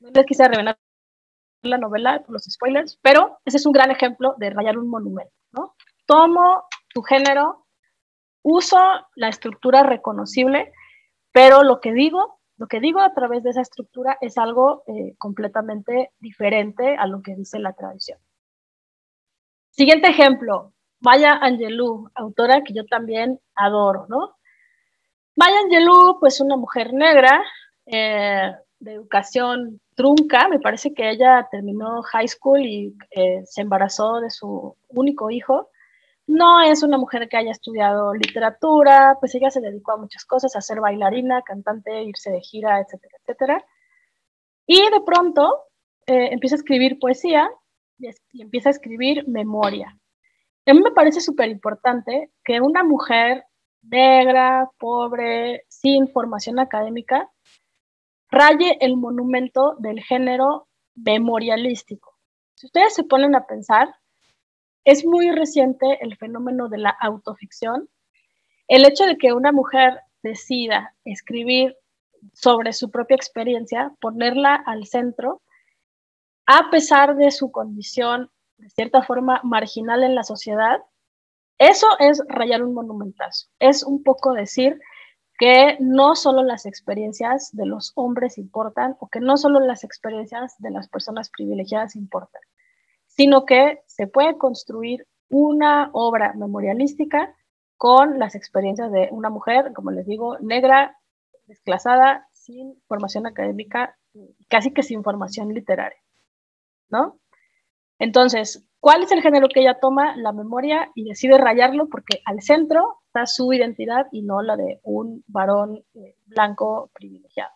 Les 0.00 0.26
quise 0.26 0.46
revelar 0.46 0.78
la 1.66 1.78
novela 1.78 2.22
por 2.22 2.32
los 2.32 2.44
spoilers, 2.44 2.98
pero 3.02 3.38
ese 3.44 3.58
es 3.58 3.66
un 3.66 3.72
gran 3.72 3.90
ejemplo 3.90 4.34
de 4.38 4.50
rayar 4.50 4.78
un 4.78 4.88
monumento, 4.88 5.32
¿no? 5.52 5.74
Tomo 6.06 6.64
tu 6.92 7.02
género, 7.02 7.66
uso 8.42 8.78
la 9.16 9.28
estructura 9.28 9.82
reconocible, 9.82 10.72
pero 11.32 11.62
lo 11.62 11.80
que 11.80 11.92
digo, 11.92 12.40
lo 12.56 12.66
que 12.66 12.80
digo 12.80 13.00
a 13.00 13.12
través 13.12 13.42
de 13.42 13.50
esa 13.50 13.60
estructura 13.60 14.16
es 14.20 14.38
algo 14.38 14.84
eh, 14.86 15.14
completamente 15.18 16.12
diferente 16.18 16.96
a 16.96 17.06
lo 17.06 17.22
que 17.22 17.34
dice 17.34 17.58
la 17.58 17.72
tradición. 17.72 18.18
Siguiente 19.70 20.08
ejemplo, 20.08 20.72
Maya 21.00 21.32
Angelou, 21.32 22.08
autora 22.14 22.62
que 22.62 22.72
yo 22.72 22.86
también 22.86 23.40
adoro, 23.54 24.06
¿no? 24.08 24.36
Maya 25.36 25.58
Angelou, 25.64 26.18
pues 26.18 26.40
una 26.40 26.56
mujer 26.56 26.94
negra, 26.94 27.44
eh, 27.84 28.52
de 28.80 28.92
educación 28.92 29.80
trunca, 29.96 30.46
me 30.48 30.60
parece 30.60 30.94
que 30.94 31.10
ella 31.10 31.48
terminó 31.50 32.02
high 32.02 32.28
school 32.28 32.60
y 32.60 32.94
eh, 33.10 33.42
se 33.46 33.62
embarazó 33.62 34.20
de 34.20 34.30
su 34.30 34.76
único 34.88 35.30
hijo. 35.30 35.70
No 36.28 36.60
es 36.60 36.82
una 36.82 36.98
mujer 36.98 37.28
que 37.28 37.36
haya 37.36 37.50
estudiado 37.50 38.12
literatura, 38.14 39.16
pues 39.18 39.34
ella 39.34 39.50
se 39.50 39.60
dedicó 39.60 39.92
a 39.92 39.96
muchas 39.96 40.24
cosas, 40.24 40.54
a 40.54 40.60
ser 40.60 40.80
bailarina, 40.80 41.42
cantante, 41.42 42.02
irse 42.02 42.30
de 42.30 42.40
gira, 42.40 42.80
etcétera, 42.80 43.16
etcétera. 43.20 43.64
Y 44.66 44.82
de 44.90 45.00
pronto 45.04 45.64
eh, 46.06 46.28
empieza 46.32 46.56
a 46.56 46.58
escribir 46.58 46.98
poesía 46.98 47.48
y, 47.98 48.08
y 48.32 48.42
empieza 48.42 48.68
a 48.68 48.72
escribir 48.72 49.26
memoria. 49.28 49.96
A 50.66 50.74
mí 50.74 50.80
me 50.82 50.92
parece 50.92 51.20
súper 51.20 51.48
importante 51.48 52.32
que 52.44 52.60
una 52.60 52.82
mujer 52.82 53.44
negra, 53.82 54.68
pobre, 54.78 55.64
sin 55.68 56.08
formación 56.08 56.58
académica, 56.58 57.30
raye 58.36 58.76
el 58.80 58.96
monumento 58.96 59.76
del 59.78 60.00
género 60.02 60.68
memorialístico. 60.94 62.14
Si 62.54 62.66
ustedes 62.66 62.94
se 62.94 63.04
ponen 63.04 63.34
a 63.34 63.46
pensar, 63.46 63.94
es 64.84 65.04
muy 65.04 65.30
reciente 65.30 65.98
el 66.00 66.16
fenómeno 66.16 66.68
de 66.68 66.78
la 66.78 66.90
autoficción. 66.90 67.88
El 68.68 68.84
hecho 68.84 69.04
de 69.04 69.16
que 69.16 69.32
una 69.32 69.52
mujer 69.52 70.00
decida 70.22 70.94
escribir 71.04 71.76
sobre 72.32 72.72
su 72.72 72.90
propia 72.90 73.16
experiencia, 73.16 73.92
ponerla 74.00 74.54
al 74.54 74.86
centro, 74.86 75.42
a 76.46 76.70
pesar 76.70 77.16
de 77.16 77.30
su 77.30 77.50
condición 77.50 78.30
de 78.58 78.70
cierta 78.70 79.02
forma 79.02 79.40
marginal 79.44 80.02
en 80.02 80.14
la 80.14 80.22
sociedad, 80.22 80.80
eso 81.58 81.88
es 81.98 82.22
rayar 82.28 82.62
un 82.62 82.74
monumentazo. 82.74 83.48
Es 83.58 83.82
un 83.82 84.02
poco 84.02 84.32
decir, 84.32 84.78
que 85.38 85.76
no 85.80 86.14
solo 86.14 86.42
las 86.42 86.66
experiencias 86.66 87.50
de 87.52 87.66
los 87.66 87.92
hombres 87.94 88.38
importan 88.38 88.96
o 89.00 89.08
que 89.08 89.20
no 89.20 89.36
solo 89.36 89.60
las 89.60 89.84
experiencias 89.84 90.54
de 90.58 90.70
las 90.70 90.88
personas 90.88 91.30
privilegiadas 91.30 91.96
importan, 91.96 92.42
sino 93.06 93.44
que 93.44 93.80
se 93.86 94.06
puede 94.06 94.38
construir 94.38 95.06
una 95.28 95.90
obra 95.92 96.32
memorialística 96.34 97.34
con 97.76 98.18
las 98.18 98.34
experiencias 98.34 98.90
de 98.90 99.08
una 99.10 99.28
mujer, 99.28 99.72
como 99.74 99.90
les 99.90 100.06
digo, 100.06 100.38
negra, 100.38 100.96
desclasada, 101.46 102.28
sin 102.32 102.80
formación 102.86 103.26
académica, 103.26 103.96
casi 104.48 104.72
que 104.72 104.82
sin 104.82 105.02
formación 105.02 105.52
literaria, 105.52 106.00
¿no? 106.88 107.18
Entonces, 107.98 108.66
¿cuál 108.80 109.02
es 109.02 109.12
el 109.12 109.22
género 109.22 109.48
que 109.48 109.60
ella 109.60 109.78
toma? 109.80 110.16
La 110.16 110.32
memoria 110.32 110.90
y 110.94 111.04
decide 111.04 111.38
rayarlo 111.38 111.88
porque 111.88 112.20
al 112.24 112.40
centro 112.42 113.00
su 113.24 113.52
identidad 113.54 114.08
y 114.12 114.20
no 114.20 114.42
la 114.42 114.56
de 114.56 114.80
un 114.82 115.24
varón 115.26 115.82
eh, 115.94 116.16
blanco 116.26 116.90
privilegiado. 116.92 117.52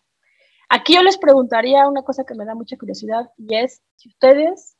Aquí 0.69 0.95
yo 0.95 1.03
les 1.03 1.17
preguntaría 1.17 1.87
una 1.87 2.01
cosa 2.01 2.23
que 2.23 2.33
me 2.33 2.45
da 2.45 2.55
mucha 2.55 2.77
curiosidad 2.77 3.29
y 3.37 3.55
es 3.55 3.83
si 3.97 4.09
ustedes, 4.09 4.77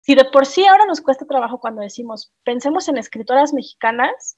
si 0.00 0.14
de 0.14 0.24
por 0.26 0.44
sí 0.44 0.66
ahora 0.66 0.84
nos 0.84 1.00
cuesta 1.00 1.24
trabajo 1.24 1.60
cuando 1.60 1.80
decimos 1.80 2.34
pensemos 2.42 2.88
en 2.88 2.98
escritoras 2.98 3.54
mexicanas, 3.54 4.36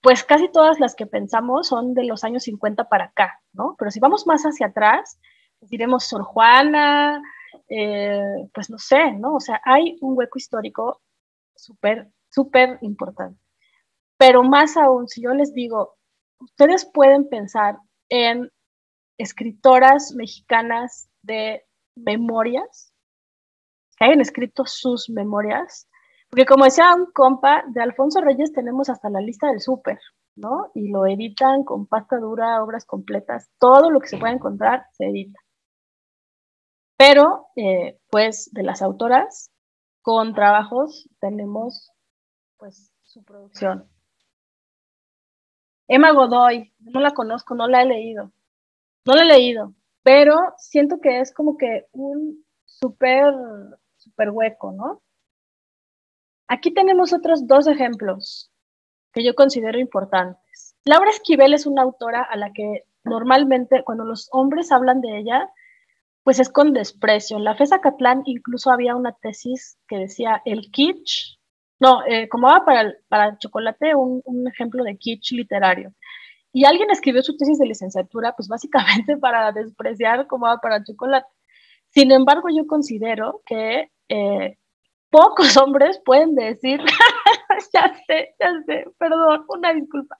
pues 0.00 0.22
casi 0.22 0.48
todas 0.48 0.78
las 0.78 0.94
que 0.94 1.06
pensamos 1.06 1.68
son 1.68 1.94
de 1.94 2.04
los 2.04 2.24
años 2.24 2.44
50 2.44 2.88
para 2.88 3.06
acá, 3.06 3.40
¿no? 3.52 3.74
Pero 3.78 3.90
si 3.90 4.00
vamos 4.00 4.26
más 4.26 4.42
hacia 4.42 4.66
atrás, 4.66 5.18
diremos 5.62 6.04
Sor 6.04 6.22
Juana, 6.22 7.20
eh, 7.68 8.48
pues 8.54 8.70
no 8.70 8.78
sé, 8.78 9.12
¿no? 9.12 9.34
O 9.34 9.40
sea, 9.40 9.60
hay 9.64 9.96
un 10.00 10.16
hueco 10.16 10.38
histórico 10.38 11.00
súper, 11.56 12.10
súper 12.30 12.78
importante. 12.82 13.40
Pero 14.18 14.42
más 14.42 14.76
aún, 14.76 15.08
si 15.08 15.22
yo 15.22 15.30
les 15.30 15.54
digo, 15.54 15.94
ustedes 16.40 16.90
pueden 16.92 17.28
pensar 17.28 17.78
en 18.08 18.50
escritoras 19.16 20.12
mexicanas 20.16 21.08
de 21.22 21.64
memorias, 21.96 22.92
que 23.96 24.04
hayan 24.04 24.20
escrito 24.20 24.64
sus 24.66 25.08
memorias, 25.08 25.88
porque 26.30 26.46
como 26.46 26.64
decía 26.64 26.94
un 26.94 27.06
compa, 27.12 27.64
de 27.68 27.80
Alfonso 27.80 28.20
Reyes 28.20 28.52
tenemos 28.52 28.88
hasta 28.88 29.08
la 29.08 29.20
lista 29.20 29.48
del 29.48 29.60
súper, 29.60 29.98
¿no? 30.36 30.70
Y 30.74 30.90
lo 30.90 31.06
editan 31.06 31.64
con 31.64 31.86
pasta 31.86 32.18
dura, 32.18 32.62
obras 32.62 32.84
completas, 32.84 33.50
todo 33.58 33.90
lo 33.90 34.00
que 34.00 34.08
se 34.08 34.18
puede 34.18 34.34
encontrar 34.34 34.84
se 34.92 35.06
edita. 35.06 35.38
Pero, 36.96 37.46
eh, 37.56 38.00
pues, 38.10 38.50
de 38.52 38.64
las 38.64 38.82
autoras, 38.82 39.50
con 40.02 40.34
trabajos 40.34 41.08
tenemos, 41.20 41.90
pues, 42.56 42.92
su 43.04 43.24
producción. 43.24 43.88
Emma 45.88 46.12
Godoy, 46.12 46.72
no 46.80 47.00
la 47.00 47.12
conozco, 47.12 47.54
no 47.54 47.66
la 47.66 47.82
he 47.82 47.86
leído. 47.86 48.30
No 49.06 49.14
la 49.14 49.22
he 49.22 49.26
leído, 49.26 49.74
pero 50.02 50.36
siento 50.58 51.00
que 51.00 51.20
es 51.20 51.32
como 51.32 51.56
que 51.56 51.86
un 51.92 52.44
súper, 52.66 53.34
súper 53.96 54.30
hueco, 54.30 54.72
¿no? 54.72 55.02
Aquí 56.46 56.72
tenemos 56.72 57.12
otros 57.12 57.46
dos 57.46 57.66
ejemplos 57.66 58.50
que 59.12 59.24
yo 59.24 59.34
considero 59.34 59.78
importantes. 59.78 60.76
Laura 60.84 61.10
Esquivel 61.10 61.54
es 61.54 61.66
una 61.66 61.82
autora 61.82 62.22
a 62.22 62.36
la 62.36 62.52
que 62.52 62.84
normalmente 63.04 63.82
cuando 63.84 64.04
los 64.04 64.28
hombres 64.32 64.70
hablan 64.72 65.00
de 65.00 65.18
ella, 65.18 65.50
pues 66.22 66.38
es 66.40 66.50
con 66.50 66.74
desprecio. 66.74 67.38
En 67.38 67.44
la 67.44 67.54
FESA 67.54 67.80
Catlán 67.80 68.22
incluso 68.26 68.70
había 68.70 68.94
una 68.94 69.12
tesis 69.12 69.78
que 69.88 69.96
decía 69.96 70.42
el 70.44 70.70
kitsch, 70.70 71.37
no, 71.80 72.04
eh, 72.06 72.28
como 72.28 72.48
va 72.48 72.64
para, 72.64 72.92
para 73.08 73.38
chocolate, 73.38 73.94
un, 73.94 74.20
un, 74.24 74.48
ejemplo 74.48 74.82
de 74.84 74.96
kitsch 74.96 75.32
literario. 75.32 75.92
Y 76.52 76.64
alguien 76.64 76.90
escribió 76.90 77.22
su 77.22 77.36
tesis 77.36 77.58
de 77.58 77.66
licenciatura, 77.66 78.34
pues 78.36 78.48
básicamente 78.48 79.16
para 79.20 79.52
despreciar 79.52 80.26
cómo 80.26 80.46
va 80.46 80.58
para 80.58 80.82
chocolate. 80.82 81.28
Sin 81.90 82.10
embargo, 82.12 82.48
yo 82.54 82.66
considero 82.66 83.42
que 83.46 83.90
eh, 84.08 84.56
pocos 85.10 85.56
hombres 85.56 86.00
pueden 86.04 86.34
decir, 86.34 86.80
ya 87.72 87.94
sé, 88.06 88.34
ya 88.38 88.52
sé, 88.66 88.86
perdón, 88.98 89.44
una 89.48 89.72
disculpa. 89.72 90.18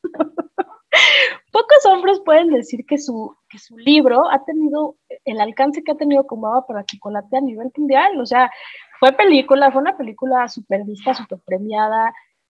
Pocos 1.53 1.87
hombres 1.87 2.21
pueden 2.25 2.49
decir 2.49 2.85
que 2.87 2.99
su, 2.99 3.37
que 3.49 3.59
su 3.59 3.77
libro 3.77 4.31
ha 4.31 4.45
tenido 4.45 4.97
el 5.25 5.41
alcance 5.41 5.83
que 5.83 5.93
ha 5.93 5.97
tenido 5.97 6.27
como 6.27 6.47
agua 6.47 6.67
para 6.67 6.85
chocolate 6.85 7.37
a 7.37 7.41
nivel 7.41 7.71
mundial. 7.77 8.21
O 8.21 8.27
sea, 8.27 8.51
fue 8.99 9.13
película, 9.13 9.71
fue 9.71 9.83
una 9.83 9.97
película 9.97 10.49
súper 10.49 10.85
vista, 10.85 11.15
súper 11.15 11.39
premiada. 11.45 12.13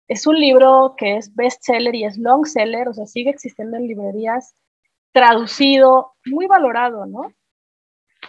Es 0.08 0.26
un 0.26 0.38
libro 0.38 0.94
que 0.96 1.16
es 1.16 1.34
bestseller 1.34 1.94
y 1.94 2.04
es 2.04 2.18
long 2.18 2.44
seller, 2.44 2.88
o 2.88 2.94
sea, 2.94 3.06
sigue 3.06 3.30
existiendo 3.30 3.76
en 3.76 3.86
librerías, 3.86 4.54
traducido, 5.12 6.14
muy 6.26 6.46
valorado, 6.46 7.06
¿no? 7.06 7.32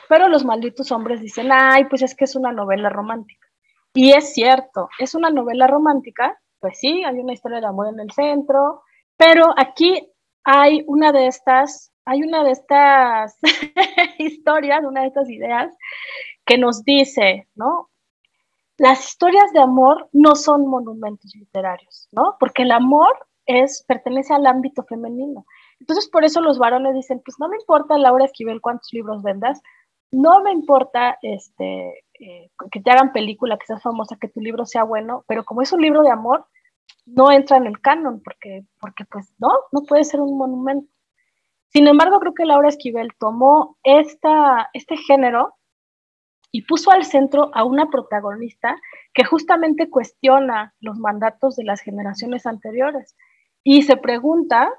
Pero 0.09 0.27
los 0.27 0.45
malditos 0.45 0.91
hombres 0.91 1.21
dicen, 1.21 1.49
ay, 1.51 1.85
pues 1.85 2.01
es 2.01 2.15
que 2.15 2.25
es 2.25 2.35
una 2.35 2.51
novela 2.51 2.89
romántica. 2.89 3.47
Y 3.93 4.11
es 4.11 4.33
cierto, 4.33 4.89
es 4.99 5.15
una 5.15 5.29
novela 5.29 5.67
romántica, 5.67 6.39
pues 6.59 6.79
sí, 6.79 7.03
hay 7.03 7.19
una 7.19 7.33
historia 7.33 7.59
de 7.59 7.67
amor 7.67 7.87
en 7.89 7.99
el 7.99 8.11
centro, 8.11 8.83
pero 9.17 9.53
aquí 9.57 10.09
hay 10.43 10.83
una 10.87 11.11
de 11.11 11.27
estas, 11.27 11.91
hay 12.05 12.23
una 12.23 12.43
de 12.43 12.51
estas 12.51 13.37
historias, 14.17 14.83
una 14.83 15.01
de 15.01 15.07
estas 15.07 15.29
ideas 15.29 15.75
que 16.45 16.57
nos 16.57 16.83
dice, 16.83 17.47
¿no? 17.55 17.89
Las 18.77 19.07
historias 19.07 19.51
de 19.53 19.59
amor 19.59 20.09
no 20.11 20.35
son 20.35 20.67
monumentos 20.67 21.33
literarios, 21.35 22.07
¿no? 22.11 22.37
Porque 22.39 22.63
el 22.63 22.71
amor 22.71 23.27
es, 23.45 23.83
pertenece 23.87 24.33
al 24.33 24.45
ámbito 24.45 24.83
femenino. 24.83 25.45
Entonces, 25.79 26.09
por 26.09 26.23
eso 26.23 26.41
los 26.41 26.57
varones 26.57 26.93
dicen, 26.95 27.21
pues 27.23 27.37
no 27.39 27.49
me 27.49 27.57
importa, 27.57 27.97
Laura 27.97 28.25
Esquivel, 28.25 28.61
cuántos 28.61 28.91
libros 28.93 29.21
vendas, 29.21 29.61
no 30.11 30.41
me 30.43 30.51
importa 30.51 31.17
este, 31.21 32.05
eh, 32.19 32.51
que 32.71 32.79
te 32.81 32.91
hagan 32.91 33.11
película, 33.11 33.57
que 33.57 33.65
seas 33.65 33.81
famosa, 33.81 34.17
que 34.19 34.27
tu 34.27 34.39
libro 34.39 34.65
sea 34.65 34.83
bueno, 34.83 35.25
pero 35.27 35.43
como 35.43 35.61
es 35.61 35.71
un 35.73 35.81
libro 35.81 36.03
de 36.03 36.11
amor, 36.11 36.45
no 37.05 37.31
entra 37.31 37.57
en 37.57 37.65
el 37.65 37.79
canon, 37.81 38.21
porque, 38.23 38.63
porque 38.79 39.05
pues 39.05 39.33
no, 39.39 39.49
no 39.71 39.81
puede 39.83 40.03
ser 40.03 40.21
un 40.21 40.37
monumento. 40.37 40.87
Sin 41.69 41.87
embargo, 41.87 42.19
creo 42.19 42.33
que 42.33 42.45
Laura 42.45 42.69
Esquivel 42.69 43.09
tomó 43.19 43.77
esta, 43.83 44.69
este 44.73 44.95
género 44.97 45.55
y 46.55 46.61
puso 46.61 46.91
al 46.91 47.03
centro 47.03 47.49
a 47.53 47.65
una 47.65 47.89
protagonista 47.89 48.75
que 49.11 49.25
justamente 49.25 49.89
cuestiona 49.89 50.75
los 50.79 50.99
mandatos 50.99 51.55
de 51.55 51.63
las 51.63 51.81
generaciones 51.81 52.45
anteriores 52.45 53.17
y 53.63 53.81
se 53.81 53.97
pregunta 53.97 54.71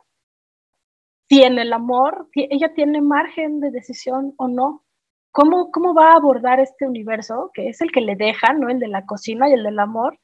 si 1.28 1.42
en 1.42 1.58
el 1.58 1.72
amor 1.72 2.28
ella 2.34 2.72
tiene 2.74 3.00
margen 3.00 3.58
de 3.58 3.72
decisión 3.72 4.34
o 4.36 4.46
no. 4.46 4.84
¿Cómo, 5.32 5.72
¿Cómo 5.72 5.94
va 5.94 6.12
a 6.12 6.16
abordar 6.16 6.60
este 6.60 6.86
universo, 6.86 7.50
que 7.52 7.68
es 7.68 7.80
el 7.80 7.90
que 7.90 8.02
le 8.02 8.14
deja, 8.14 8.52
¿no? 8.52 8.68
el 8.68 8.78
de 8.78 8.86
la 8.86 9.04
cocina 9.04 9.48
y 9.48 9.54
el 9.54 9.64
del 9.64 9.80
amor? 9.80 10.20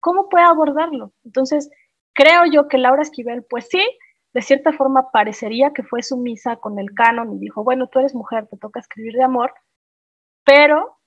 ¿Cómo 0.00 0.28
puede 0.28 0.44
abordarlo? 0.44 1.14
Entonces, 1.24 1.70
creo 2.12 2.44
yo 2.44 2.68
que 2.68 2.76
Laura 2.76 3.00
Esquivel, 3.00 3.42
pues 3.48 3.68
sí, 3.70 3.82
de 4.34 4.42
cierta 4.42 4.74
forma 4.74 5.10
parecería 5.12 5.72
que 5.72 5.82
fue 5.82 6.02
sumisa 6.02 6.56
con 6.56 6.78
el 6.78 6.92
canon 6.92 7.32
y 7.32 7.38
dijo, 7.38 7.64
bueno, 7.64 7.86
tú 7.86 8.00
eres 8.00 8.14
mujer, 8.14 8.48
te 8.48 8.58
toca 8.58 8.80
escribir 8.80 9.14
de 9.14 9.22
amor, 9.22 9.54
pero 10.50 10.98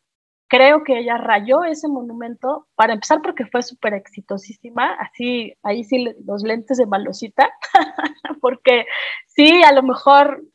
creo 0.47 0.85
que 0.85 0.99
ella 0.99 1.17
rayó 1.17 1.65
ese 1.65 1.89
monumento, 1.89 2.69
para 2.75 2.93
empezar 2.93 3.21
porque 3.21 3.45
fue 3.45 3.61
súper 3.61 3.93
exitosísima, 3.93 4.93
así, 4.93 5.53
ahí 5.63 5.83
sí 5.83 6.05
los 6.25 6.43
lentes 6.43 6.77
de 6.77 6.85
malosita, 6.85 7.51
porque 8.41 8.85
sí, 9.27 9.61
a 9.63 9.73
lo 9.73 9.83
mejor 9.83 10.45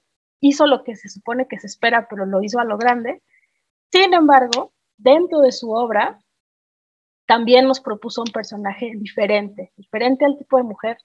hizo 0.40 0.66
lo 0.66 0.84
que 0.84 0.96
se 0.96 1.10
supone 1.10 1.46
que 1.46 1.58
se 1.58 1.66
espera, 1.66 2.08
pero 2.08 2.24
lo 2.24 2.42
hizo 2.42 2.60
a 2.60 2.64
lo 2.64 2.78
grande. 2.78 3.22
Sin 3.92 4.14
embargo, 4.14 4.72
dentro 4.96 5.40
de 5.40 5.52
su 5.52 5.70
obra, 5.70 6.18
también 7.26 7.68
nos 7.68 7.80
propuso 7.80 8.22
un 8.22 8.32
personaje 8.32 8.92
diferente, 8.96 9.70
diferente 9.76 10.24
al 10.24 10.38
tipo 10.38 10.56
de 10.56 10.62
mujer 10.62 10.96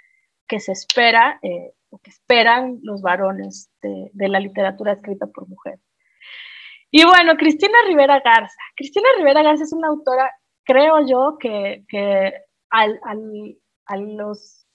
que 0.48 0.62
se 0.62 0.72
espera 0.72 1.38
eh, 1.42 1.74
o 1.90 1.98
que 1.98 2.12
esperan 2.12 2.80
los 2.82 3.02
varones 3.02 3.70
de, 3.82 4.10
la 4.30 4.40
literatura 4.40 4.94
escrita 4.94 5.28
por 5.28 5.50
mujeres. 5.50 5.82
Y 6.96 7.04
bueno, 7.06 7.36
Cristina 7.38 7.76
Rivera 7.88 8.22
Garza. 8.24 8.62
Cristina 8.76 9.08
Rivera 9.18 9.41
Garza 9.41 9.64
es 9.64 9.74
una 9.74 9.88
autora, 9.88 10.32
creo 10.64 11.04
yo, 11.08 11.39
que, 11.39 11.84
al, 12.70 13.00
los, 14.16 14.68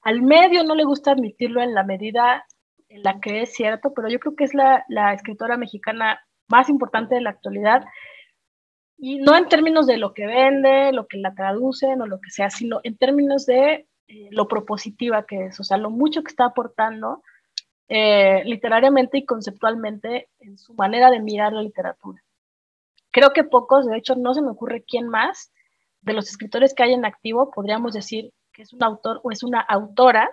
al 0.00 0.22
medio 0.22 0.64
no 0.64 0.74
le 0.74 0.84
gusta 0.84 1.10
admitirlo 1.10 1.60
en 1.60 1.74
la 1.74 1.84
medida 1.84 2.46
en 2.88 3.02
la 3.02 3.20
que 3.20 3.42
es 3.42 3.52
cierto, 3.52 3.92
pero 3.94 4.08
yo 4.08 4.18
creo 4.18 4.34
que 4.34 4.44
es 4.44 4.54
la, 4.54 4.82
la 4.88 5.12
escritora 5.12 5.58
mexicana 5.58 6.18
más 6.48 6.70
importante 6.70 7.16
de 7.16 7.20
la 7.20 7.30
actualidad 7.30 7.84
y 8.96 9.18
no 9.18 9.36
en 9.36 9.46
términos 9.48 9.86
de 9.86 9.98
lo 9.98 10.14
que 10.14 10.24
vende, 10.24 10.90
lo 10.92 11.06
que 11.06 11.18
la 11.18 11.34
traducen 11.34 12.00
o 12.00 12.06
lo 12.06 12.18
que 12.18 12.30
sea, 12.30 12.48
sino 12.48 12.80
en 12.82 12.96
términos 12.96 13.44
de 13.44 13.86
eh, 14.06 14.28
lo 14.30 14.48
propositiva 14.48 15.26
que 15.26 15.48
es, 15.48 15.60
o 15.60 15.64
sea, 15.64 15.76
lo 15.76 15.90
mucho 15.90 16.22
que 16.22 16.30
está 16.30 16.46
aportando 16.46 17.22
eh, 17.88 18.42
literariamente 18.44 19.18
y 19.18 19.24
conceptualmente 19.24 20.28
en 20.40 20.58
su 20.58 20.74
manera 20.74 21.10
de 21.10 21.20
mirar 21.20 21.52
la 21.52 21.62
literatura. 21.62 22.22
Creo 23.10 23.32
que 23.32 23.44
pocos, 23.44 23.86
de 23.86 23.96
hecho 23.96 24.14
no 24.14 24.34
se 24.34 24.42
me 24.42 24.50
ocurre 24.50 24.84
quién 24.86 25.08
más 25.08 25.52
de 26.02 26.12
los 26.12 26.28
escritores 26.28 26.74
que 26.74 26.82
hay 26.82 26.92
en 26.92 27.04
activo 27.04 27.50
podríamos 27.50 27.92
decir 27.92 28.32
que 28.52 28.62
es 28.62 28.72
un 28.72 28.82
autor 28.84 29.20
o 29.22 29.30
es 29.30 29.42
una 29.42 29.60
autora 29.60 30.30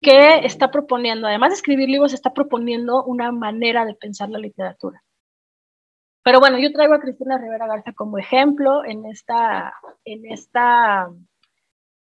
que 0.00 0.44
está 0.44 0.70
proponiendo, 0.70 1.26
además 1.26 1.50
de 1.50 1.56
escribir 1.56 1.88
libros, 1.88 2.12
está 2.12 2.32
proponiendo 2.32 3.02
una 3.04 3.32
manera 3.32 3.84
de 3.84 3.94
pensar 3.94 4.28
la 4.28 4.38
literatura. 4.38 5.02
Pero 6.22 6.38
bueno, 6.40 6.58
yo 6.58 6.72
traigo 6.72 6.94
a 6.94 7.00
Cristina 7.00 7.38
Rivera 7.38 7.66
Garza 7.66 7.92
como 7.92 8.18
ejemplo 8.18 8.84
en 8.84 9.06
esta, 9.06 9.74
en 10.04 10.26
esta 10.30 11.08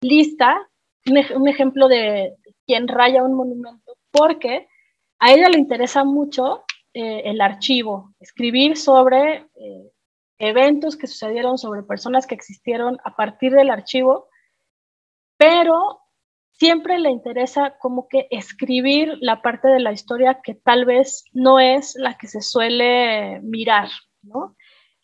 lista 0.01 0.68
un, 1.07 1.49
ejemplo 1.49 1.89
de 1.89 2.37
quien 2.66 2.89
raya 2.89 3.22
un 3.22 3.35
monumento, 3.35 3.84
porque 4.15 4.69
a 5.19 5.33
ella 5.33 5.49
le 5.49 5.59
interesa 5.59 6.05
mucho 6.05 6.65
eh, 6.93 7.23
el 7.25 7.41
archivo, 7.41 8.15
escribir 8.21 8.77
sobre 8.77 9.49
eh, 9.57 9.91
eventos 10.39 10.97
que 10.97 11.09
sucedieron, 11.09 11.59
sobre 11.59 11.83
personas 11.83 12.25
que 12.27 12.37
existieron 12.37 12.99
a 13.05 13.17
partir 13.17 13.53
del 13.53 13.71
archivo, 13.71 14.29
pero 15.37 16.01
siempre 16.53 17.01
le 17.01 17.11
interesa 17.11 17.77
como 17.81 18.07
que 18.07 18.29
escribir 18.31 19.19
la 19.21 19.43
parte 19.43 19.67
de 19.67 19.81
la 19.81 19.91
historia 19.91 20.41
que 20.45 20.55
tal 20.55 20.85
vez 20.85 21.25
no 21.33 21.59
es 21.59 21.97
la 21.97 22.17
que 22.17 22.29
se 22.29 22.41
suele 22.41 23.41
mirar, 23.41 23.89
¿no? 24.23 24.55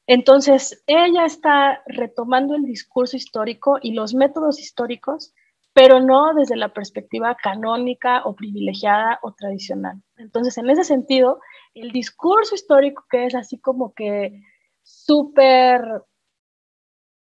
Entonces, 0.07 0.85
ella 0.87 1.25
está 1.25 1.83
retomando 1.87 2.55
el 2.55 2.63
discurso 2.63 3.17
histórico 3.17 3.79
y 3.83 3.93
los 3.93 4.15
métodos 4.15 4.61
históricos, 4.61 5.35
pero 5.73 6.01
no 6.01 6.35
desde 6.35 6.57
la 6.57 6.73
perspectiva 6.73 7.37
canónica 7.37 8.23
o 8.25 8.35
privilegiada 8.35 9.19
o 9.23 9.33
tradicional. 9.33 10.03
Entonces, 10.17 10.59
en 10.59 10.69
ese 10.71 10.85
sentido, 10.85 11.41
el 11.75 11.93
discurso 11.93 12.55
histórico 12.55 13.05
que 13.11 13.27
es 13.27 13.35
así 13.35 13.59
como 13.59 13.95
que 13.95 14.43
súper 14.83 15.83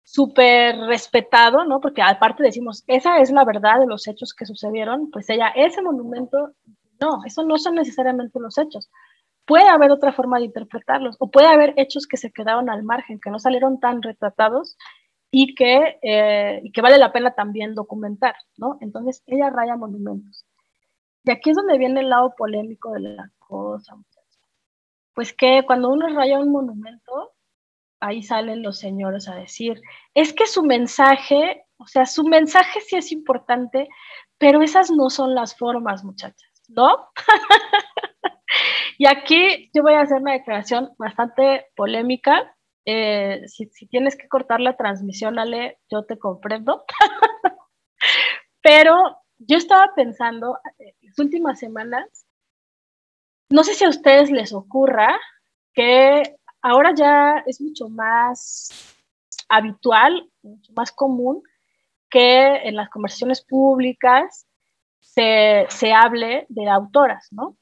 súper 0.04 0.78
respetado, 0.78 1.66
¿no? 1.66 1.82
Porque 1.82 2.02
aparte 2.02 2.42
decimos, 2.42 2.84
esa 2.88 3.20
es 3.20 3.30
la 3.30 3.44
verdad 3.44 3.80
de 3.80 3.88
los 3.88 4.08
hechos 4.08 4.34
que 4.34 4.46
sucedieron, 4.46 5.12
pues 5.12 5.30
ella, 5.30 5.50
ese 5.50 5.82
monumento, 5.82 6.54
no, 7.02 7.26
eso 7.26 7.44
no 7.44 7.58
son 7.58 7.76
necesariamente 7.76 8.40
los 8.40 8.58
hechos 8.58 8.90
puede 9.48 9.70
haber 9.70 9.92
otra 9.92 10.12
forma 10.12 10.38
de 10.38 10.46
interpretarlos 10.46 11.16
o 11.20 11.32
puede 11.32 11.48
haber 11.48 11.74
hechos 11.78 12.06
que 12.06 12.18
se 12.18 12.32
quedaron 12.32 12.70
al 12.70 12.84
margen, 12.84 13.20
que 13.20 13.32
no 13.32 13.40
salieron 13.40 13.80
tan 13.80 14.04
retratados 14.04 14.78
y 15.32 15.56
que, 15.56 16.00
eh, 16.02 16.62
y 16.64 16.72
que 16.72 16.82
vale 16.82 16.98
la 16.98 17.12
pena 17.12 17.36
también 17.36 17.76
documentar, 17.76 18.36
¿no? 18.58 18.78
Entonces, 18.82 19.24
ella 19.28 19.50
raya 19.50 19.76
monumentos. 19.76 20.46
Y 21.24 21.32
aquí 21.32 21.50
es 21.50 21.58
donde 21.58 21.78
viene 21.78 22.02
el 22.02 22.10
lado 22.10 22.34
polémico 22.38 22.92
de 22.94 23.02
la 23.02 23.32
cosa. 23.40 23.96
Pues 25.14 25.34
que 25.34 25.64
cuando 25.66 25.90
uno 25.90 26.08
raya 26.10 26.40
un 26.40 26.52
monumento, 26.52 27.34
ahí 28.00 28.24
salen 28.24 28.62
los 28.62 28.80
señores 28.80 29.28
a 29.28 29.36
decir, 29.36 29.82
es 30.14 30.34
que 30.34 30.46
su 30.48 30.64
mensaje, 30.64 31.66
o 31.78 31.88
sea, 31.88 32.06
su 32.06 32.24
mensaje 32.24 32.80
sí 32.82 32.96
es 32.96 33.12
importante, 33.12 33.88
pero 34.38 34.62
esas 34.62 34.92
no 34.92 35.10
son 35.10 35.36
las 35.36 35.58
formas, 35.58 36.04
muchachas, 36.04 36.52
¿no? 36.70 37.10
Y 38.98 39.06
aquí 39.06 39.70
yo 39.74 39.84
voy 39.84 39.94
a 39.94 40.02
hacer 40.02 40.22
una 40.22 40.34
declaración 40.34 40.90
bastante 40.98 41.68
polémica. 41.76 42.56
Eh, 42.90 43.42
si, 43.48 43.68
tienes 43.88 44.16
que 44.16 44.30
cortar 44.30 44.62
la 44.62 44.78
transmisión, 44.78 45.38
Ale, 45.38 45.78
yo 45.92 46.06
te 46.06 46.18
comprendo. 46.18 46.86
Pero 48.62 49.18
yo 49.40 49.58
estaba 49.58 49.94
pensando 49.94 50.58
en 50.80 50.88
eh, 50.88 50.96
las 51.02 51.20
últimas 51.20 51.60
semanas, 51.60 52.26
no 53.50 53.66
sé 53.66 53.74
si 53.74 53.84
a 53.84 53.90
ustedes 53.90 54.32
les 54.32 54.54
ocurra 54.54 55.20
que 55.74 56.38
ahora 56.62 56.94
ya 56.96 57.44
es 57.46 57.60
mucho 57.60 57.90
más 57.90 58.70
habitual, 59.50 60.32
mucho 60.42 60.72
más 60.74 60.94
común 60.94 61.44
que 62.10 62.56
en 62.56 62.78
las 62.78 62.90
conversaciones 62.90 63.44
públicas 63.44 64.48
se, 65.02 65.66
se 65.70 65.92
hable 65.92 66.46
de 66.48 66.70
autoras, 66.70 67.28
¿no? 67.32 67.58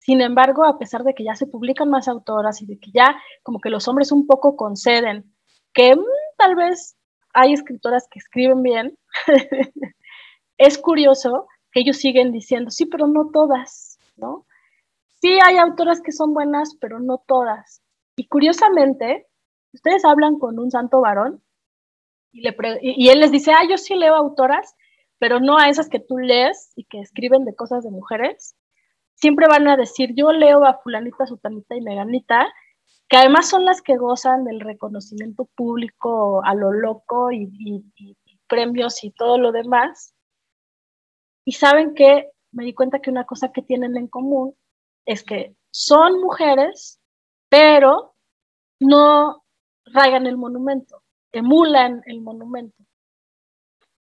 Sin 0.00 0.22
embargo, 0.22 0.64
a 0.64 0.78
pesar 0.78 1.04
de 1.04 1.14
que 1.14 1.24
ya 1.24 1.36
se 1.36 1.46
publican 1.46 1.90
más 1.90 2.08
autoras 2.08 2.62
y 2.62 2.66
de 2.66 2.78
que 2.78 2.90
ya 2.90 3.20
como 3.42 3.60
que 3.60 3.68
los 3.68 3.86
hombres 3.86 4.12
un 4.12 4.26
poco 4.26 4.56
conceden 4.56 5.32
que 5.74 5.94
mm, 5.94 6.04
tal 6.38 6.56
vez 6.56 6.96
hay 7.34 7.52
escritoras 7.52 8.08
que 8.10 8.18
escriben 8.18 8.62
bien, 8.62 8.98
es 10.58 10.78
curioso 10.78 11.46
que 11.70 11.80
ellos 11.80 11.98
siguen 11.98 12.32
diciendo, 12.32 12.70
sí, 12.70 12.86
pero 12.86 13.06
no 13.06 13.30
todas, 13.30 13.98
¿no? 14.16 14.46
Sí 15.20 15.38
hay 15.44 15.58
autoras 15.58 16.00
que 16.00 16.12
son 16.12 16.32
buenas, 16.32 16.76
pero 16.80 16.98
no 16.98 17.22
todas. 17.26 17.82
Y 18.16 18.26
curiosamente, 18.26 19.26
ustedes 19.74 20.04
hablan 20.04 20.38
con 20.38 20.58
un 20.58 20.70
santo 20.70 21.02
varón 21.02 21.42
y, 22.32 22.42
y 22.80 23.08
él 23.10 23.20
les 23.20 23.30
dice, 23.30 23.52
ah, 23.52 23.66
yo 23.68 23.76
sí 23.76 23.94
leo 23.94 24.14
autoras, 24.14 24.74
pero 25.18 25.40
no 25.40 25.58
a 25.58 25.68
esas 25.68 25.90
que 25.90 26.00
tú 26.00 26.16
lees 26.16 26.72
y 26.74 26.84
que 26.84 27.00
escriben 27.00 27.44
de 27.44 27.54
cosas 27.54 27.84
de 27.84 27.90
mujeres, 27.90 28.56
siempre 29.20 29.46
van 29.48 29.68
a 29.68 29.76
decir, 29.76 30.14
yo 30.14 30.32
leo 30.32 30.64
a 30.64 30.78
fulanita, 30.78 31.26
sutanita 31.26 31.76
y 31.76 31.80
meganita, 31.80 32.46
que 33.08 33.16
además 33.16 33.48
son 33.48 33.64
las 33.64 33.82
que 33.82 33.96
gozan 33.96 34.44
del 34.44 34.60
reconocimiento 34.60 35.46
público 35.56 36.42
a 36.44 36.54
lo 36.54 36.72
loco 36.72 37.30
y, 37.32 37.84
premios 38.48 39.04
y 39.04 39.10
todo 39.10 39.38
lo 39.38 39.52
demás. 39.52 40.14
Y 41.44 41.52
saben 41.52 41.94
que 41.94 42.30
me 42.52 42.64
di 42.64 42.72
cuenta 42.72 43.00
que 43.00 43.10
una 43.10 43.24
cosa 43.24 43.52
que 43.52 43.62
tienen 43.62 43.96
en 43.96 44.08
común 44.08 44.54
es 45.06 45.22
que 45.24 45.54
son 45.72 46.20
mujeres, 46.20 47.00
pero 47.48 48.14
no 48.80 49.44
rayan 49.84 50.26
el 50.26 50.36
monumento. 50.36 51.02
emulan 51.32 52.02
el 52.06 52.20
monumento. 52.20 52.82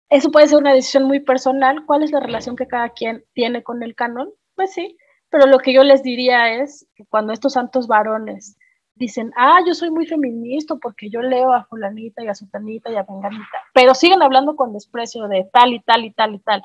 Eso 0.09 0.31
puede 0.31 0.47
ser 0.47 0.57
una 0.57 0.73
decisión 0.73 1.03
muy 1.03 1.19
personal. 1.19 1.85
¿Cuál 1.85 2.03
es 2.03 2.11
la 2.11 2.19
relación 2.19 2.55
que 2.55 2.67
cada 2.67 2.89
quien 2.89 3.25
tiene 3.33 3.61
con 3.63 3.83
el 3.83 3.93
canon? 3.95 4.33
Pues 4.59 4.73
sí, 4.73 4.97
pero 5.29 5.45
lo 5.45 5.57
que 5.59 5.71
yo 5.71 5.85
les 5.85 6.03
diría 6.03 6.61
es 6.61 6.85
que 6.93 7.05
cuando 7.05 7.31
estos 7.31 7.53
santos 7.53 7.87
varones 7.87 8.57
dicen, 8.93 9.31
ah, 9.37 9.59
yo 9.65 9.73
soy 9.73 9.89
muy 9.89 10.05
feminista 10.05 10.75
porque 10.75 11.09
yo 11.09 11.21
leo 11.21 11.53
a 11.53 11.63
fulanita 11.63 12.21
y 12.21 12.27
a 12.27 12.35
sutanita 12.35 12.91
y 12.91 12.97
a 12.97 13.03
venganita, 13.03 13.57
pero 13.73 13.95
siguen 13.95 14.21
hablando 14.21 14.57
con 14.57 14.73
desprecio 14.73 15.29
de 15.29 15.49
tal 15.53 15.71
y 15.71 15.79
tal 15.79 16.03
y 16.03 16.11
tal 16.11 16.35
y 16.35 16.39
tal, 16.39 16.61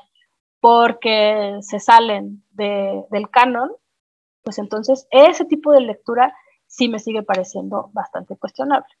porque 0.59 1.55
se 1.61 1.79
salen 1.79 2.43
del 2.51 3.29
canon, 3.31 3.71
pues 4.43 4.57
entonces 4.57 5.07
ese 5.09 5.45
tipo 5.45 5.71
de 5.71 5.79
lectura 5.79 6.35
sí 6.67 6.89
me 6.89 6.99
sigue 6.99 7.23
pareciendo 7.23 7.91
bastante 7.93 8.35
cuestionable. 8.35 8.93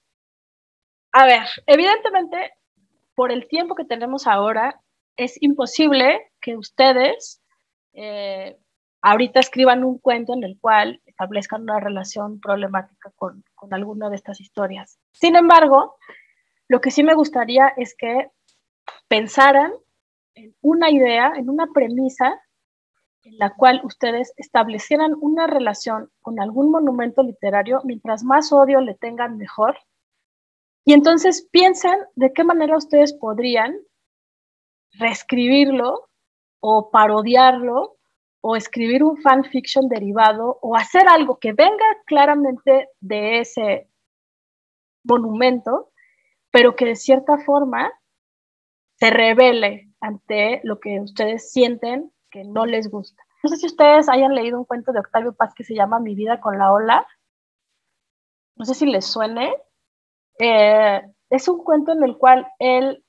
A 1.11 1.25
ver, 1.25 1.43
evidentemente, 1.65 2.53
por 3.13 3.33
el 3.33 3.49
tiempo 3.49 3.75
que 3.75 3.83
tenemos 3.83 4.25
ahora, 4.25 4.81
es 5.17 5.35
imposible 5.41 6.31
que 6.39 6.55
ustedes 6.55 7.41
eh, 7.91 8.57
ahorita 9.05 9.39
escriban 9.39 9.83
un 9.83 9.99
cuento 9.99 10.33
en 10.33 10.43
el 10.43 10.57
cual 10.59 10.99
establezcan 11.05 11.61
una 11.61 11.79
relación 11.79 12.39
problemática 12.39 13.11
con, 13.15 13.43
alguna 13.69 14.09
de 14.09 14.15
estas 14.15 14.41
historias. 14.41 14.97
Sin 15.11 15.35
embargo, 15.35 15.95
lo 16.67 16.81
que 16.81 16.89
sí 16.89 17.03
me 17.03 17.13
gustaría 17.13 17.67
es 17.77 17.95
que 17.95 18.31
pensaran 19.07 19.71
en 20.33 20.55
una 20.61 20.89
idea, 20.89 21.33
en 21.35 21.51
una 21.51 21.67
premisa 21.71 22.41
en 23.23 23.37
la 23.37 23.53
cual 23.53 23.81
ustedes 23.83 24.33
establecieran 24.37 25.13
una 25.21 25.45
relación 25.45 26.09
con 26.21 26.39
algún 26.39 26.71
monumento 26.71 27.21
literario, 27.21 27.81
mientras 27.83 28.23
más 28.23 28.51
odio 28.51 28.81
le 28.81 28.95
tengan 28.95 29.37
mejor. 29.37 29.77
Y 30.83 30.93
entonces 30.93 31.47
piensen 31.51 31.97
de 32.15 32.33
qué 32.33 32.43
manera 32.43 32.75
ustedes 32.75 33.13
podrían 33.13 33.77
reescribirlo 34.93 36.09
o 36.59 36.89
parodiarlo 36.89 37.94
o 38.47 38.55
escribir 38.55 39.03
un 39.03 39.17
fanfiction 39.17 39.89
derivado 39.89 40.59
o 40.61 40.75
hacer 40.75 41.07
algo 41.07 41.39
que 41.39 41.53
venga 41.53 41.85
claramente 42.05 42.89
de 42.99 43.39
ese 43.39 43.89
monumento, 45.03 45.89
pero 46.51 46.75
que 46.75 46.85
de 46.85 46.95
cierta 46.95 47.39
forma 47.39 47.91
se 48.99 49.09
revele 49.09 49.89
ante 49.99 50.61
lo 50.63 50.79
que 50.79 51.01
ustedes 51.01 51.51
sienten 51.51 52.11
que 52.29 52.43
no 52.43 52.67
les 52.67 52.87
gusta. 52.91 53.23
No 53.41 53.49
sé 53.49 53.57
si 53.57 53.65
ustedes 53.65 54.09
hayan 54.09 54.35
leído 54.35 54.59
un 54.59 54.65
cuento 54.65 54.91
de 54.91 54.99
Octavio 54.99 55.33
Paz 55.33 55.55
que 55.55 55.63
se 55.63 55.73
llama 55.73 55.99
Mi 55.99 56.13
vida 56.13 56.39
con 56.39 56.59
la 56.59 56.71
ola. 56.71 57.07
No 58.57 58.65
sé 58.65 58.75
si 58.75 58.85
les 58.85 59.07
suene. 59.07 59.55
Eh, 60.37 61.01
es 61.31 61.47
un 61.47 61.63
cuento 61.63 61.93
en 61.93 62.03
el 62.03 62.15
cual 62.15 62.47
él 62.59 63.03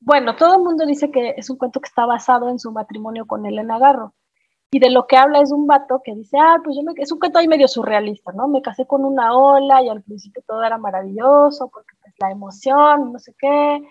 bueno, 0.00 0.34
todo 0.36 0.56
el 0.56 0.62
mundo 0.62 0.86
dice 0.86 1.10
que 1.10 1.34
es 1.36 1.50
un 1.50 1.58
cuento 1.58 1.80
que 1.80 1.86
está 1.86 2.06
basado 2.06 2.48
en 2.48 2.58
su 2.58 2.72
matrimonio 2.72 3.26
con 3.26 3.44
Elena 3.44 3.78
Garro. 3.78 4.14
Y 4.74 4.78
de 4.78 4.88
lo 4.88 5.06
que 5.06 5.18
habla 5.18 5.42
es 5.42 5.52
un 5.52 5.66
vato 5.66 6.00
que 6.02 6.14
dice, 6.14 6.38
ah, 6.40 6.56
pues 6.64 6.74
yo 6.74 6.82
me, 6.82 6.94
es 6.96 7.12
un 7.12 7.18
cuento 7.18 7.38
ahí 7.38 7.46
medio 7.46 7.68
surrealista, 7.68 8.32
¿no? 8.32 8.48
Me 8.48 8.62
casé 8.62 8.86
con 8.86 9.04
una 9.04 9.36
ola 9.36 9.82
y 9.82 9.90
al 9.90 10.02
principio 10.02 10.42
todo 10.46 10.64
era 10.64 10.78
maravilloso 10.78 11.68
porque 11.70 11.94
pues 12.00 12.14
la 12.18 12.30
emoción, 12.30 13.12
no 13.12 13.18
sé 13.18 13.34
qué. 13.38 13.82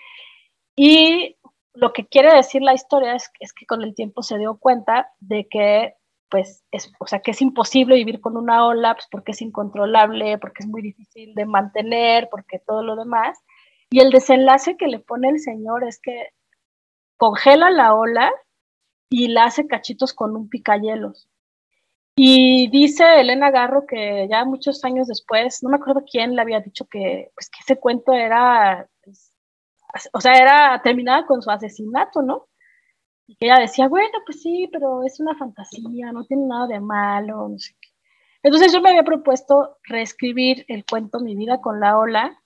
Y 0.76 1.38
lo 1.76 1.94
que 1.94 2.08
quiere 2.08 2.34
decir 2.34 2.64
la 2.64 2.74
historia 2.74 3.14
es, 3.14 3.30
es 3.40 3.54
que 3.54 3.68
con 3.68 3.84
el 3.84 3.94
tiempo 3.94 4.24
se 4.24 4.40
dio 4.40 4.58
cuenta 4.58 5.12
de 5.20 5.48
que 5.48 5.94
pues 6.30 6.64
es, 6.72 6.92
o 6.98 7.06
sea, 7.06 7.20
que 7.20 7.32
es 7.32 7.42
imposible 7.44 7.94
vivir 7.94 8.20
con 8.20 8.36
una 8.36 8.66
ola, 8.66 8.96
pues 8.96 9.08
porque 9.12 9.34
es 9.34 9.42
incontrolable, 9.44 10.40
porque 10.40 10.64
es 10.64 10.68
muy 10.68 10.82
difícil 10.82 11.36
de 11.36 11.46
mantener, 11.46 12.28
porque 12.32 12.58
todo 12.58 12.82
lo 12.82 12.96
demás. 12.96 13.38
Y 13.92 14.00
el 14.00 14.10
desenlace 14.10 14.78
que 14.78 14.88
le 14.88 14.98
pone 14.98 15.30
el 15.30 15.40
Señor 15.40 15.84
es 15.84 16.00
que 16.02 16.30
congela 17.18 17.70
la 17.70 17.94
ola 17.94 18.32
y 19.12 19.28
la 19.28 19.44
hace 19.44 19.68
cachitos 19.68 20.14
con 20.14 20.36
un 20.36 20.50
picayelos. 20.50 21.28
Y 22.16 22.70
dice 22.70 23.20
Elena 23.20 23.52
Garro 23.52 23.86
que 23.86 24.28
ya 24.30 24.46
muchos 24.46 24.84
años 24.86 25.08
después, 25.08 25.62
no 25.62 25.70
me 25.70 25.76
acuerdo 25.76 26.04
quién 26.10 26.36
le 26.36 26.42
había 26.42 26.62
dicho 26.62 26.86
que, 26.86 27.30
pues, 27.36 27.50
que 27.50 27.60
ese 27.62 27.80
cuento 27.80 28.14
era, 28.14 28.90
pues, 29.04 29.34
o 30.14 30.22
sea, 30.22 30.34
era 30.34 30.82
terminada 30.82 31.26
con 31.26 31.42
su 31.42 31.52
asesinato, 31.52 32.22
¿no? 32.22 32.48
Y 33.28 33.36
que 33.36 33.48
ella 33.48 33.60
decía, 33.60 33.88
bueno, 33.90 34.20
pues 34.26 34.42
sí, 34.42 34.70
pero 34.72 35.04
es 35.04 35.20
una 35.20 35.38
fantasía, 35.38 36.12
no 36.14 36.26
tiene 36.26 36.48
nada 36.48 36.68
de 36.68 36.80
malo, 36.80 37.50
no 37.50 37.60
sé 37.60 37.76
qué. 37.82 37.90
Entonces 38.44 38.74
yo 38.74 38.82
me 38.82 38.90
había 38.90 39.04
propuesto 39.04 39.78
reescribir 39.84 40.66
el 40.68 40.86
cuento 40.86 41.20
Mi 41.20 41.36
vida 41.36 41.60
con 41.62 41.80
la 41.82 41.98
ola, 41.98 42.42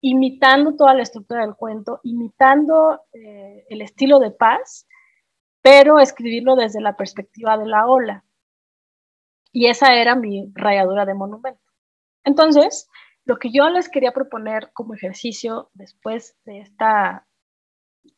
imitando 0.00 0.74
toda 0.74 0.94
la 0.94 1.02
estructura 1.02 1.42
del 1.42 1.54
cuento, 1.54 2.00
imitando 2.02 3.02
eh, 3.12 3.66
el 3.68 3.82
estilo 3.82 4.20
de 4.20 4.30
paz, 4.30 4.86
pero 5.62 5.98
escribirlo 5.98 6.56
desde 6.56 6.80
la 6.80 6.96
perspectiva 6.96 7.56
de 7.58 7.66
la 7.66 7.86
ola. 7.86 8.24
Y 9.52 9.66
esa 9.66 9.94
era 9.94 10.14
mi 10.14 10.50
rayadura 10.54 11.04
de 11.04 11.14
monumento. 11.14 11.60
Entonces, 12.24 12.88
lo 13.24 13.38
que 13.38 13.50
yo 13.50 13.68
les 13.68 13.88
quería 13.88 14.12
proponer 14.12 14.70
como 14.72 14.94
ejercicio 14.94 15.70
después 15.74 16.36
de 16.44 16.60
esta 16.60 17.26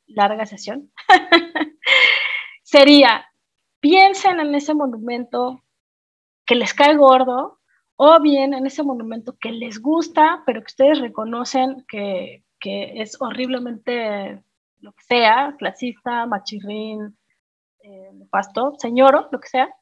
larga 0.06 0.46
sesión 0.46 0.92
sería, 2.62 3.26
piensen 3.80 4.40
en 4.40 4.54
ese 4.54 4.74
monumento 4.74 5.62
que 6.46 6.54
les 6.54 6.74
cae 6.74 6.96
gordo 6.96 7.60
o 7.96 8.20
bien 8.20 8.54
en 8.54 8.66
ese 8.66 8.82
monumento 8.82 9.36
que 9.40 9.52
les 9.52 9.80
gusta, 9.80 10.42
pero 10.46 10.60
que 10.60 10.72
ustedes 10.72 11.00
reconocen 11.00 11.84
que, 11.88 12.44
que 12.58 13.02
es 13.02 13.20
horriblemente 13.20 14.42
lo 14.78 14.92
que 14.92 15.02
sea, 15.04 15.54
clasista, 15.58 16.26
machirrín, 16.26 17.18
eh, 17.82 18.10
pasto, 18.30 18.74
señor, 18.78 19.28
lo 19.30 19.40
que 19.40 19.48
sea, 19.48 19.74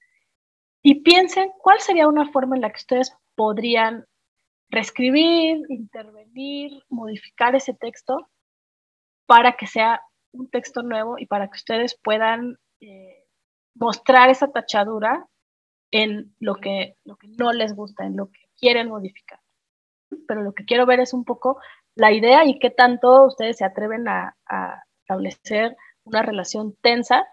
y 0.83 1.03
piensen 1.03 1.51
cuál 1.59 1.81
sería 1.81 2.09
una 2.09 2.31
forma 2.31 2.57
en 2.57 2.63
la 2.63 2.71
que 2.71 2.79
ustedes 2.79 3.17
podrían 3.35 4.07
reescribir, 4.71 5.59
intervenir, 5.69 6.73
modificar 6.89 7.55
ese 7.55 7.75
texto 7.75 8.29
para 9.27 9.57
que 9.57 9.67
sea 9.67 10.03
un 10.33 10.49
texto 10.51 10.83
nuevo 10.83 11.19
y 11.19 11.27
para 11.27 11.49
que 11.49 11.57
ustedes 11.57 11.99
puedan 12.03 12.59
eh, 12.81 13.25
mostrar 13.75 14.31
esa 14.31 14.51
tachadura 14.53 15.27
en 15.91 16.35
lo 16.39 16.57
que, 16.57 16.97
lo 17.05 17.17
que 17.17 17.29
no 17.29 17.53
les 17.53 17.75
gusta, 17.75 18.05
en 18.05 18.17
lo 18.17 18.31
que 18.31 18.41
quieren 18.59 18.89
modificar. 18.89 19.41
Pero 20.27 20.43
lo 20.43 20.53
que 20.53 20.65
quiero 20.65 20.87
ver 20.87 21.01
es 21.01 21.15
un 21.15 21.25
poco 21.25 21.61
la 21.95 22.13
idea 22.13 22.45
y 22.45 22.59
qué 22.59 22.71
tanto 22.71 23.27
ustedes 23.27 23.57
se 23.57 23.65
atreven 23.65 24.07
a 24.09 24.35
establecer 25.01 25.77
una 26.05 26.23
relación 26.23 26.75
tensa 26.83 27.27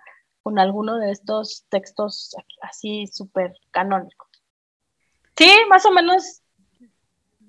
con 0.45 0.59
alguno 0.59 0.97
de 0.99 1.09
estos 1.09 1.65
textos 1.69 2.35
así 2.61 3.07
súper 3.07 3.55
canónicos. 3.71 4.29
Sí, 5.35 5.49
más 5.69 5.87
o 5.87 5.91
menos 5.91 6.43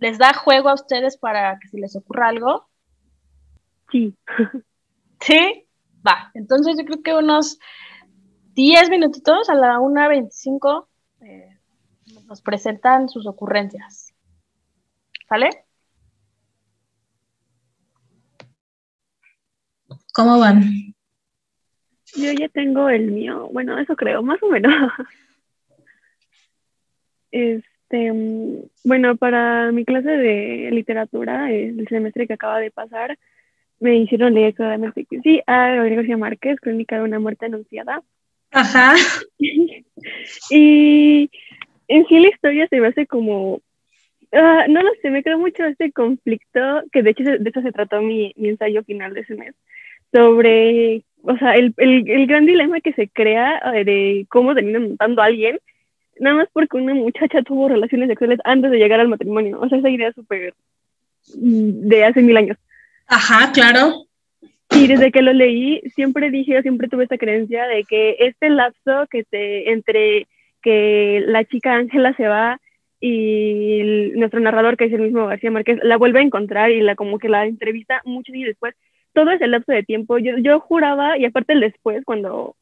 les 0.00 0.16
da 0.16 0.32
juego 0.32 0.70
a 0.70 0.74
ustedes 0.74 1.18
para 1.18 1.58
que 1.58 1.68
si 1.68 1.78
les 1.78 1.94
ocurra 1.94 2.28
algo. 2.28 2.66
Sí. 3.92 4.16
Sí, 5.18 5.66
va. 6.06 6.30
Entonces 6.34 6.76
yo 6.78 6.84
creo 6.84 7.02
que 7.02 7.14
unos 7.14 7.58
10 8.52 8.90
minutitos 8.90 9.48
a 9.48 9.54
la 9.54 9.78
1.25 9.78 10.86
eh, 11.22 11.58
nos 12.26 12.42
presentan 12.42 13.08
sus 13.08 13.26
ocurrencias. 13.26 14.14
¿Sale? 15.26 15.64
¿Cómo 20.12 20.38
van? 20.38 20.94
Yo 22.16 22.32
ya 22.32 22.48
tengo 22.48 22.88
el 22.88 23.10
mío, 23.10 23.48
bueno, 23.52 23.78
eso 23.78 23.94
creo, 23.96 24.22
más 24.22 24.42
o 24.42 24.48
menos. 24.48 24.72
Este, 27.32 28.12
bueno, 28.82 29.16
para 29.16 29.70
mi 29.70 29.84
clase 29.84 30.08
de 30.08 30.70
literatura, 30.70 31.52
el 31.52 31.86
semestre 31.88 32.26
que 32.26 32.32
acaba 32.32 32.60
de 32.60 32.70
pasar, 32.70 33.18
me 33.78 33.96
hicieron 33.96 34.32
leer 34.32 34.54
claramente 34.54 35.04
que 35.04 35.20
sí, 35.20 35.42
a 35.46 35.68
Gabriel 35.68 35.96
García 35.96 36.16
Márquez, 36.16 36.58
Crónica 36.60 36.96
de 36.96 37.02
una 37.02 37.18
muerte 37.18 37.46
anunciada. 37.46 38.02
Ajá. 38.52 38.94
y 40.50 41.30
en 41.88 42.06
sí 42.06 42.20
la 42.20 42.28
historia 42.28 42.66
se 42.68 42.80
me 42.80 42.88
hace 42.88 43.06
como, 43.06 43.60
ah, 44.32 44.64
no 44.68 44.82
lo 44.82 44.90
sé, 45.02 45.10
me 45.10 45.22
creo 45.22 45.38
mucho 45.38 45.64
este 45.64 45.92
conflicto, 45.92 46.82
que 46.90 47.02
de 47.02 47.10
hecho 47.10 47.24
de 47.24 47.50
eso 47.50 47.60
se 47.62 47.72
trató 47.72 48.00
mi, 48.00 48.32
mi 48.36 48.48
ensayo 48.48 48.82
final 48.84 49.14
de 49.14 49.20
ese 49.20 49.34
mes, 49.34 49.54
sobre 50.12 51.04
o 51.26 51.36
sea, 51.38 51.54
el, 51.54 51.74
el, 51.78 52.08
el, 52.08 52.26
gran 52.26 52.46
dilema 52.46 52.80
que 52.80 52.92
se 52.92 53.08
crea 53.08 53.60
eh, 53.74 53.84
de 53.84 54.26
cómo 54.28 54.54
terminan 54.54 54.90
matando 54.90 55.22
a 55.22 55.26
alguien, 55.26 55.58
nada 56.18 56.36
más 56.36 56.48
porque 56.52 56.76
una 56.76 56.94
muchacha 56.94 57.42
tuvo 57.42 57.68
relaciones 57.68 58.08
sexuales 58.08 58.38
antes 58.44 58.70
de 58.70 58.78
llegar 58.78 59.00
al 59.00 59.08
matrimonio. 59.08 59.58
O 59.60 59.68
sea, 59.68 59.78
esa 59.78 59.90
idea 59.90 60.12
súper 60.12 60.54
mm, 61.34 61.88
de 61.88 62.04
hace 62.04 62.22
mil 62.22 62.36
años. 62.36 62.56
Ajá, 63.08 63.52
claro. 63.52 64.06
Y 64.70 64.86
desde 64.86 65.12
que 65.12 65.22
lo 65.22 65.32
leí, 65.32 65.80
siempre 65.94 66.30
dije, 66.30 66.62
siempre 66.62 66.88
tuve 66.88 67.04
esta 67.04 67.18
creencia 67.18 67.66
de 67.66 67.84
que 67.84 68.16
este 68.20 68.50
lapso 68.50 69.06
que 69.10 69.24
te, 69.24 69.70
entre 69.70 70.26
que 70.62 71.22
la 71.26 71.44
chica 71.44 71.74
Ángela 71.74 72.14
se 72.16 72.26
va 72.26 72.60
y 73.00 74.10
nuestro 74.14 74.40
narrador, 74.40 74.76
que 74.76 74.86
es 74.86 74.92
el 74.92 75.02
mismo 75.02 75.26
García 75.26 75.50
Márquez, 75.50 75.78
la 75.82 75.96
vuelve 75.96 76.20
a 76.20 76.22
encontrar 76.22 76.70
y 76.70 76.80
la 76.80 76.96
como 76.96 77.18
que 77.18 77.28
la 77.28 77.46
entrevista 77.46 78.00
muchos 78.04 78.34
años 78.34 78.48
después. 78.48 78.74
Todo 79.16 79.30
ese 79.30 79.46
lapso 79.46 79.72
de 79.72 79.82
tiempo, 79.82 80.18
yo, 80.18 80.36
yo 80.36 80.60
juraba, 80.60 81.16
y 81.16 81.24
aparte 81.24 81.54
el 81.54 81.60
después, 81.60 82.04
cuando, 82.04 82.54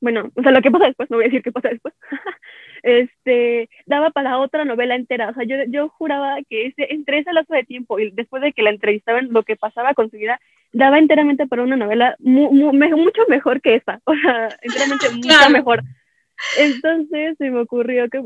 bueno, 0.00 0.30
o 0.36 0.42
sea, 0.42 0.52
lo 0.52 0.62
que 0.62 0.70
pasa 0.70 0.86
después, 0.86 1.10
no 1.10 1.16
voy 1.16 1.24
a 1.24 1.28
decir 1.28 1.42
qué 1.42 1.50
pasa 1.50 1.70
después, 1.70 1.94
este, 2.84 3.68
daba 3.84 4.10
para 4.10 4.38
otra 4.38 4.64
novela 4.64 4.94
entera. 4.94 5.30
O 5.30 5.34
sea, 5.34 5.42
yo, 5.42 5.56
yo 5.66 5.88
juraba 5.88 6.36
que 6.48 6.66
ese, 6.66 6.86
entre 6.94 7.18
ese 7.18 7.32
lapso 7.32 7.54
de 7.54 7.64
tiempo 7.64 7.98
y 7.98 8.12
después 8.12 8.40
de 8.40 8.52
que 8.52 8.62
la 8.62 8.70
entrevistaban, 8.70 9.32
lo 9.32 9.42
que 9.42 9.56
pasaba 9.56 9.94
con 9.94 10.10
su 10.10 10.16
vida, 10.16 10.38
daba 10.72 10.98
enteramente 11.00 11.48
para 11.48 11.64
una 11.64 11.76
novela 11.76 12.14
mucho 12.20 13.22
mejor 13.28 13.60
que 13.60 13.74
esa. 13.74 14.00
O 14.06 14.14
sea, 14.14 14.48
enteramente 14.62 15.10
mucho 15.14 15.50
mejor. 15.50 15.82
Entonces 16.56 17.36
se 17.36 17.50
me 17.50 17.58
ocurrió 17.58 18.08
que, 18.08 18.22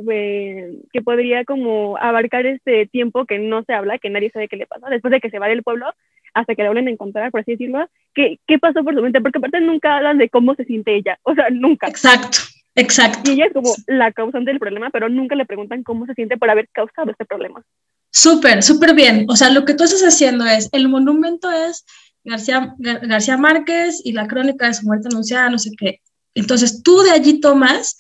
que 0.93 1.01
podría 1.01 1.47
como 1.47 1.97
abarcar 1.97 2.45
este 2.45 2.87
tiempo 2.87 3.25
que 3.25 3.39
no 3.39 3.63
se 3.65 3.73
habla, 3.73 3.99
que 3.99 4.11
nadie 4.11 4.31
sabe 4.31 4.49
qué 4.49 4.57
le 4.57 4.67
pasa, 4.67 4.91
después 4.91 5.11
de 5.13 5.21
que 5.21 5.31
se 5.31 5.39
va 5.39 5.49
del 5.49 5.63
pueblo 5.63 5.87
hasta 6.35 6.55
que 6.55 6.63
la 6.63 6.69
vuelven 6.69 6.89
a 6.89 6.93
encontrar, 6.93 7.31
por 7.31 7.41
así 7.41 7.53
decirlo, 7.53 7.89
¿qué, 8.15 8.39
qué 8.47 8.59
pasó 8.59 8.83
por 8.85 8.95
su 8.95 9.03
mente? 9.03 9.21
Porque 9.21 9.39
aparte 9.39 9.61
nunca 9.61 9.97
hablan 9.97 10.19
de 10.19 10.29
cómo 10.29 10.55
se 10.55 10.65
siente 10.65 10.97
ella, 10.97 11.19
o 11.23 11.35
sea, 11.35 11.51
nunca. 11.51 11.89
Exacto, 11.89 12.39
exacto. 12.75 13.31
Y 13.31 13.35
ella 13.35 13.47
es 13.47 13.53
como 13.53 13.75
la 13.87 14.13
causante 14.13 14.51
del 14.51 14.61
problema, 14.61 14.91
pero 14.91 15.09
nunca 15.09 15.35
le 15.35 15.47
preguntan 15.47 15.83
cómo 15.83 16.07
se 16.07 16.15
siente 16.15 16.37
por 16.37 16.51
haber 16.51 16.69
causado 16.73 17.11
este 17.11 17.25
problema. 17.25 17.63
Súper, 18.11 18.63
súper 18.63 18.95
bien. 18.95 19.27
O 19.29 19.37
sea, 19.37 19.51
lo 19.51 19.65
que 19.65 19.75
tú 19.75 19.85
estás 19.85 20.03
haciendo 20.03 20.45
es, 20.45 20.69
el 20.73 20.89
monumento 20.89 21.51
es 21.51 21.87
García, 22.25 22.75
García 22.79 23.37
Márquez 23.37 24.01
y 24.05 24.13
la 24.13 24.27
crónica 24.27 24.67
de 24.67 24.75
su 24.75 24.85
muerte 24.87 25.09
anunciada, 25.11 25.49
no 25.49 25.59
sé 25.59 25.71
qué. 25.79 26.01
Entonces 26.35 26.83
tú 26.83 27.01
de 27.03 27.11
allí 27.11 27.41
tomas 27.41 27.97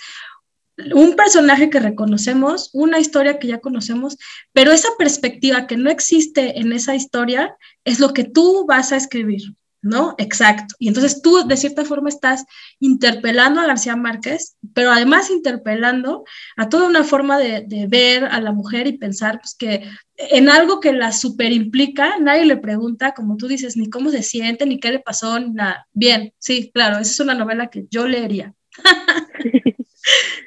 un 0.95 1.17
personaje 1.17 1.71
que 1.71 1.81
reconocemos, 1.81 2.71
una 2.73 2.99
historia 2.99 3.39
que 3.39 3.49
ya 3.49 3.61
conocemos, 3.61 4.17
pero 4.53 4.73
esa 4.73 4.89
perspectiva 4.99 5.67
que 5.67 5.77
no 5.77 5.91
existe 5.91 6.59
en 6.59 6.73
esa 6.73 6.95
historia 6.95 7.57
es 7.85 8.01
lo 8.01 8.13
que 8.13 8.25
tú 8.25 8.65
vas 8.67 8.93
a 8.93 8.97
escribir, 8.97 9.43
¿no? 9.83 10.15
Exacto. 10.17 10.75
Y 10.79 10.89
entonces 10.89 11.21
tú 11.21 11.47
de 11.47 11.57
cierta 11.57 11.85
forma 11.85 12.09
estás 12.09 12.45
interpelando 12.81 13.61
a 13.61 13.67
García 13.67 13.97
Márquez, 13.97 14.57
pero 14.73 14.91
además 14.91 15.31
interpelando 15.31 16.25
a 16.57 16.69
toda 16.69 16.89
una 16.89 17.05
forma 17.05 17.39
de, 17.39 17.67
ver 17.89 18.25
a 18.25 18.41
la 18.41 18.53
mujer 18.53 18.87
y 18.87 18.97
pensar 18.97 19.41
pues, 19.41 19.55
que 19.55 19.83
en 20.17 20.49
algo 20.49 20.81
que 20.81 20.93
la 20.93 21.13
super 21.13 21.53
implica, 21.53 22.19
nadie 22.19 22.47
le 22.47 22.57
pregunta, 22.57 23.13
como 23.13 23.37
tú 23.37 23.47
dices, 23.47 23.77
ni 23.77 23.91
cómo 23.91 24.11
se 24.11 24.23
siente, 24.23 24.67
ni 24.67 24.81
qué 24.81 24.91
le 24.93 25.01
pasó, 25.01 25.39
ni 25.39 25.51
nada. 25.51 25.87
Bien, 25.93 26.33
sí, 26.39 26.71
claro, 26.73 26.99
esa 26.99 27.11
es 27.11 27.21
una 27.21 27.35
novela 27.35 27.69
que 27.69 27.85
yo 27.91 28.07
leería. 28.07 28.55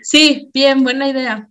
sí, 0.02 0.50
bien, 0.54 0.84
buena 0.84 1.10
idea. 1.10 1.50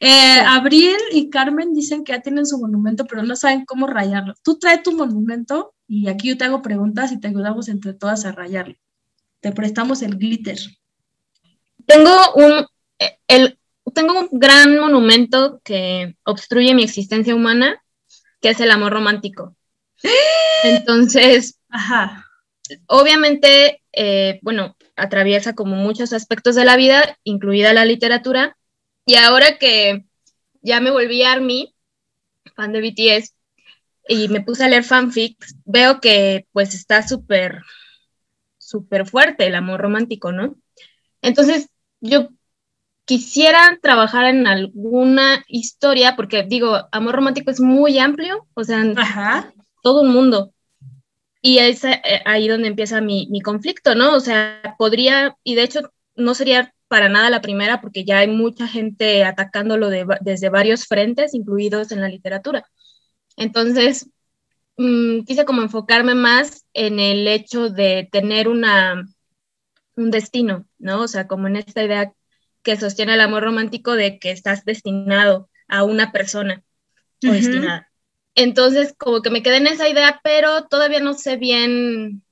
Eh, 0.00 0.40
Abril 0.46 0.96
y 1.12 1.28
Carmen 1.28 1.74
dicen 1.74 2.04
que 2.04 2.12
ya 2.12 2.20
tienen 2.20 2.46
su 2.46 2.58
monumento, 2.58 3.04
pero 3.04 3.22
no 3.22 3.36
saben 3.36 3.64
cómo 3.66 3.86
rayarlo. 3.86 4.34
Tú 4.42 4.58
trae 4.58 4.78
tu 4.78 4.92
monumento 4.92 5.74
y 5.86 6.08
aquí 6.08 6.28
yo 6.28 6.38
te 6.38 6.44
hago 6.44 6.62
preguntas 6.62 7.12
y 7.12 7.20
te 7.20 7.28
ayudamos 7.28 7.68
entre 7.68 7.92
todas 7.92 8.24
a 8.24 8.32
rayarlo. 8.32 8.76
Te 9.40 9.52
prestamos 9.52 10.02
el 10.02 10.16
glitter. 10.16 10.58
Tengo 11.86 12.12
un, 12.34 12.66
el, 13.28 13.58
tengo 13.94 14.18
un 14.18 14.28
gran 14.32 14.78
monumento 14.78 15.60
que 15.64 16.16
obstruye 16.24 16.74
mi 16.74 16.84
existencia 16.84 17.34
humana, 17.34 17.82
que 18.40 18.50
es 18.50 18.60
el 18.60 18.70
amor 18.70 18.92
romántico. 18.92 19.56
Entonces, 20.64 21.58
Ajá. 21.68 22.24
obviamente, 22.86 23.82
eh, 23.92 24.38
bueno, 24.42 24.76
atraviesa 25.00 25.54
como 25.54 25.76
muchos 25.76 26.12
aspectos 26.12 26.54
de 26.54 26.64
la 26.64 26.76
vida, 26.76 27.18
incluida 27.24 27.72
la 27.72 27.84
literatura. 27.84 28.56
Y 29.06 29.16
ahora 29.16 29.58
que 29.58 30.04
ya 30.62 30.80
me 30.80 30.90
volví 30.90 31.22
ARMY, 31.22 31.74
fan 32.54 32.72
de 32.72 32.80
BTS, 32.80 33.34
y 34.08 34.28
me 34.28 34.40
puse 34.40 34.64
a 34.64 34.68
leer 34.68 34.84
fanfics, 34.84 35.56
veo 35.64 36.00
que 36.00 36.46
pues 36.52 36.74
está 36.74 37.06
súper, 37.06 37.62
súper 38.58 39.06
fuerte 39.06 39.46
el 39.46 39.54
amor 39.54 39.80
romántico, 39.80 40.32
¿no? 40.32 40.56
Entonces, 41.22 41.68
yo 42.00 42.28
quisiera 43.04 43.78
trabajar 43.82 44.26
en 44.26 44.46
alguna 44.46 45.44
historia, 45.48 46.16
porque 46.16 46.44
digo, 46.44 46.88
amor 46.92 47.16
romántico 47.16 47.50
es 47.50 47.60
muy 47.60 47.98
amplio, 47.98 48.46
o 48.54 48.64
sea, 48.64 48.84
todo 49.82 50.02
un 50.02 50.12
mundo. 50.12 50.52
Y 51.42 51.58
es 51.58 51.84
eh, 51.84 52.00
ahí 52.26 52.48
donde 52.48 52.68
empieza 52.68 53.00
mi, 53.00 53.28
mi, 53.30 53.40
conflicto, 53.40 53.94
¿no? 53.94 54.14
O 54.14 54.20
sea, 54.20 54.76
podría, 54.78 55.36
y 55.42 55.54
de 55.54 55.62
hecho 55.62 55.92
no 56.14 56.34
sería 56.34 56.74
para 56.88 57.08
nada 57.08 57.30
la 57.30 57.40
primera, 57.40 57.80
porque 57.80 58.04
ya 58.04 58.18
hay 58.18 58.28
mucha 58.28 58.66
gente 58.66 59.24
atacándolo 59.24 59.88
desde 59.88 60.48
varios 60.48 60.86
frentes, 60.86 61.34
incluidos 61.34 61.92
en 61.92 62.00
la 62.00 62.08
literatura. 62.08 62.66
Entonces, 63.36 64.10
mm, 64.76 65.20
quise 65.22 65.44
como 65.44 65.62
enfocarme 65.62 66.14
más 66.14 66.66
en 66.74 66.98
el 66.98 67.28
hecho 67.28 67.70
de 67.70 68.08
tener 68.10 68.48
una, 68.48 69.04
un 69.96 70.10
destino, 70.10 70.66
¿no? 70.78 71.02
O 71.02 71.08
sea, 71.08 71.26
como 71.28 71.46
en 71.46 71.56
esta 71.56 71.84
idea 71.84 72.12
que 72.62 72.76
sostiene 72.76 73.14
el 73.14 73.20
amor 73.20 73.44
romántico 73.44 73.94
de 73.94 74.18
que 74.18 74.30
estás 74.32 74.64
destinado 74.64 75.48
a 75.68 75.84
una 75.84 76.12
persona 76.12 76.62
o 77.22 77.32
destinada. 77.32 77.89
Entonces, 78.34 78.94
como 78.96 79.22
que 79.22 79.30
me 79.30 79.42
quedé 79.42 79.56
en 79.56 79.66
esa 79.66 79.88
idea, 79.88 80.20
pero 80.22 80.66
todavía 80.66 81.00
no 81.00 81.14
sé 81.14 81.36
bien 81.36 82.22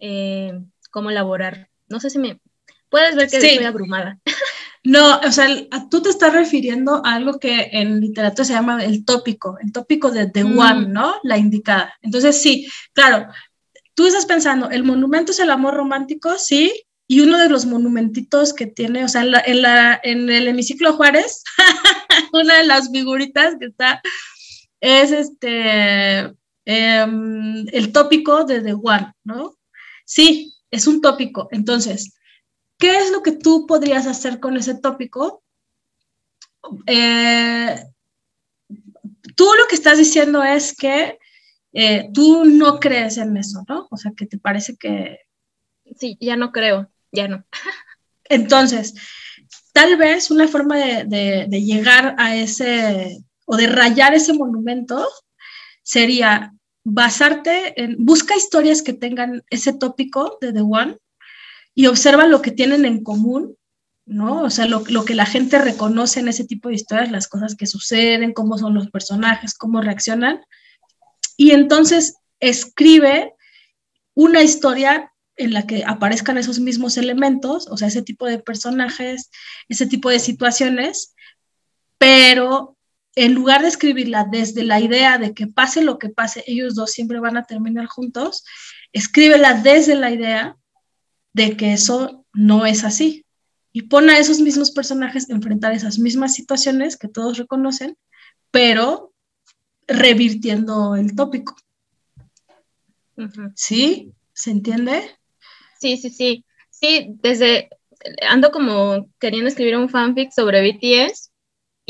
eh, 0.00 0.60
cómo 0.90 1.10
elaborar. 1.10 1.68
No 1.88 2.00
sé 2.00 2.10
si 2.10 2.18
me... 2.18 2.40
Puedes 2.90 3.16
ver 3.16 3.28
que 3.28 3.36
estoy 3.36 3.64
abrumada. 3.64 4.18
No, 4.84 5.18
o 5.18 5.32
sea, 5.32 5.48
tú 5.90 6.00
te 6.00 6.08
estás 6.08 6.32
refiriendo 6.32 7.02
a 7.04 7.14
algo 7.14 7.38
que 7.38 7.68
en 7.72 8.00
literatura 8.00 8.44
se 8.44 8.54
llama 8.54 8.82
el 8.82 9.04
tópico, 9.04 9.58
el 9.60 9.72
tópico 9.72 10.10
de 10.10 10.30
The 10.30 10.44
mm. 10.44 10.58
One, 10.58 10.88
¿no? 10.88 11.16
La 11.24 11.36
indicada. 11.36 11.92
Entonces, 12.00 12.40
sí, 12.40 12.66
claro, 12.94 13.26
tú 13.94 14.06
estás 14.06 14.24
pensando, 14.24 14.70
el 14.70 14.84
monumento 14.84 15.32
es 15.32 15.40
el 15.40 15.50
amor 15.50 15.74
romántico, 15.74 16.38
sí, 16.38 16.72
y 17.06 17.20
uno 17.20 17.38
de 17.38 17.48
los 17.48 17.66
monumentitos 17.66 18.52
que 18.52 18.66
tiene, 18.66 19.04
o 19.04 19.08
sea, 19.08 19.22
en, 19.22 19.62
la, 19.62 20.00
en, 20.02 20.30
el 20.30 20.46
hemiciclo 20.46 20.92
Juárez, 20.92 21.42
una 22.32 22.58
de 22.58 22.64
las 22.64 22.90
figuritas 22.90 23.56
que 23.58 23.66
está 23.66 24.00
es 24.80 25.12
este, 25.12 26.34
em, 26.64 27.66
el 27.72 27.92
tópico 27.92 28.44
de 28.44 28.60
The 28.60 28.74
One, 28.74 29.12
¿no? 29.24 29.56
Sí, 30.04 30.54
es 30.70 30.86
un 30.86 31.00
tópico. 31.00 31.48
Entonces, 31.50 32.14
¿qué 32.78 32.98
es 32.98 33.10
lo 33.10 33.22
que 33.22 33.32
tú 33.32 33.66
podrías 33.66 34.06
hacer 34.06 34.40
con 34.40 34.56
ese 34.56 34.74
tópico? 34.74 35.42
Eh, 36.86 37.76
tú 39.36 39.44
lo 39.44 39.66
que 39.68 39.74
estás 39.74 39.98
diciendo 39.98 40.42
es 40.42 40.74
que 40.74 41.18
eh, 41.72 42.10
tú 42.12 42.44
no 42.44 42.80
crees 42.80 43.18
en 43.18 43.36
eso, 43.36 43.64
¿no? 43.68 43.88
O 43.90 43.96
sea, 43.96 44.12
que 44.16 44.26
te 44.26 44.38
parece 44.38 44.76
que... 44.76 45.18
Sí, 45.96 46.16
ya 46.20 46.36
no 46.36 46.52
creo 46.52 46.90
ya 47.12 47.28
no. 47.28 47.44
Entonces, 48.24 48.94
tal 49.72 49.96
vez 49.96 50.30
una 50.30 50.48
forma 50.48 50.76
de, 50.76 51.48
llegar 51.50 52.14
a 52.18 52.36
ese 52.36 53.24
o 53.48 53.56
de 53.56 53.66
rayar 53.66 54.14
ese 54.14 54.34
monumento 54.34 55.08
sería 55.82 56.52
basarte 56.84 57.82
en, 57.82 57.96
busca 57.98 58.36
historias 58.36 58.82
que 58.82 58.92
tengan 58.92 59.42
ese 59.48 59.72
tópico 59.72 60.36
de 60.42 60.52
The 60.52 60.60
One 60.60 60.98
y 61.74 61.86
observa 61.86 62.26
lo 62.26 62.42
que 62.42 62.50
tienen 62.50 62.84
en 62.84 63.02
común, 63.02 63.56
¿no? 64.04 64.42
O 64.42 64.50
sea, 64.50 64.66
lo, 64.66 64.84
lo, 64.88 65.06
que 65.06 65.14
la 65.14 65.24
gente 65.24 65.58
reconoce 65.58 66.20
en 66.20 66.28
ese 66.28 66.44
tipo 66.44 66.68
de 66.68 66.74
historias, 66.74 67.10
las 67.10 67.26
cosas 67.26 67.54
que 67.56 67.66
suceden, 67.66 68.34
cómo 68.34 68.58
son 68.58 68.74
los 68.74 68.90
personajes, 68.90 69.54
cómo 69.54 69.80
reaccionan. 69.80 70.42
Y 71.38 71.52
entonces 71.52 72.16
escribe 72.40 73.32
una 74.14 74.42
historia 74.42 75.10
en 75.36 75.54
la 75.54 75.66
que 75.66 75.84
aparezcan 75.86 76.36
esos 76.36 76.60
mismos 76.60 76.98
elementos, 76.98 77.66
o 77.68 77.78
sea, 77.78 77.88
ese 77.88 78.02
tipo 78.02 78.26
de 78.26 78.40
personajes, 78.40 79.30
ese 79.70 79.86
tipo 79.86 80.10
de 80.10 80.18
situaciones, 80.18 81.14
pero 81.96 82.77
en 83.24 83.34
lugar 83.34 83.62
de 83.62 83.68
escribirla 83.68 84.28
desde 84.30 84.62
la 84.62 84.80
idea 84.80 85.18
de 85.18 85.34
que 85.34 85.48
pase 85.48 85.82
lo 85.82 85.98
que 85.98 86.08
pase, 86.08 86.44
ellos 86.46 86.76
dos 86.76 86.92
siempre 86.92 87.18
van 87.18 87.36
a 87.36 87.42
terminar 87.44 87.86
juntos, 87.86 88.44
escríbela 88.92 89.54
desde 89.54 89.96
la 89.96 90.12
idea 90.12 90.56
de 91.32 91.56
que 91.56 91.72
eso 91.72 92.24
no 92.32 92.64
es 92.64 92.84
así. 92.84 93.26
Y 93.72 93.82
pone 93.82 94.12
a 94.12 94.18
esos 94.20 94.38
mismos 94.38 94.70
personajes 94.70 95.28
a 95.28 95.32
enfrentar 95.32 95.72
esas 95.72 95.98
mismas 95.98 96.34
situaciones 96.34 96.96
que 96.96 97.08
todos 97.08 97.38
reconocen, 97.38 97.96
pero 98.52 99.12
revirtiendo 99.88 100.94
el 100.94 101.16
tópico. 101.16 101.56
¿Sí? 103.56 104.12
¿Se 104.32 104.52
entiende? 104.52 105.02
Sí, 105.80 105.96
sí, 105.96 106.10
sí. 106.10 106.44
Sí, 106.70 107.16
desde 107.20 107.68
ando 108.28 108.52
como 108.52 109.10
queriendo 109.18 109.48
escribir 109.48 109.76
un 109.76 109.88
fanfic 109.88 110.30
sobre 110.30 110.62
BTS 110.62 111.27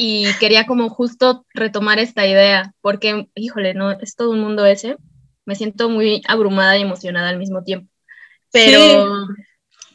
y 0.00 0.32
quería 0.38 0.64
como 0.64 0.90
justo 0.90 1.44
retomar 1.52 1.98
esta 1.98 2.24
idea, 2.24 2.72
porque, 2.80 3.26
híjole, 3.34 3.74
no, 3.74 3.90
es 3.90 4.14
todo 4.14 4.30
un 4.30 4.38
mundo 4.38 4.64
ese. 4.64 4.96
Me 5.44 5.56
siento 5.56 5.88
muy 5.88 6.22
abrumada 6.28 6.78
y 6.78 6.82
emocionada 6.82 7.30
al 7.30 7.36
mismo 7.36 7.64
tiempo. 7.64 7.90
Pero, 8.52 9.26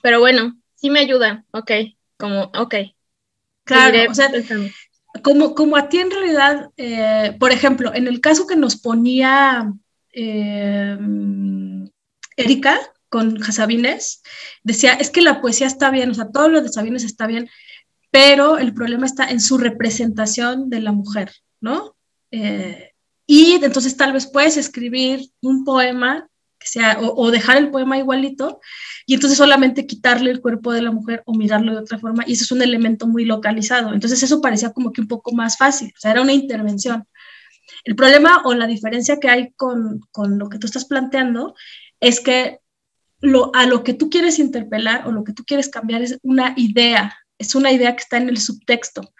pero 0.01 0.19
bueno, 0.19 0.59
sí 0.75 0.89
me 0.89 0.99
ayuda, 0.99 1.45
ok, 1.51 1.71
como, 2.17 2.51
ok. 2.53 2.75
Claro, 3.63 4.11
o 4.11 4.13
sea, 4.13 4.29
como, 5.23 5.55
como 5.55 5.77
a 5.77 5.87
ti 5.87 5.99
en 5.99 6.11
realidad, 6.11 6.69
eh, 6.75 7.37
por 7.39 7.53
ejemplo, 7.53 7.93
en 7.95 8.07
el 8.07 8.19
caso 8.19 8.45
que 8.45 8.57
nos 8.57 8.75
ponía 8.75 9.71
eh, 10.11 10.97
Erika 12.35 12.77
con 13.07 13.41
Sabines, 13.41 14.21
decía, 14.63 14.95
es 14.95 15.09
que 15.11 15.21
la 15.21 15.39
poesía 15.39 15.67
está 15.67 15.91
bien, 15.91 16.11
o 16.11 16.13
sea, 16.13 16.29
todo 16.29 16.49
lo 16.49 16.61
de 16.61 16.67
Sabines 16.67 17.05
está 17.05 17.25
bien, 17.25 17.49
pero 18.13 18.59
el 18.59 18.75
problema 18.75 19.07
está 19.07 19.31
en 19.31 19.41
su 19.41 19.57
representación 19.57 20.69
de 20.69 20.81
la 20.81 20.91
mujer, 20.91 21.31
¿no? 21.59 21.95
Eh, 22.29 22.91
y 23.25 23.53
entonces 23.53 23.97
tal 23.97 24.13
vez 24.13 24.27
puedes 24.27 24.55
escribir 24.55 25.31
un 25.41 25.65
poema 25.65 26.27
que 26.59 26.67
sea, 26.67 26.99
o, 27.01 27.31
dejar 27.31 27.57
el 27.57 27.71
poema 27.71 27.97
igualito, 27.97 28.59
y 29.07 29.15
entonces 29.15 29.39
solamente 29.39 29.87
quitarle 29.87 30.29
el 30.29 30.41
cuerpo 30.41 30.71
de 30.71 30.83
la 30.83 30.91
mujer 30.91 31.23
o 31.25 31.33
mirarlo 31.33 31.71
de 31.71 31.79
otra 31.79 31.97
forma, 31.97 32.23
y 32.27 32.33
eso 32.33 32.43
es 32.43 32.51
un 32.51 32.61
elemento 32.61 33.07
muy 33.07 33.25
localizado. 33.25 33.91
Entonces 33.91 34.21
eso 34.21 34.41
parecía 34.41 34.71
como 34.73 34.91
que 34.91 35.01
un 35.01 35.07
poco 35.07 35.33
más 35.33 35.57
fácil, 35.57 35.91
o 35.97 35.99
sea, 35.99 36.11
era 36.11 36.21
una 36.21 36.33
intervención. 36.33 37.07
El 37.83 37.95
problema 37.95 38.43
o 38.45 38.53
la 38.53 38.67
diferencia 38.67 39.19
que 39.19 39.29
hay 39.29 39.53
con, 39.53 40.01
con 40.11 40.37
lo 40.37 40.49
que 40.49 40.59
tú 40.59 40.67
estás 40.67 40.85
planteando 40.85 41.55
es 41.99 42.19
que 42.19 42.59
lo, 43.21 43.49
a 43.55 43.65
lo 43.65 43.83
que 43.83 43.95
tú 43.95 44.11
quieres 44.11 44.37
interpelar 44.37 45.07
o 45.07 45.11
lo 45.11 45.23
que 45.23 45.33
tú 45.33 45.43
quieres 45.45 45.69
cambiar 45.69 46.03
es 46.03 46.19
una 46.21 46.53
idea, 46.57 47.17
es 47.37 47.55
una 47.55 47.71
idea 47.71 47.95
que 47.95 48.03
está 48.03 48.17
en 48.17 48.29
el 48.29 48.39
subtexto 48.39 49.13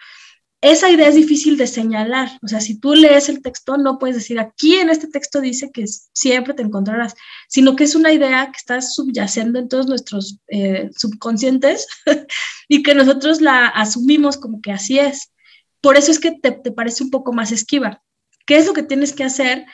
esa 0.64 0.90
idea 0.90 1.08
es 1.08 1.14
difícil 1.14 1.58
de 1.58 1.66
señalar. 1.66 2.38
O 2.42 2.48
sea, 2.48 2.58
si 2.58 2.80
tú 2.80 2.94
lees 2.94 3.28
el 3.28 3.42
texto, 3.42 3.76
no 3.76 3.98
puedes 3.98 4.16
decir 4.16 4.40
aquí 4.40 4.76
en 4.76 4.88
este 4.88 5.08
texto 5.08 5.42
dice 5.42 5.70
que 5.70 5.84
siempre 5.86 6.54
te 6.54 6.62
encontrarás, 6.62 7.14
sino 7.48 7.76
que 7.76 7.84
es 7.84 7.94
una 7.94 8.14
idea 8.14 8.46
que 8.46 8.56
está 8.56 8.80
subyacendo 8.80 9.58
en 9.58 9.68
todos 9.68 9.86
nuestros 9.88 10.38
eh, 10.48 10.88
subconscientes 10.96 11.86
y 12.68 12.82
que 12.82 12.94
nosotros 12.94 13.42
la 13.42 13.66
asumimos 13.66 14.38
como 14.38 14.62
que 14.62 14.72
así 14.72 14.98
es. 14.98 15.32
Por 15.82 15.98
eso 15.98 16.10
es 16.10 16.18
que 16.18 16.30
te, 16.30 16.52
parece 16.72 17.04
un 17.04 17.10
poco 17.10 17.34
más 17.34 17.52
esquiva. 17.52 18.02
¿Qué 18.46 18.56
es 18.56 18.66
lo 18.66 18.72
que 18.72 18.82
tienes 18.82 19.12
que 19.12 19.24
hacer? 19.24 19.66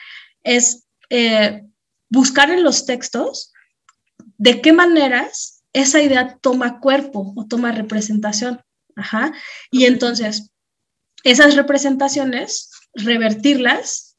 Es 0.43 0.87
eh, 1.09 1.63
buscar 2.09 2.51
en 2.51 2.63
los 2.65 2.85
textos 2.85 3.53
de 4.37 4.59
qué 4.59 4.73
maneras 4.73 5.60
esa 5.73 6.01
idea 6.01 6.37
toma 6.41 6.79
cuerpo 6.79 7.33
o 7.35 7.47
toma 7.47 7.71
representación. 7.71 8.61
Ajá. 8.95 9.33
Y 9.71 9.85
entonces, 9.85 10.51
esas 11.23 11.55
representaciones, 11.55 12.71
revertirlas 12.93 14.17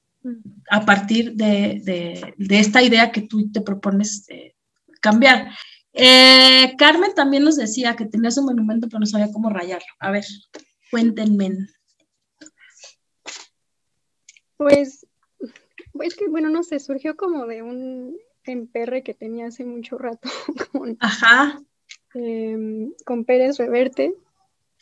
a 0.71 0.85
partir 0.85 1.35
de, 1.35 2.35
esta 2.51 2.83
idea 2.83 3.11
que 3.11 3.23
tú 3.23 3.51
te 3.51 3.61
propones 3.61 4.25
eh, 4.29 4.55
cambiar. 5.01 5.51
Eh, 5.93 6.75
Carmen 6.79 7.15
también 7.15 7.45
nos 7.45 7.57
decía 7.57 7.97
que 7.97 8.07
tenías 8.07 8.39
un 8.39 8.47
monumento, 8.47 8.89
pero 8.89 9.01
no 9.01 9.07
sabía 9.07 9.33
cómo 9.33 9.51
rayarlo. 9.51 9.87
A 9.99 10.11
ver, 10.11 10.25
cuéntenme. 10.91 11.51
Pues, 14.57 15.07
pues 15.93 16.15
que, 16.15 16.29
bueno, 16.29 16.49
no 16.49 16.63
sé, 16.63 16.79
surgió 16.79 17.17
como 17.17 17.47
de 17.47 17.63
un 17.63 18.17
emperre 18.51 19.03
que 19.03 19.15
tenía 19.15 19.47
hace 19.47 19.65
mucho 19.65 19.99
rato 19.99 20.29
con, 20.73 20.97
Ajá. 20.99 21.61
Em, 22.15 22.93
con 23.05 23.25
Pérez 23.25 23.59
Reverte. 23.59 24.15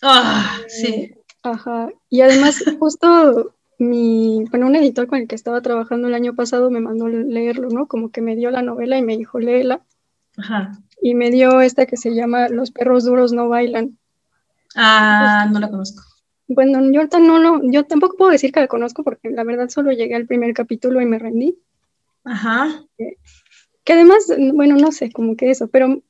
Ah, 0.02 0.58
sí. 0.68 0.86
Eh, 0.86 1.16
Ajá, 1.42 1.90
y 2.08 2.20
además 2.20 2.62
justo 2.78 3.54
mi, 3.78 4.44
bueno, 4.50 4.66
un 4.66 4.76
editor 4.76 5.06
con 5.06 5.20
el 5.20 5.28
que 5.28 5.34
estaba 5.34 5.62
trabajando 5.62 6.08
el 6.08 6.14
año 6.14 6.34
pasado 6.34 6.70
me 6.70 6.80
mandó 6.80 7.08
leerlo, 7.08 7.68
¿no? 7.70 7.86
Como 7.86 8.11
que 8.11 8.20
me 8.20 8.36
dio 8.36 8.50
la 8.50 8.62
novela 8.62 8.98
y 8.98 9.02
me 9.02 9.16
dijo, 9.16 9.38
léela. 9.38 9.80
Ajá. 10.36 10.72
Y 11.00 11.14
me 11.14 11.30
dio 11.30 11.61
esta 11.61 11.86
que 11.86 11.96
se 11.96 12.14
llama 12.14 12.48
Los 12.48 12.70
perros 12.70 13.04
duros 13.04 13.32
no 13.32 13.48
bailan. 13.48 13.98
Ah, 14.76 15.48
no 15.50 15.58
la 15.58 15.70
conozco. 15.70 16.02
Bueno, 16.46 16.80
yo 16.92 17.06
no, 17.20 17.38
no, 17.38 17.61
yo 17.70 17.84
tampoco 17.84 18.16
puedo 18.16 18.30
decir 18.32 18.52
que 18.52 18.61
la 18.61 18.66
conozco 18.66 19.02
porque 19.02 19.30
la 19.30 19.44
verdad 19.44 19.68
solo 19.68 19.92
llegué 19.92 20.14
al 20.14 20.26
primer 20.26 20.52
capítulo 20.52 21.00
y 21.00 21.06
me 21.06 21.18
rendí. 21.18 21.58
Ajá. 22.24 22.84
Que 23.91 23.95
además, 23.95 24.32
bueno, 24.55 24.76
no 24.76 24.93
sé, 24.93 25.11
como 25.11 25.34
que 25.34 25.51
eso, 25.51 25.66
pero 25.66 26.01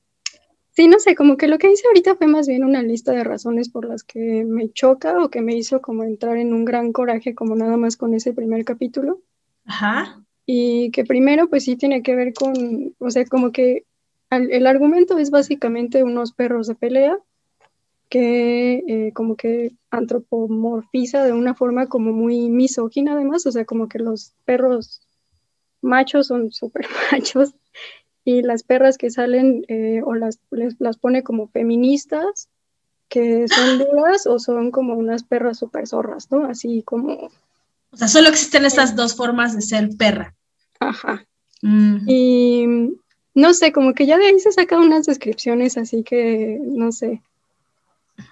Sí, 0.72 0.86
no 0.86 1.00
sé, 1.00 1.14
como 1.14 1.38
que 1.38 1.48
lo 1.48 1.56
que 1.56 1.72
hice 1.72 1.86
ahorita 1.88 2.16
fue 2.16 2.26
más 2.26 2.46
bien 2.46 2.62
una 2.62 2.82
lista 2.82 3.12
de 3.12 3.24
razones 3.24 3.70
por 3.70 3.88
las 3.88 4.04
que 4.04 4.44
me 4.44 4.70
choca 4.70 5.24
o 5.24 5.30
que 5.30 5.40
me 5.40 5.56
hizo 5.56 5.80
como 5.80 6.04
entrar 6.04 6.36
en 6.36 6.52
un 6.52 6.66
gran 6.66 6.92
coraje 6.92 7.34
como 7.34 7.56
nada 7.56 7.78
más 7.78 7.96
con 7.96 8.12
ese 8.12 8.34
primer 8.34 8.66
capítulo. 8.66 9.22
Ajá. 9.64 10.22
Y 10.44 10.90
que 10.90 11.04
primero 11.04 11.48
pues 11.48 11.64
sí 11.64 11.76
tiene 11.76 12.02
que 12.02 12.14
ver 12.14 12.34
con, 12.34 12.94
o 12.98 13.10
sea, 13.10 13.24
como 13.24 13.50
que 13.50 13.84
el 14.30 14.66
argumento 14.66 15.16
es 15.16 15.30
básicamente 15.30 16.04
unos 16.04 16.32
perros 16.32 16.66
de 16.66 16.74
pelea 16.74 17.18
que 18.10 18.84
eh, 18.86 19.12
como 19.14 19.36
que 19.36 19.72
antropomorfiza 19.90 21.24
de 21.24 21.32
una 21.32 21.54
forma 21.54 21.86
como 21.86 22.12
muy 22.12 22.50
misógina 22.50 23.14
además, 23.14 23.46
o 23.46 23.52
sea, 23.52 23.64
como 23.64 23.88
que 23.88 23.98
los 23.98 24.34
perros 24.44 25.00
machos 25.80 26.26
son 26.26 26.52
súper 26.52 26.86
machos 27.12 27.54
y 28.30 28.42
las 28.42 28.62
perras 28.62 28.96
que 28.96 29.10
salen 29.10 29.64
eh, 29.66 30.02
o 30.04 30.14
las, 30.14 30.38
las 30.78 30.96
pone 30.98 31.22
como 31.24 31.48
feministas, 31.48 32.48
que 33.08 33.48
son 33.48 33.78
duras 33.78 34.26
o 34.26 34.38
son 34.38 34.70
como 34.70 34.94
unas 34.94 35.24
perras 35.24 35.58
súper 35.58 35.88
zorras, 35.88 36.30
¿no? 36.30 36.44
Así 36.44 36.82
como... 36.84 37.30
O 37.92 37.96
sea, 37.96 38.06
solo 38.06 38.28
existen 38.28 38.64
esas 38.64 38.94
dos 38.94 39.16
formas 39.16 39.56
de 39.56 39.62
ser 39.62 39.90
perra. 39.98 40.36
Ajá. 40.78 41.26
Mm. 41.60 42.08
Y 42.08 42.66
no 43.34 43.52
sé, 43.52 43.72
como 43.72 43.94
que 43.94 44.06
ya 44.06 44.16
de 44.16 44.26
ahí 44.26 44.38
se 44.38 44.52
sacan 44.52 44.80
unas 44.80 45.06
descripciones, 45.06 45.76
así 45.76 46.04
que 46.04 46.60
no 46.62 46.92
sé. 46.92 47.20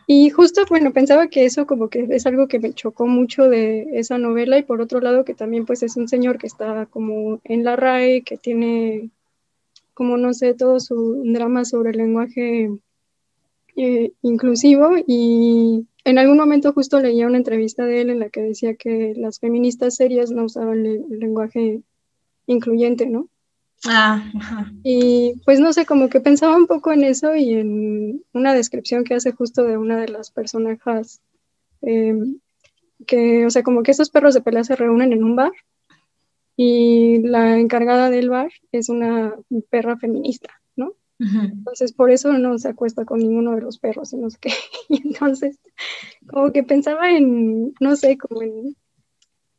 Y 0.06 0.30
justo, 0.30 0.64
bueno, 0.68 0.92
pensaba 0.92 1.26
que 1.26 1.44
eso 1.44 1.66
como 1.66 1.88
que 1.88 2.06
es 2.10 2.24
algo 2.26 2.46
que 2.46 2.60
me 2.60 2.72
chocó 2.72 3.06
mucho 3.06 3.48
de 3.48 3.88
esa 3.94 4.16
novela 4.16 4.58
y 4.58 4.62
por 4.62 4.80
otro 4.80 5.00
lado 5.00 5.24
que 5.24 5.34
también 5.34 5.66
pues 5.66 5.82
es 5.82 5.96
un 5.96 6.08
señor 6.08 6.38
que 6.38 6.46
está 6.46 6.86
como 6.86 7.40
en 7.42 7.64
la 7.64 7.74
RAE, 7.74 8.22
que 8.22 8.36
tiene 8.36 9.10
como 9.98 10.16
no 10.16 10.32
sé, 10.32 10.54
todo 10.54 10.78
su 10.78 11.24
drama 11.24 11.64
sobre 11.64 11.90
el 11.90 11.96
lenguaje 11.96 12.70
eh, 13.74 14.12
inclusivo 14.22 14.92
y 15.04 15.88
en 16.04 16.18
algún 16.18 16.36
momento 16.36 16.72
justo 16.72 17.00
leía 17.00 17.26
una 17.26 17.38
entrevista 17.38 17.84
de 17.84 18.02
él 18.02 18.10
en 18.10 18.20
la 18.20 18.28
que 18.28 18.40
decía 18.40 18.76
que 18.76 19.14
las 19.16 19.40
feministas 19.40 19.96
serias 19.96 20.30
no 20.30 20.44
usaban 20.44 20.86
el, 20.86 21.04
lenguaje 21.10 21.82
incluyente, 22.46 23.06
¿no? 23.06 23.28
Ah, 23.84 24.22
Y 24.84 25.34
pues 25.44 25.58
no 25.58 25.72
sé, 25.72 25.84
como 25.84 26.08
que 26.08 26.20
pensaba 26.20 26.54
un 26.54 26.68
poco 26.68 26.92
en 26.92 27.02
eso 27.02 27.34
y 27.34 27.54
en 27.54 28.22
una 28.32 28.54
descripción 28.54 29.02
que 29.02 29.14
hace 29.14 29.32
justo 29.32 29.64
de 29.64 29.78
una 29.78 30.00
de 30.00 30.10
las 30.10 30.30
personajes, 30.30 31.20
eh, 31.82 32.14
que, 33.04 33.46
o 33.46 33.50
sea, 33.50 33.64
como 33.64 33.82
que 33.82 33.90
esos 33.90 34.10
perros 34.10 34.34
de 34.34 34.42
pelea 34.42 34.62
se 34.62 34.76
reúnen 34.76 35.12
en 35.12 35.24
un 35.24 35.34
bar 35.34 35.50
y 36.60 37.22
la 37.22 37.56
encargada 37.56 38.10
del 38.10 38.30
bar 38.30 38.50
es 38.72 38.88
una 38.88 39.32
perra 39.70 39.96
feminista, 39.96 40.60
¿no? 40.74 40.96
Entonces, 41.20 41.92
por 41.92 42.10
eso 42.10 42.32
no 42.32 42.58
se 42.58 42.70
acuesta 42.70 43.04
con 43.04 43.20
ninguno 43.20 43.54
de 43.54 43.60
los 43.60 43.78
perros, 43.78 44.12
no 44.14 44.28
sé 44.28 44.38
qué. 44.40 44.50
Y 44.88 45.06
entonces, 45.06 45.60
como 46.26 46.50
que 46.50 46.64
pensaba 46.64 47.12
en, 47.12 47.74
no 47.78 47.94
sé, 47.94 48.18
como 48.18 48.42
en, 48.42 48.76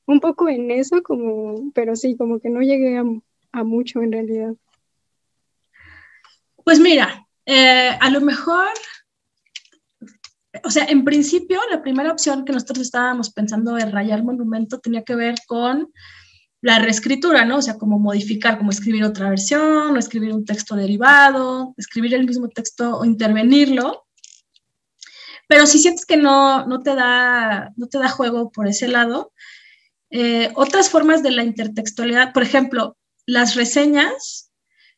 un 0.07 0.19
poco 0.19 0.49
en 0.49 0.71
eso, 0.71 1.01
como, 1.01 1.71
pero 1.73 1.95
sí, 1.95 2.17
como 2.17 2.41
que 2.41 2.49
no 2.49 2.59
llegué 2.61 2.97
a, 2.97 3.63
mucho 3.63 4.01
en 4.01 4.11
realidad. 4.11 4.53
Pues 6.65 6.81
mira, 6.81 7.25
eh, 7.45 7.91
a 7.97 8.09
lo 8.09 8.19
mejor, 8.19 8.67
o 10.65 10.69
sea, 10.69 10.83
en 10.83 11.05
principio, 11.05 11.61
la 11.71 11.81
primera 11.81 12.11
opción 12.11 12.43
que 12.43 12.51
nosotros 12.51 12.79
estábamos 12.79 13.31
pensando 13.31 13.75
de 13.75 13.85
rayar 13.85 14.21
monumento 14.21 14.81
tenía 14.81 15.03
que 15.03 15.15
ver 15.15 15.35
con 15.47 15.93
la 16.61 16.79
reescritura, 16.79 17.45
¿no? 17.45 17.57
O 17.57 17.61
sea, 17.61 17.77
como 17.77 17.99
modificar, 17.99 18.57
como 18.57 18.71
escribir 18.71 19.03
otra 19.03 19.29
versión, 19.29 19.95
o 19.95 19.97
escribir 19.97 20.33
un 20.33 20.45
texto 20.45 20.75
derivado, 20.75 21.73
escribir 21.77 22.13
el 22.13 22.25
mismo 22.25 22.49
texto 22.49 22.97
o 22.97 23.05
intervenirlo. 23.05 24.05
Pero 25.47 25.65
si 25.65 25.79
sientes 25.79 26.05
que 26.05 26.17
no, 26.17 26.65
no, 26.67 26.81
te, 26.81 26.95
da, 26.95 27.71
no 27.75 27.87
te 27.87 27.97
da 27.97 28.09
juego 28.09 28.51
por 28.51 28.67
ese 28.67 28.87
lado, 28.87 29.31
eh, 30.11 30.51
otras 30.55 30.89
formas 30.89 31.23
de 31.23 31.31
la 31.31 31.43
intertextualidad, 31.43 32.33
por 32.33 32.43
ejemplo, 32.43 32.97
las 33.25 33.55
reseñas 33.55 34.51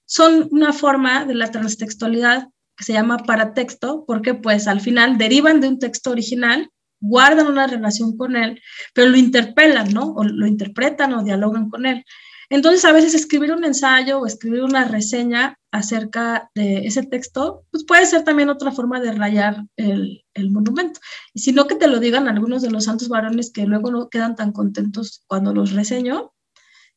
son 0.05 0.47
una 0.51 0.73
forma 0.73 1.25
de 1.25 1.35
la 1.35 1.51
transtextualidad 1.51 2.49
que 2.75 2.83
se 2.83 2.93
llama 2.93 3.19
paratexto, 3.19 4.03
porque 4.05 4.33
pues 4.33 4.67
al 4.67 4.81
final 4.81 5.17
derivan 5.17 5.61
de 5.61 5.67
un 5.67 5.79
texto 5.79 6.11
original 6.11 6.69
guardan 7.01 7.47
una 7.47 7.67
relación 7.67 8.15
con 8.15 8.35
él, 8.35 8.61
pero 8.93 9.09
lo 9.09 9.17
interpelan, 9.17 9.93
¿no? 9.93 10.13
O 10.13 10.23
lo 10.23 10.47
interpretan 10.47 11.13
o 11.13 11.23
dialogan 11.23 11.69
con 11.69 11.85
él. 11.85 12.05
Entonces, 12.51 12.83
a 12.83 12.91
veces 12.91 13.13
escribir 13.13 13.53
un 13.53 13.63
ensayo 13.63 14.19
o 14.19 14.25
escribir 14.25 14.63
una 14.63 14.83
reseña 14.83 15.57
acerca 15.71 16.51
de 16.53 16.85
ese 16.85 17.03
texto, 17.03 17.63
pues 17.71 17.85
puede 17.85 18.05
ser 18.05 18.25
también 18.25 18.49
otra 18.49 18.73
forma 18.73 18.99
de 18.99 19.13
rayar 19.13 19.63
el, 19.77 20.25
monumento. 20.51 20.99
Y 21.33 21.39
si 21.39 21.53
no, 21.53 21.65
que 21.65 21.75
te 21.75 21.87
lo 21.87 21.99
digan 21.99 22.27
algunos 22.27 22.61
de 22.61 22.69
los 22.69 22.83
santos 22.83 23.07
varones 23.07 23.53
que 23.53 23.65
luego 23.65 23.89
no 23.89 24.09
quedan 24.09 24.35
tan 24.35 24.51
contentos 24.51 25.23
cuando 25.27 25.53
los 25.53 25.71
reseño. 25.71 26.33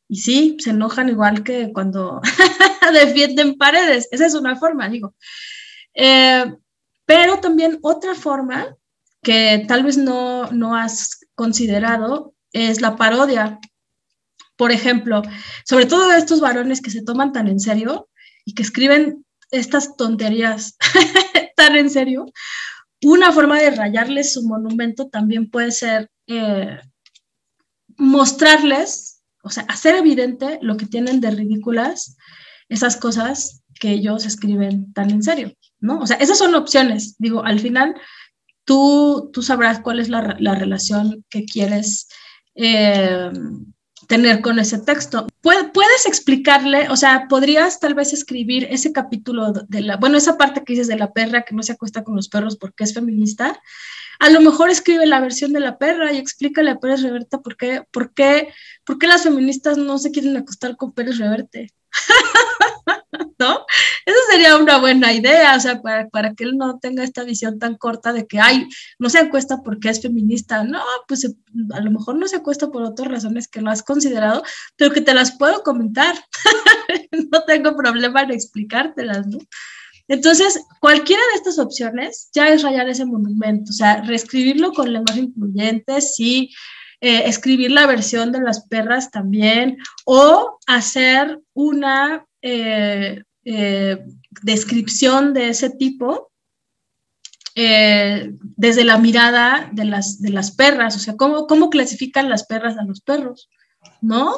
Y 0.09 0.17
sí, 0.17 0.57
se 0.59 0.71
enojan 0.71 1.07
igual 1.07 1.41
que 1.41 1.71
cuando 1.71 2.19
defienden 2.93 3.55
paredes. 3.55 4.09
Esa 4.11 4.25
es 4.25 4.33
una 4.33 4.57
forma, 4.57 4.89
digo. 4.89 5.15
Eh, 5.93 6.53
pero 7.05 7.39
también 7.39 7.79
otra 7.81 8.13
forma 8.13 8.75
que 9.25 9.65
tal 9.67 9.83
vez 9.83 9.97
no, 9.97 10.51
no 10.51 10.75
has 10.75 11.19
considerado 11.33 12.35
es 12.53 12.79
la 12.79 12.95
parodia. 12.95 13.59
Por 14.55 14.71
ejemplo, 14.71 15.23
sobre 15.65 15.87
todo 15.87 16.13
estos 16.13 16.39
varones 16.39 16.79
que 16.79 16.91
se 16.91 17.01
toman 17.01 17.33
tan 17.33 17.47
en 17.47 17.59
serio 17.59 18.07
y 18.45 18.53
que 18.53 18.61
escriben 18.61 19.25
estas 19.49 19.97
tonterías 19.97 20.77
tan 21.57 21.75
en 21.75 21.89
serio, 21.89 22.27
una 23.01 23.31
forma 23.31 23.59
de 23.59 23.71
rayarles 23.71 24.33
su 24.33 24.43
monumento 24.43 25.09
también 25.09 25.49
puede 25.49 25.71
ser 25.71 26.11
eh, 26.27 26.77
mostrarles, 27.97 29.23
o 29.43 29.49
sea, 29.49 29.63
hacer 29.63 29.95
evidente 29.95 30.59
lo 30.61 30.77
que 30.77 30.85
tienen 30.85 31.19
de 31.19 31.31
ridículas 31.31 32.15
esas 32.69 32.95
cosas 32.95 33.63
que 33.79 33.89
ellos 33.89 34.25
escriben 34.25 34.93
tan 34.93 35.09
en 35.09 35.23
serio, 35.23 35.51
¿no? 35.79 35.99
O 35.99 36.05
sea, 36.05 36.17
esas 36.17 36.37
son 36.37 36.53
opciones. 36.53 37.15
Digo, 37.17 37.43
al 37.43 37.59
final 37.59 37.95
tú, 38.65 39.29
tú 39.31 39.41
sabrás 39.41 39.79
cuál 39.79 39.99
es 39.99 40.09
la, 40.09 40.35
la 40.39 40.55
relación 40.55 41.23
que 41.29 41.45
quieres 41.45 42.07
eh, 42.55 43.31
tener 44.07 44.41
con 44.41 44.59
ese 44.59 44.79
texto. 44.79 45.27
Puedes 45.41 46.05
explicarle, 46.05 46.89
o 46.89 46.95
sea, 46.95 47.27
podrías 47.29 47.79
tal 47.79 47.93
vez 47.93 48.13
escribir 48.13 48.67
ese 48.69 48.91
capítulo 48.91 49.51
de 49.51 49.81
la, 49.81 49.97
bueno, 49.97 50.17
esa 50.17 50.37
parte 50.37 50.63
que 50.63 50.73
dices 50.73 50.87
de 50.87 50.97
la 50.97 51.13
perra 51.13 51.43
que 51.43 51.55
no 51.55 51.63
se 51.63 51.73
acuesta 51.73 52.03
con 52.03 52.15
los 52.15 52.29
perros 52.29 52.57
porque 52.57 52.83
es 52.83 52.93
feminista. 52.93 53.59
A 54.19 54.29
lo 54.29 54.41
mejor 54.41 54.69
escribe 54.69 55.05
la 55.05 55.19
versión 55.19 55.53
de 55.53 55.59
la 55.59 55.77
perra 55.77 56.13
y 56.13 56.17
explícale 56.17 56.71
a 56.71 56.79
Pérez 56.79 57.01
Reverte 57.01 57.37
por 57.39 57.57
qué, 57.57 57.83
por 57.91 58.13
qué, 58.13 58.53
por 58.85 58.97
qué 58.97 59.07
las 59.07 59.23
feministas 59.23 59.77
no 59.77 59.97
se 59.97 60.11
quieren 60.11 60.37
acostar 60.37 60.77
con 60.77 60.93
Pérez 60.93 61.17
Reverte. 61.17 61.73
¿no? 63.39 63.65
Esa 64.05 64.17
sería 64.31 64.57
una 64.57 64.77
buena 64.77 65.13
idea, 65.13 65.55
o 65.55 65.59
sea, 65.59 65.81
para, 65.81 66.07
para, 66.09 66.33
que 66.33 66.43
él 66.43 66.57
no 66.57 66.79
tenga 66.79 67.03
esta 67.03 67.23
visión 67.23 67.59
tan 67.59 67.75
corta 67.75 68.13
de 68.13 68.27
que, 68.27 68.39
ay, 68.39 68.67
no 68.99 69.09
se 69.09 69.19
acuesta 69.19 69.61
porque 69.63 69.89
es 69.89 70.01
feminista, 70.01 70.63
no, 70.63 70.81
pues 71.07 71.23
eh, 71.25 71.35
a 71.73 71.81
lo 71.81 71.91
mejor 71.91 72.15
no 72.15 72.27
se 72.27 72.37
acuesta 72.37 72.69
por 72.69 72.83
otras 72.83 73.09
razones 73.09 73.47
que 73.47 73.61
no 73.61 73.71
has 73.71 73.83
considerado, 73.83 74.43
pero 74.75 74.91
que 74.91 75.01
te 75.01 75.13
las 75.13 75.37
puedo 75.37 75.63
comentar, 75.63 76.15
no 77.31 77.43
tengo 77.43 77.75
problema 77.75 78.21
en 78.21 78.31
explicártelas, 78.31 79.27
¿no? 79.27 79.39
Entonces, 80.07 80.63
cualquiera 80.79 81.21
de 81.31 81.37
estas 81.37 81.57
opciones 81.57 82.29
ya 82.33 82.49
es 82.49 82.61
rayar 82.61 82.87
ese 82.87 83.05
monumento, 83.05 83.71
o 83.71 83.73
sea, 83.73 84.01
reescribirlo 84.01 84.71
con 84.71 84.93
lenguaje 84.93 85.21
incluyente, 85.21 85.99
sí, 85.99 86.51
eh, 87.01 87.23
escribir 87.25 87.71
la 87.71 87.87
versión 87.87 88.31
de 88.31 88.41
las 88.41 88.67
perras 88.67 89.11
también, 89.11 89.77
o 90.05 90.59
hacer 90.67 91.39
una 91.53 92.25
eh, 92.47 93.23
eh, 93.43 94.05
descripción 94.43 95.33
de 95.33 95.49
ese 95.49 95.71
tipo 95.71 96.31
eh, 97.55 98.35
desde 98.39 98.83
la 98.83 98.99
mirada 98.99 99.67
de 99.73 99.85
las, 99.85 100.21
de 100.21 100.29
las 100.29 100.51
perras, 100.51 100.95
o 100.95 100.99
sea, 100.99 101.15
¿cómo, 101.15 101.47
cómo 101.47 101.71
clasifican 101.71 102.29
las 102.29 102.45
perras 102.45 102.77
a 102.77 102.83
los 102.83 103.01
perros, 103.01 103.49
¿no? 103.99 104.35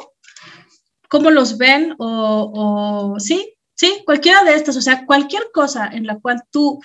¿Cómo 1.10 1.30
los 1.30 1.58
ven? 1.58 1.96
O, 1.98 3.16
sí, 3.18 3.54
sí, 3.74 4.02
cualquiera 4.06 4.42
de 4.42 4.54
estas, 4.54 4.78
o 4.78 4.80
sea, 4.80 5.04
cualquier 5.04 5.50
cosa 5.52 5.86
en 5.88 6.06
la 6.06 6.18
cual 6.18 6.42
tú 6.50 6.80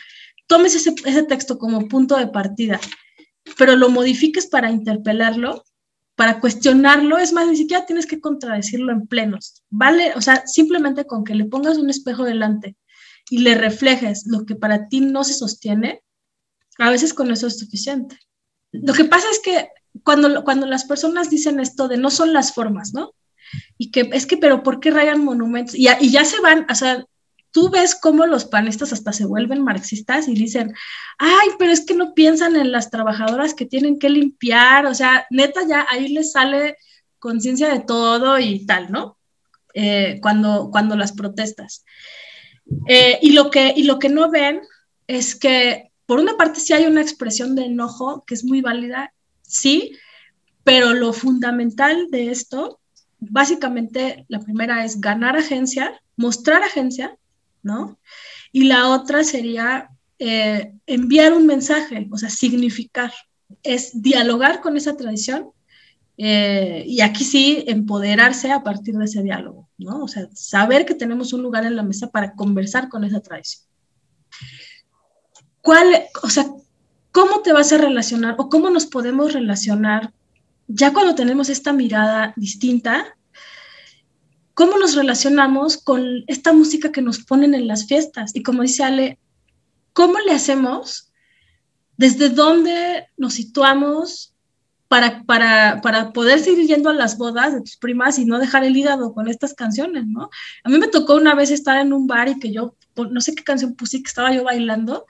tomes 0.47 0.75
ese, 0.75 0.93
ese 1.05 1.23
texto 1.23 1.57
como 1.57 1.87
punto 1.87 2.17
de 2.17 2.27
partida, 2.27 2.81
pero 3.57 3.77
lo 3.77 3.87
modifiques 3.87 4.47
para 4.47 4.71
interpelarlo, 4.71 5.63
para 6.15 6.39
cuestionarlo, 6.39 7.17
es 7.17 7.33
más, 7.33 7.47
ni 7.47 7.57
siquiera 7.57 7.85
tienes 7.85 8.05
que 8.05 8.19
contradecirlo 8.19 8.91
en 8.91 9.07
plenos, 9.07 9.63
¿vale? 9.69 10.13
O 10.15 10.21
sea, 10.21 10.45
simplemente 10.45 11.05
con 11.05 11.23
que 11.23 11.35
le 11.35 11.45
pongas 11.45 11.77
un 11.77 11.89
espejo 11.89 12.23
delante 12.23 12.75
y 13.29 13.39
le 13.39 13.55
reflejes 13.55 14.25
lo 14.27 14.45
que 14.45 14.55
para 14.55 14.87
ti 14.87 15.01
no 15.01 15.23
se 15.23 15.33
sostiene, 15.33 16.03
a 16.77 16.89
veces 16.89 17.13
con 17.13 17.31
eso 17.31 17.47
es 17.47 17.57
suficiente. 17.57 18.17
Lo 18.71 18.93
que 18.93 19.05
pasa 19.05 19.27
es 19.31 19.39
que 19.39 19.69
cuando, 20.03 20.43
cuando 20.43 20.65
las 20.65 20.85
personas 20.85 21.29
dicen 21.29 21.59
esto 21.59 21.87
de 21.87 21.97
no 21.97 22.09
son 22.09 22.33
las 22.33 22.53
formas, 22.53 22.93
¿no? 22.93 23.13
Y 23.77 23.91
que 23.91 24.09
es 24.13 24.25
que, 24.25 24.37
pero 24.37 24.63
¿por 24.63 24.79
qué 24.79 24.91
rayan 24.91 25.23
monumentos? 25.23 25.75
Y, 25.75 25.87
ya 26.09 26.25
se 26.25 26.39
van, 26.41 26.65
o 26.69 26.75
sea, 26.75 27.05
tú 27.53 27.69
ves 27.69 27.95
cómo 27.95 28.25
los 28.25 28.45
panistas 28.45 28.91
hasta 28.91 29.13
se 29.13 29.25
vuelven 29.25 29.63
marxistas 29.63 30.27
y 30.27 30.33
dicen, 30.33 30.73
ay, 31.19 31.49
pero 31.59 31.71
es 31.71 31.85
que 31.85 31.93
no 31.93 32.15
piensan 32.15 32.55
en 32.55 32.71
las 32.71 32.89
trabajadoras 32.89 33.53
que 33.53 33.67
tienen 33.67 33.99
que 33.99 34.09
limpiar, 34.09 34.87
o 34.87 34.95
sea, 34.95 35.27
neta 35.29 35.61
ya 35.65 35.85
ahí 35.89 36.07
les 36.09 36.31
sale 36.31 36.77
conciencia 37.19 37.69
de 37.71 37.79
todo 37.79 38.39
y 38.39 38.65
tal, 38.65 38.91
¿no? 38.91 39.17
Eh, 39.75 40.19
cuando, 40.21 40.69
cuando 40.71 40.95
las 40.95 41.13
protestas. 41.13 41.85
Eh, 42.87 43.19
y, 43.21 43.33
lo 43.33 43.51
que, 43.51 43.71
y 43.75 43.83
lo 43.83 43.99
que 43.99 44.09
no 44.09 44.31
ven 44.31 44.61
es 45.05 45.35
que, 45.35 45.91
por 46.07 46.19
una 46.19 46.35
parte, 46.35 46.59
sí 46.59 46.73
hay 46.73 46.87
una 46.87 47.01
expresión 47.01 47.55
de 47.55 47.65
enojo 47.65 48.23
que 48.25 48.33
es 48.33 48.43
muy 48.43 48.61
válida, 48.61 49.13
sí, 49.43 49.95
pero 50.63 50.93
lo 50.93 51.13
fundamental 51.13 52.07
de 52.09 52.31
esto, 52.31 52.79
básicamente, 53.19 54.25
la 54.27 54.39
primera 54.39 54.83
es 54.85 54.99
ganar 54.99 55.37
agencia, 55.37 56.01
mostrar 56.15 56.63
agencia, 56.63 57.15
Y 58.51 58.65
la 58.65 58.89
otra 58.89 59.23
sería 59.23 59.89
eh, 60.19 60.73
enviar 60.85 61.33
un 61.33 61.45
mensaje, 61.45 62.07
o 62.11 62.17
sea, 62.17 62.29
significar, 62.29 63.11
es 63.63 64.01
dialogar 64.01 64.61
con 64.61 64.77
esa 64.77 64.95
tradición 64.95 65.51
eh, 66.17 66.83
y 66.87 67.01
aquí 67.01 67.23
sí 67.23 67.63
empoderarse 67.67 68.51
a 68.51 68.63
partir 68.63 68.95
de 68.95 69.05
ese 69.05 69.23
diálogo, 69.23 69.69
¿no? 69.77 70.03
O 70.03 70.07
sea, 70.07 70.27
saber 70.33 70.85
que 70.85 70.95
tenemos 70.95 71.33
un 71.33 71.41
lugar 71.41 71.65
en 71.65 71.75
la 71.75 71.83
mesa 71.83 72.11
para 72.11 72.33
conversar 72.33 72.89
con 72.89 73.03
esa 73.03 73.19
tradición. 73.19 73.63
¿Cuál, 75.61 76.03
o 76.21 76.29
sea, 76.29 76.45
cómo 77.11 77.41
te 77.41 77.53
vas 77.53 77.71
a 77.71 77.77
relacionar 77.77 78.35
o 78.37 78.49
cómo 78.49 78.69
nos 78.69 78.85
podemos 78.85 79.33
relacionar 79.33 80.13
ya 80.67 80.93
cuando 80.93 81.15
tenemos 81.15 81.49
esta 81.49 81.73
mirada 81.73 82.33
distinta 82.35 83.17
cómo 84.53 84.77
nos 84.77 84.95
relacionamos 84.95 85.77
con 85.77 86.23
esta 86.27 86.53
música 86.53 86.91
que 86.91 87.01
nos 87.01 87.23
ponen 87.23 87.55
en 87.55 87.67
las 87.67 87.87
fiestas. 87.87 88.31
Y 88.35 88.43
como 88.43 88.61
dice 88.61 88.83
Ale, 88.83 89.19
¿cómo 89.93 90.19
le 90.19 90.31
hacemos? 90.31 91.11
¿Desde 91.97 92.29
dónde 92.29 93.07
nos 93.17 93.33
situamos 93.33 94.33
para, 94.87 95.23
para, 95.23 95.81
para, 95.81 96.13
poder 96.13 96.39
seguir 96.39 96.67
yendo 96.67 96.89
a 96.89 96.93
las 96.93 97.17
bodas 97.17 97.53
de 97.53 97.61
tus 97.61 97.77
primas 97.77 98.19
y 98.19 98.25
no 98.25 98.37
dejar 98.37 98.63
el 98.63 98.77
hígado 98.77 99.13
con 99.13 99.27
estas 99.27 99.55
canciones, 99.55 100.05
¿no? 100.05 100.29
A 100.63 100.69
mí 100.69 100.77
me 100.77 100.87
tocó 100.87 101.15
una 101.15 101.33
vez 101.33 101.49
estar 101.49 101.79
en 101.79 101.93
un 101.93 102.05
bar 102.05 102.29
y 102.29 102.37
que 102.37 102.51
yo, 102.51 102.75
no 102.95 103.19
sé 103.19 103.33
qué 103.33 103.43
canción 103.43 103.73
puse, 103.73 104.03
que 104.03 104.07
estaba 104.07 104.31
yo 104.31 104.43
bailando, 104.43 105.07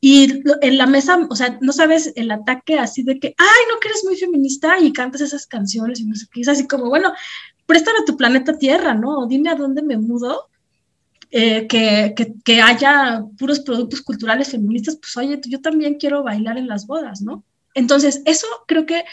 y 0.00 0.42
en 0.60 0.76
la 0.76 0.86
mesa, 0.86 1.18
o 1.30 1.34
sea, 1.34 1.58
no 1.62 1.72
sabes 1.72 2.12
el 2.16 2.30
ataque 2.30 2.78
así 2.78 3.02
de 3.02 3.18
que, 3.18 3.34
ay, 3.38 3.62
no 3.72 3.80
que 3.80 3.88
eres 3.88 4.04
muy 4.04 4.16
feminista 4.16 4.78
y 4.78 4.92
cantas 4.92 5.22
esas 5.22 5.46
canciones 5.46 6.00
y 6.00 6.04
no 6.04 6.14
sé 6.14 6.26
qué, 6.30 6.42
es 6.42 6.48
así 6.48 6.66
como, 6.66 6.88
bueno, 6.88 7.12
préstame 7.66 8.04
tu 8.06 8.16
planeta 8.16 8.56
Tierra, 8.56 8.94
¿no? 8.94 9.26
Dime 9.26 9.50
a 9.50 9.54
dónde 9.54 9.82
me 9.82 9.96
mudo, 9.96 10.48
eh, 11.30 11.66
que, 11.66 12.62
haya 12.62 13.24
puros 13.36 13.60
productos 13.60 14.00
culturales 14.02 14.50
feministas, 14.50 14.96
pues 14.96 15.16
oye, 15.16 15.40
yo 15.46 15.60
también 15.60 15.96
quiero 15.96 16.22
bailar 16.22 16.56
en 16.56 16.68
las 16.68 16.86
bodas, 16.86 17.20
¿no? 17.20 17.44
Entonces, 17.74 18.22
eso 18.24 18.46
creo 18.66 18.86
que, 18.86 19.04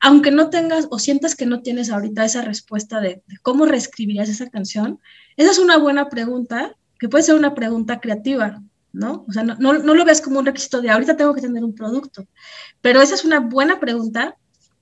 aunque 0.00 0.30
no 0.30 0.50
tengas 0.50 0.88
o 0.90 0.98
sientas 0.98 1.36
que 1.36 1.46
no 1.46 1.60
tienes 1.62 1.90
ahorita 1.90 2.24
esa 2.24 2.42
respuesta 2.42 3.00
de, 3.00 3.22
cómo 3.42 3.66
reescribirías 3.66 4.28
esa 4.28 4.48
canción, 4.48 4.98
esa 5.36 5.50
es 5.50 5.58
una 5.58 5.76
buena 5.76 6.08
pregunta, 6.08 6.74
que 6.98 7.08
puede 7.08 7.24
ser 7.24 7.34
una 7.34 7.54
pregunta 7.54 8.00
creativa, 8.00 8.62
¿no? 8.92 9.24
O 9.28 9.32
sea, 9.32 9.44
no, 9.44 9.54
no, 9.54 9.94
lo 9.94 10.04
ves 10.04 10.20
como 10.20 10.38
un 10.38 10.46
requisito 10.46 10.80
de 10.80 10.90
ahorita 10.90 11.16
tengo 11.16 11.34
que 11.34 11.42
tener 11.42 11.62
un 11.62 11.74
producto, 11.74 12.26
pero 12.80 13.02
esa 13.02 13.14
es 13.14 13.24
una 13.24 13.40
buena 13.40 13.78
pregunta 13.78 14.36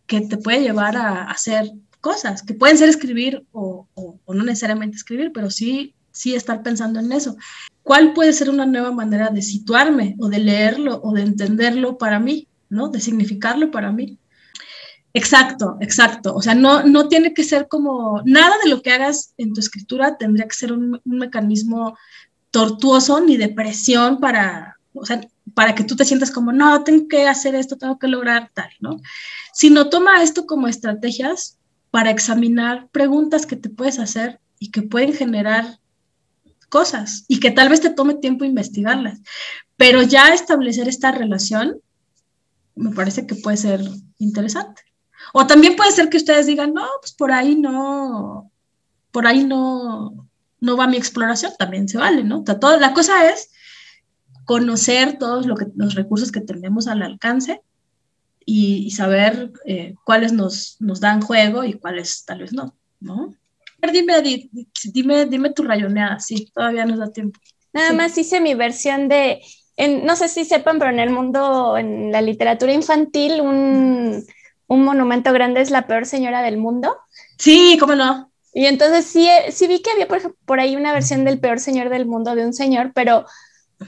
que 0.06 0.20
te 0.20 0.38
puede 0.38 0.62
llevar 0.62 0.96
a 0.96 1.24
hacer 1.24 1.72
cosas, 2.00 2.42
que 2.42 2.54
pueden 2.54 2.78
ser 2.78 2.88
escribir 2.88 3.44
o, 3.52 3.86
no 4.26 4.44
necesariamente 4.44 4.96
escribir, 4.96 5.32
pero 5.32 5.50
sí, 5.50 5.94
sí 6.12 6.34
estar 6.34 6.62
pensando 6.62 7.00
en 7.00 7.12
eso. 7.12 7.36
¿Cuál 7.82 8.12
puede 8.12 8.32
ser 8.32 8.50
una 8.50 8.66
nueva 8.66 8.92
manera 8.92 9.30
de 9.30 9.42
situarme 9.42 10.16
o 10.18 10.28
de 10.28 10.38
leerlo 10.38 11.00
o 11.02 11.12
de 11.12 11.22
entenderlo 11.22 11.98
para 11.98 12.18
mí, 12.18 12.48
¿no? 12.68 12.88
De 12.88 13.00
significarlo 13.00 13.70
para 13.70 13.92
mí. 13.92 14.18
Exacto, 15.16 15.78
exacto. 15.80 16.34
O 16.34 16.42
sea, 16.42 16.54
no, 16.54 16.82
no 16.82 17.08
tiene 17.08 17.32
que 17.32 17.42
ser 17.42 17.68
como, 17.68 18.20
nada 18.26 18.54
de 18.62 18.68
lo 18.68 18.82
que 18.82 18.90
hagas 18.90 19.32
en 19.38 19.54
tu 19.54 19.60
escritura 19.60 20.18
tendría 20.18 20.46
que 20.46 20.54
ser 20.54 20.72
un, 20.72 21.00
mecanismo 21.06 21.96
tortuoso 22.50 23.18
ni 23.20 23.38
de 23.38 23.48
presión 23.48 24.20
para, 24.20 24.76
o 24.92 25.06
sea, 25.06 25.22
para 25.54 25.74
que 25.74 25.84
tú 25.84 25.96
te 25.96 26.04
sientas 26.04 26.30
como, 26.30 26.52
no, 26.52 26.84
tengo 26.84 27.08
que 27.08 27.26
hacer 27.26 27.54
esto, 27.54 27.78
tengo 27.78 27.98
que 27.98 28.08
lograr 28.08 28.50
tal, 28.52 28.68
¿no? 28.80 29.00
Sino 29.54 29.88
toma 29.88 30.22
esto 30.22 30.44
como 30.44 30.68
estrategias 30.68 31.55
para 31.96 32.10
examinar 32.10 32.90
preguntas 32.92 33.46
que 33.46 33.56
te 33.56 33.70
puedes 33.70 33.98
hacer 33.98 34.38
y 34.58 34.70
que 34.70 34.82
pueden 34.82 35.14
generar 35.14 35.78
cosas 36.68 37.24
y 37.26 37.40
que 37.40 37.50
tal 37.50 37.70
vez 37.70 37.80
te 37.80 37.88
tome 37.88 38.16
tiempo 38.16 38.44
investigarlas. 38.44 39.22
Pero 39.78 40.02
ya 40.02 40.28
establecer 40.34 40.90
esta 40.90 41.10
relación 41.10 41.80
me 42.74 42.90
parece 42.90 43.26
que 43.26 43.34
puede 43.34 43.56
ser 43.56 43.80
interesante. 44.18 44.82
O 45.32 45.46
también 45.46 45.74
puede 45.74 45.90
ser 45.90 46.10
que 46.10 46.18
ustedes 46.18 46.44
digan, 46.44 46.74
no, 46.74 46.86
pues 47.00 47.14
por 47.14 47.32
ahí 47.32 47.56
no, 47.56 48.52
por 49.10 49.26
ahí 49.26 49.46
no, 49.46 50.28
no 50.60 50.76
va 50.76 50.86
mi 50.88 50.98
exploración, 50.98 51.52
también 51.58 51.88
se 51.88 51.96
vale, 51.96 52.24
¿no? 52.24 52.44
O 52.46 52.76
la 52.76 52.92
cosa 52.92 53.30
es 53.30 53.52
conocer 54.44 55.16
todos 55.16 55.46
los 55.46 55.94
recursos 55.94 56.30
que 56.30 56.42
tenemos 56.42 56.88
al 56.88 57.00
alcance 57.00 57.62
y, 58.48 58.92
saber 58.92 59.52
eh, 59.64 59.94
cuáles 60.04 60.32
nos, 60.32 60.76
nos 60.78 61.00
dan 61.00 61.20
juego 61.20 61.64
y 61.64 61.74
cuáles 61.74 62.24
tal 62.24 62.38
vez 62.40 62.52
no, 62.52 62.74
¿no? 63.00 63.34
Dime, 63.92 64.48
dime, 64.92 65.26
dime 65.26 65.50
tu 65.50 65.64
rayoneada, 65.64 66.18
sí, 66.20 66.50
todavía 66.54 66.86
nos 66.86 66.98
da 66.98 67.12
tiempo. 67.12 67.38
Nada 67.72 67.92
más 67.92 68.16
hice 68.16 68.40
mi 68.40 68.54
versión 68.54 69.08
de, 69.08 69.42
no 70.02 70.16
sé 70.16 70.28
si 70.28 70.44
sepan, 70.44 70.78
pero 70.78 70.90
en 70.90 71.00
el 71.00 71.10
mundo, 71.10 71.76
en 71.76 72.10
la 72.10 72.22
literatura 72.22 72.72
infantil, 72.72 73.40
un, 73.40 74.24
un 74.66 74.84
monumento 74.84 75.32
grande 75.32 75.60
es 75.60 75.70
la 75.70 75.86
peor 75.86 76.06
señora 76.06 76.42
del 76.42 76.56
mundo. 76.56 76.96
Sí, 77.38 77.76
cómo 77.78 77.94
no. 77.94 78.30
Y 78.54 78.66
entonces 78.66 79.04
sí, 79.04 79.28
sí 79.50 79.66
vi 79.66 79.82
que 79.82 79.90
había 79.90 80.08
por, 80.08 80.34
por 80.46 80.60
ahí 80.60 80.76
una 80.76 80.92
versión 80.92 81.24
del 81.24 81.38
peor 81.38 81.60
señor 81.60 81.90
del 81.90 82.06
mundo 82.06 82.34
de 82.34 82.46
un 82.46 82.54
señor, 82.54 82.92
pero, 82.94 83.26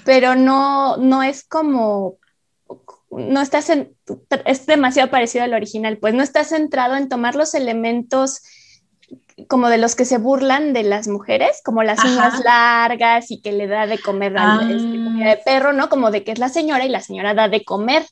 pero 0.04 0.34
no, 0.34 0.98
no 0.98 1.22
es 1.22 1.44
como 1.44 2.18
no 3.10 3.40
estás 3.40 3.70
en, 3.70 3.94
es 4.44 4.66
demasiado 4.66 5.10
parecido 5.10 5.44
al 5.44 5.54
original, 5.54 5.98
pues 5.98 6.14
no 6.14 6.22
está 6.22 6.44
centrado 6.44 6.96
en 6.96 7.08
tomar 7.08 7.34
los 7.34 7.54
elementos 7.54 8.42
como 9.46 9.68
de 9.68 9.78
los 9.78 9.94
que 9.94 10.04
se 10.04 10.18
burlan 10.18 10.72
de 10.72 10.82
las 10.82 11.06
mujeres, 11.06 11.60
como 11.64 11.82
las 11.82 12.04
uñas 12.04 12.42
largas 12.44 13.30
y 13.30 13.40
que 13.40 13.52
le 13.52 13.66
da 13.66 13.86
de 13.86 13.98
comer 13.98 14.32
este, 14.32 15.04
comida 15.04 15.26
de 15.26 15.32
ah. 15.32 15.44
perro, 15.44 15.72
¿no? 15.72 15.88
Como 15.88 16.10
de 16.10 16.24
que 16.24 16.32
es 16.32 16.38
la 16.38 16.48
señora 16.48 16.84
y 16.84 16.88
la 16.88 17.00
señora 17.00 17.34
da 17.34 17.48
de 17.48 17.64
comer, 17.64 18.04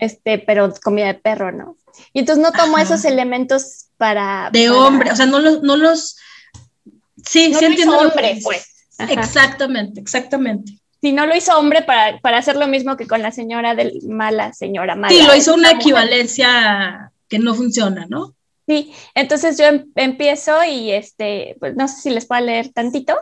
este, 0.00 0.38
pero 0.38 0.72
comida 0.82 1.06
de 1.06 1.14
perro, 1.14 1.50
¿no? 1.50 1.76
Y 2.12 2.20
entonces 2.20 2.42
no 2.42 2.52
tomo 2.52 2.78
esos 2.78 3.04
elementos 3.04 3.86
para... 3.96 4.50
De 4.52 4.70
hombre, 4.70 5.10
o 5.10 5.16
sea, 5.16 5.26
no 5.26 5.38
los... 5.38 5.62
No 5.62 5.76
los... 5.76 6.16
Sí, 7.24 7.54
sí 7.54 7.64
entiendo. 7.64 7.98
Hombre, 7.98 8.38
pues. 8.42 8.86
Exactamente, 8.98 10.00
exactamente. 10.00 10.81
Si 11.02 11.12
no 11.12 11.26
lo 11.26 11.36
hizo 11.36 11.58
hombre 11.58 11.82
para, 11.82 12.20
para, 12.20 12.38
hacer 12.38 12.56
lo 12.56 12.68
mismo 12.68 12.96
que 12.96 13.08
con 13.08 13.22
la 13.22 13.32
señora 13.32 13.74
del 13.74 13.92
mala 14.08 14.52
señora 14.52 14.94
mala. 14.94 15.12
Sí, 15.12 15.22
lo 15.26 15.34
hizo 15.34 15.52
una 15.52 15.72
equivalencia 15.72 17.12
que 17.28 17.40
no 17.40 17.54
funciona, 17.54 18.06
¿no? 18.08 18.36
Sí, 18.68 18.92
entonces 19.14 19.58
yo 19.58 19.64
em, 19.64 19.90
empiezo 19.96 20.62
y 20.64 20.92
este, 20.92 21.56
pues 21.58 21.74
no 21.74 21.88
sé 21.88 22.00
si 22.00 22.10
les 22.10 22.26
puedo 22.26 22.40
leer 22.40 22.72
tantito. 22.72 23.16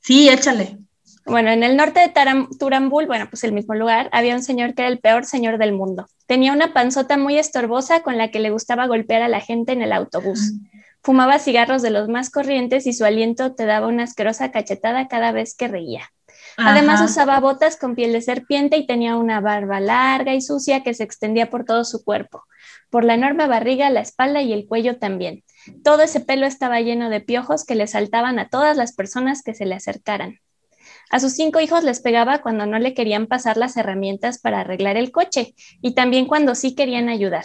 Sí, 0.00 0.30
échale. 0.30 0.78
Bueno, 1.26 1.50
en 1.50 1.62
el 1.62 1.76
norte 1.76 2.00
de 2.00 2.12
Turambul, 2.58 3.06
bueno, 3.06 3.26
pues 3.28 3.44
el 3.44 3.52
mismo 3.52 3.74
lugar, 3.74 4.08
había 4.12 4.34
un 4.34 4.42
señor 4.42 4.74
que 4.74 4.82
era 4.82 4.88
el 4.88 5.00
peor 5.00 5.26
señor 5.26 5.58
del 5.58 5.72
mundo. 5.72 6.06
Tenía 6.26 6.52
una 6.52 6.72
panzota 6.72 7.18
muy 7.18 7.36
estorbosa 7.36 8.02
con 8.02 8.16
la 8.16 8.30
que 8.30 8.40
le 8.40 8.50
gustaba 8.50 8.86
golpear 8.86 9.22
a 9.22 9.28
la 9.28 9.40
gente 9.40 9.72
en 9.72 9.82
el 9.82 9.92
autobús. 9.92 10.54
Fumaba 11.02 11.38
cigarros 11.38 11.82
de 11.82 11.90
los 11.90 12.08
más 12.08 12.30
corrientes 12.30 12.86
y 12.86 12.92
su 12.92 13.04
aliento 13.04 13.54
te 13.54 13.66
daba 13.66 13.88
una 13.88 14.04
asquerosa 14.04 14.52
cachetada 14.52 15.08
cada 15.08 15.32
vez 15.32 15.54
que 15.54 15.68
reía. 15.68 16.10
Además 16.56 17.02
usaba 17.02 17.38
botas 17.40 17.76
con 17.76 17.94
piel 17.94 18.12
de 18.12 18.22
serpiente 18.22 18.76
y 18.76 18.86
tenía 18.86 19.16
una 19.16 19.40
barba 19.40 19.78
larga 19.80 20.34
y 20.34 20.40
sucia 20.40 20.82
que 20.82 20.94
se 20.94 21.04
extendía 21.04 21.50
por 21.50 21.64
todo 21.64 21.84
su 21.84 22.02
cuerpo, 22.02 22.44
por 22.88 23.04
la 23.04 23.14
enorme 23.14 23.46
barriga, 23.46 23.90
la 23.90 24.00
espalda 24.00 24.40
y 24.40 24.52
el 24.52 24.66
cuello 24.66 24.98
también. 24.98 25.44
Todo 25.84 26.02
ese 26.02 26.20
pelo 26.20 26.46
estaba 26.46 26.80
lleno 26.80 27.10
de 27.10 27.20
piojos 27.20 27.64
que 27.64 27.74
le 27.74 27.86
saltaban 27.86 28.38
a 28.38 28.48
todas 28.48 28.76
las 28.76 28.94
personas 28.94 29.42
que 29.42 29.54
se 29.54 29.66
le 29.66 29.74
acercaran. 29.74 30.40
A 31.10 31.20
sus 31.20 31.34
cinco 31.34 31.60
hijos 31.60 31.84
les 31.84 32.00
pegaba 32.00 32.40
cuando 32.40 32.66
no 32.66 32.78
le 32.78 32.94
querían 32.94 33.26
pasar 33.26 33.56
las 33.56 33.76
herramientas 33.76 34.38
para 34.38 34.60
arreglar 34.60 34.96
el 34.96 35.12
coche 35.12 35.54
y 35.82 35.94
también 35.94 36.26
cuando 36.26 36.54
sí 36.54 36.74
querían 36.74 37.08
ayudar. 37.08 37.44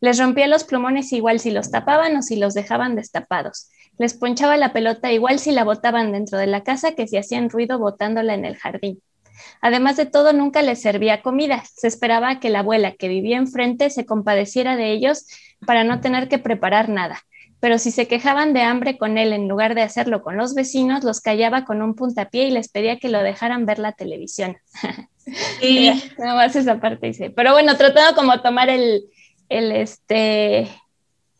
Les 0.00 0.18
rompía 0.18 0.46
los 0.46 0.64
plumones 0.64 1.12
igual 1.12 1.40
si 1.40 1.50
los 1.50 1.70
tapaban 1.70 2.16
o 2.16 2.22
si 2.22 2.36
los 2.36 2.54
dejaban 2.54 2.94
destapados. 2.94 3.68
Les 4.00 4.14
ponchaba 4.14 4.56
la 4.56 4.72
pelota 4.72 5.12
igual 5.12 5.38
si 5.38 5.52
la 5.52 5.62
botaban 5.62 6.10
dentro 6.10 6.38
de 6.38 6.46
la 6.46 6.62
casa 6.62 6.92
que 6.92 7.06
si 7.06 7.18
hacían 7.18 7.50
ruido 7.50 7.78
botándola 7.78 8.32
en 8.32 8.46
el 8.46 8.56
jardín. 8.56 9.02
Además 9.60 9.98
de 9.98 10.06
todo, 10.06 10.32
nunca 10.32 10.62
les 10.62 10.80
servía 10.80 11.20
comida. 11.20 11.64
Se 11.76 11.86
esperaba 11.86 12.40
que 12.40 12.48
la 12.48 12.60
abuela 12.60 12.92
que 12.92 13.08
vivía 13.08 13.36
enfrente 13.36 13.90
se 13.90 14.06
compadeciera 14.06 14.76
de 14.76 14.92
ellos 14.92 15.26
para 15.66 15.84
no 15.84 16.00
tener 16.00 16.30
que 16.30 16.38
preparar 16.38 16.88
nada. 16.88 17.20
Pero 17.60 17.76
si 17.78 17.90
se 17.90 18.08
quejaban 18.08 18.54
de 18.54 18.62
hambre 18.62 18.96
con 18.96 19.18
él 19.18 19.34
en 19.34 19.48
lugar 19.48 19.74
de 19.74 19.82
hacerlo 19.82 20.22
con 20.22 20.38
los 20.38 20.54
vecinos, 20.54 21.04
los 21.04 21.20
callaba 21.20 21.66
con 21.66 21.82
un 21.82 21.94
puntapié 21.94 22.44
y 22.44 22.52
les 22.52 22.70
pedía 22.70 22.98
que 22.98 23.10
lo 23.10 23.22
dejaran 23.22 23.66
ver 23.66 23.78
la 23.78 23.92
televisión. 23.92 24.56
Sí. 25.60 25.90
Nada 26.18 26.36
más 26.36 26.56
esa 26.56 26.80
parte 26.80 27.08
dice. 27.08 27.28
Pero 27.28 27.52
bueno, 27.52 27.76
tratando 27.76 28.16
como 28.16 28.40
tomar 28.40 28.70
el, 28.70 29.04
el 29.50 29.72
este, 29.72 30.70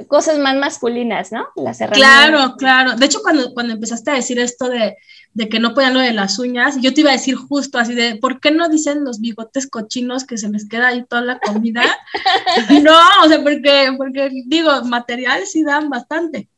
cosas 0.08 0.38
más 0.38 0.56
masculinas, 0.56 1.32
¿no? 1.32 1.48
Las 1.56 1.78
Claro, 1.92 2.56
claro. 2.56 2.96
De 2.96 3.06
hecho, 3.06 3.20
cuando, 3.22 3.52
cuando 3.54 3.74
empezaste 3.74 4.10
a 4.10 4.14
decir 4.14 4.38
esto 4.38 4.68
de, 4.68 4.96
de, 5.34 5.48
que 5.48 5.60
no 5.60 5.74
podían 5.74 5.94
lo 5.94 6.00
de 6.00 6.12
las 6.12 6.38
uñas, 6.38 6.80
yo 6.80 6.92
te 6.94 7.00
iba 7.02 7.10
a 7.10 7.14
decir 7.14 7.36
justo 7.36 7.78
así 7.78 7.94
de, 7.94 8.16
¿por 8.16 8.40
qué 8.40 8.50
no 8.50 8.68
dicen 8.68 9.04
los 9.04 9.20
bigotes 9.20 9.68
cochinos 9.68 10.24
que 10.24 10.38
se 10.38 10.48
les 10.48 10.68
queda 10.68 10.88
ahí 10.88 11.04
toda 11.06 11.22
la 11.22 11.38
comida? 11.38 11.82
no, 12.82 12.98
o 13.24 13.28
sea, 13.28 13.42
porque, 13.42 13.94
porque 13.96 14.30
digo, 14.46 14.84
material 14.84 15.46
sí 15.46 15.64
dan 15.64 15.90
bastante. 15.90 16.48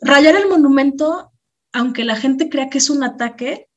Rayar 0.00 0.36
el 0.36 0.48
monumento, 0.48 1.32
aunque 1.72 2.04
la 2.04 2.16
gente 2.16 2.48
crea 2.48 2.70
que 2.70 2.78
es 2.78 2.90
un 2.90 3.04
ataque, 3.04 3.68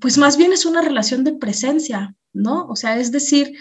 pues 0.00 0.18
más 0.18 0.36
bien 0.36 0.52
es 0.52 0.66
una 0.66 0.82
relación 0.82 1.24
de 1.24 1.32
presencia, 1.32 2.14
¿no? 2.32 2.66
O 2.66 2.76
sea, 2.76 2.98
es 2.98 3.12
decir, 3.12 3.58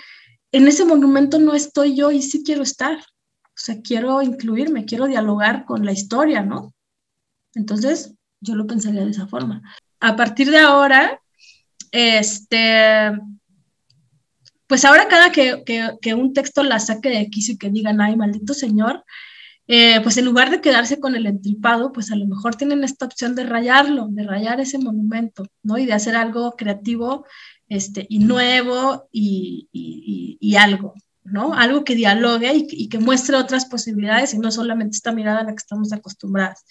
en 0.52 0.68
ese 0.68 0.86
monumento 0.86 1.40
no 1.40 1.54
estoy 1.54 1.96
yo 1.96 2.12
y 2.12 2.22
sí 2.22 2.44
quiero 2.44 2.64
estar. 2.64 2.98
O 3.56 3.58
sea, 3.58 3.82
quiero 3.82 4.22
incluirme, 4.22 4.84
quiero 4.84 5.08
dialogar 5.08 5.64
con 5.64 5.86
la 5.86 5.94
historia, 5.94 6.42
¿no? 6.44 6.74
Entonces, 7.54 8.14
yo 8.42 8.56
lo 8.56 8.68
pensaría 8.68 9.06
de 9.06 9.12
esa 9.12 9.28
forma. 9.28 9.62
A 10.02 10.18
partir 10.18 10.52
de 10.52 10.60
ahora, 10.60 11.22
este, 11.92 13.14
pues 14.68 14.84
ahora 14.84 15.08
cada 15.08 15.32
que, 15.32 16.14
un 16.14 16.34
texto 16.34 16.64
la 16.64 16.80
saque 16.80 17.10
de 17.10 17.20
aquí 17.20 17.42
y 17.48 17.58
que 17.58 17.70
digan, 17.70 18.02
ay, 18.02 18.18
maldito 18.18 18.54
señor, 18.54 19.06
eh, 19.68 20.02
pues 20.02 20.18
en 20.18 20.26
lugar 20.26 20.52
de 20.52 20.60
quedarse 20.60 21.00
con 21.00 21.16
el 21.16 21.26
entripado, 21.26 21.94
pues 21.94 22.12
a 22.12 22.18
lo 22.18 22.28
mejor 22.28 22.56
tienen 22.56 22.84
esta 22.84 23.06
opción 23.06 23.36
de 23.36 23.46
rayarlo, 23.46 24.08
de 24.10 24.24
rayar 24.24 24.60
ese 24.60 24.80
monumento, 24.80 25.48
¿no? 25.64 25.78
Y 25.78 25.86
de 25.86 25.94
hacer 25.94 26.18
algo 26.18 26.56
creativo 26.58 27.26
este, 27.70 28.06
y 28.10 28.20
nuevo 28.20 29.08
y, 29.14 29.70
y 29.72 30.56
algo, 30.58 30.94
¿no? 31.26 31.54
Algo 31.54 31.84
que 31.84 31.96
dialogue 31.96 32.52
y, 32.56 32.88
que 32.88 33.00
muestre 33.00 33.36
otras 33.36 33.66
posibilidades 33.66 34.34
y 34.34 34.40
no 34.40 34.52
solamente 34.52 34.96
esta 34.96 35.12
mirada 35.12 35.40
a 35.40 35.44
la 35.44 35.52
que 35.52 35.58
estamos 35.58 35.92
acostumbradas. 35.92 36.66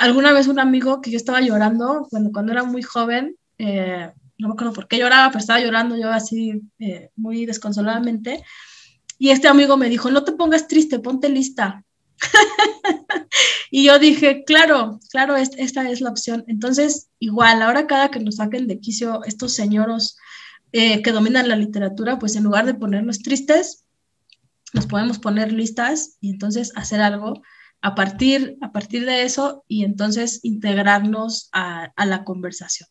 alguna 0.00 0.32
vez 0.32 0.48
un 0.48 0.58
amigo 0.58 1.00
que 1.00 1.10
yo 1.10 1.16
estaba 1.16 1.40
llorando 1.40 2.06
cuando, 2.10 2.32
cuando 2.32 2.52
era 2.52 2.64
muy 2.64 2.82
joven, 2.82 3.36
eh, 3.58 4.10
no 4.38 4.48
me 4.48 4.54
acuerdo 4.54 4.72
por 4.72 4.88
qué 4.88 4.98
lloraba, 4.98 5.28
pero 5.28 5.40
estaba 5.40 5.60
llorando 5.60 5.96
yo 5.96 6.10
así 6.10 6.60
eh, 6.78 7.10
muy 7.16 7.46
desconsoladamente, 7.46 8.42
y 9.18 9.28
este 9.28 9.48
amigo 9.48 9.76
me 9.76 9.90
dijo, 9.90 10.10
no 10.10 10.24
te 10.24 10.32
pongas 10.32 10.66
triste, 10.66 10.98
ponte 10.98 11.28
lista. 11.28 11.84
y 13.70 13.84
yo 13.84 13.98
dije, 13.98 14.44
claro, 14.44 14.98
claro, 15.10 15.36
esta 15.36 15.90
es 15.90 16.00
la 16.00 16.08
opción. 16.08 16.42
Entonces, 16.48 17.10
igual, 17.18 17.60
ahora 17.60 17.86
cada 17.86 18.10
que 18.10 18.18
nos 18.18 18.36
saquen 18.36 18.66
de 18.66 18.80
quicio 18.80 19.22
estos 19.24 19.52
señoros 19.52 20.16
eh, 20.72 21.02
que 21.02 21.12
dominan 21.12 21.48
la 21.48 21.56
literatura, 21.56 22.18
pues 22.18 22.36
en 22.36 22.44
lugar 22.44 22.64
de 22.64 22.74
ponernos 22.74 23.22
tristes, 23.22 23.84
nos 24.72 24.86
podemos 24.86 25.18
poner 25.18 25.52
listas 25.52 26.16
y 26.20 26.30
entonces 26.30 26.72
hacer 26.76 27.00
algo 27.00 27.42
a 27.82 27.94
partir, 27.94 28.56
a 28.60 28.70
partir 28.70 29.04
de 29.04 29.24
eso 29.24 29.64
y 29.66 29.84
entonces 29.84 30.40
integrarnos 30.42 31.48
a, 31.52 31.92
la 31.96 32.24
conversación. 32.24 32.88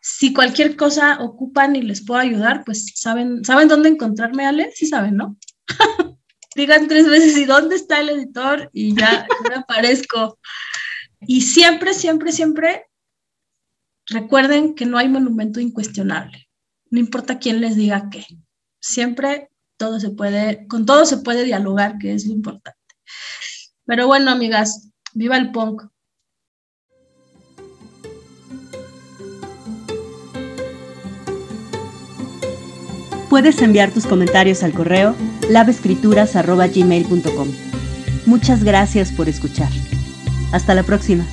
Si 0.00 0.32
cualquier 0.32 0.76
cosa 0.76 1.18
ocupan 1.20 1.76
y 1.76 1.82
les 1.82 2.04
puedo 2.04 2.20
ayudar, 2.20 2.64
pues 2.64 2.92
saben, 2.94 3.44
¿saben 3.44 3.68
dónde 3.68 3.90
encontrarme, 3.90 4.46
Ale? 4.46 4.72
Sí 4.74 4.86
saben, 4.86 5.16
¿no? 5.16 5.36
Digan 6.56 6.88
tres 6.88 7.08
veces 7.08 7.36
y 7.36 7.44
dónde 7.44 7.76
está 7.76 8.00
el 8.00 8.10
editor 8.10 8.70
y 8.72 8.94
ya 8.96 9.26
me 9.48 9.56
aparezco. 9.56 10.38
Y 11.20 11.42
siempre, 11.42 11.94
siempre, 11.94 12.32
siempre 12.32 12.86
recuerden 14.06 14.74
que 14.74 14.84
no 14.84 14.98
hay 14.98 15.08
monumento 15.08 15.60
incuestionable 15.60 16.43
no 16.94 17.00
importa 17.00 17.40
quién 17.40 17.60
les 17.60 17.74
diga 17.74 18.08
qué. 18.08 18.24
Siempre 18.78 19.50
todo 19.76 19.98
se 19.98 20.10
puede, 20.10 20.68
con 20.68 20.86
todo 20.86 21.04
se 21.06 21.16
puede 21.16 21.42
dialogar, 21.42 21.98
que 21.98 22.14
es 22.14 22.24
lo 22.24 22.32
importante. 22.32 22.78
Pero 23.84 24.06
bueno, 24.06 24.30
amigas, 24.30 24.92
viva 25.12 25.36
el 25.36 25.50
punk. 25.50 25.82
Puedes 33.28 33.60
enviar 33.60 33.90
tus 33.90 34.06
comentarios 34.06 34.62
al 34.62 34.72
correo 34.72 35.16
lavescrituras.gmail.com. 35.50 37.48
Muchas 38.24 38.62
gracias 38.62 39.10
por 39.10 39.28
escuchar. 39.28 39.70
Hasta 40.52 40.76
la 40.76 40.84
próxima. 40.84 41.26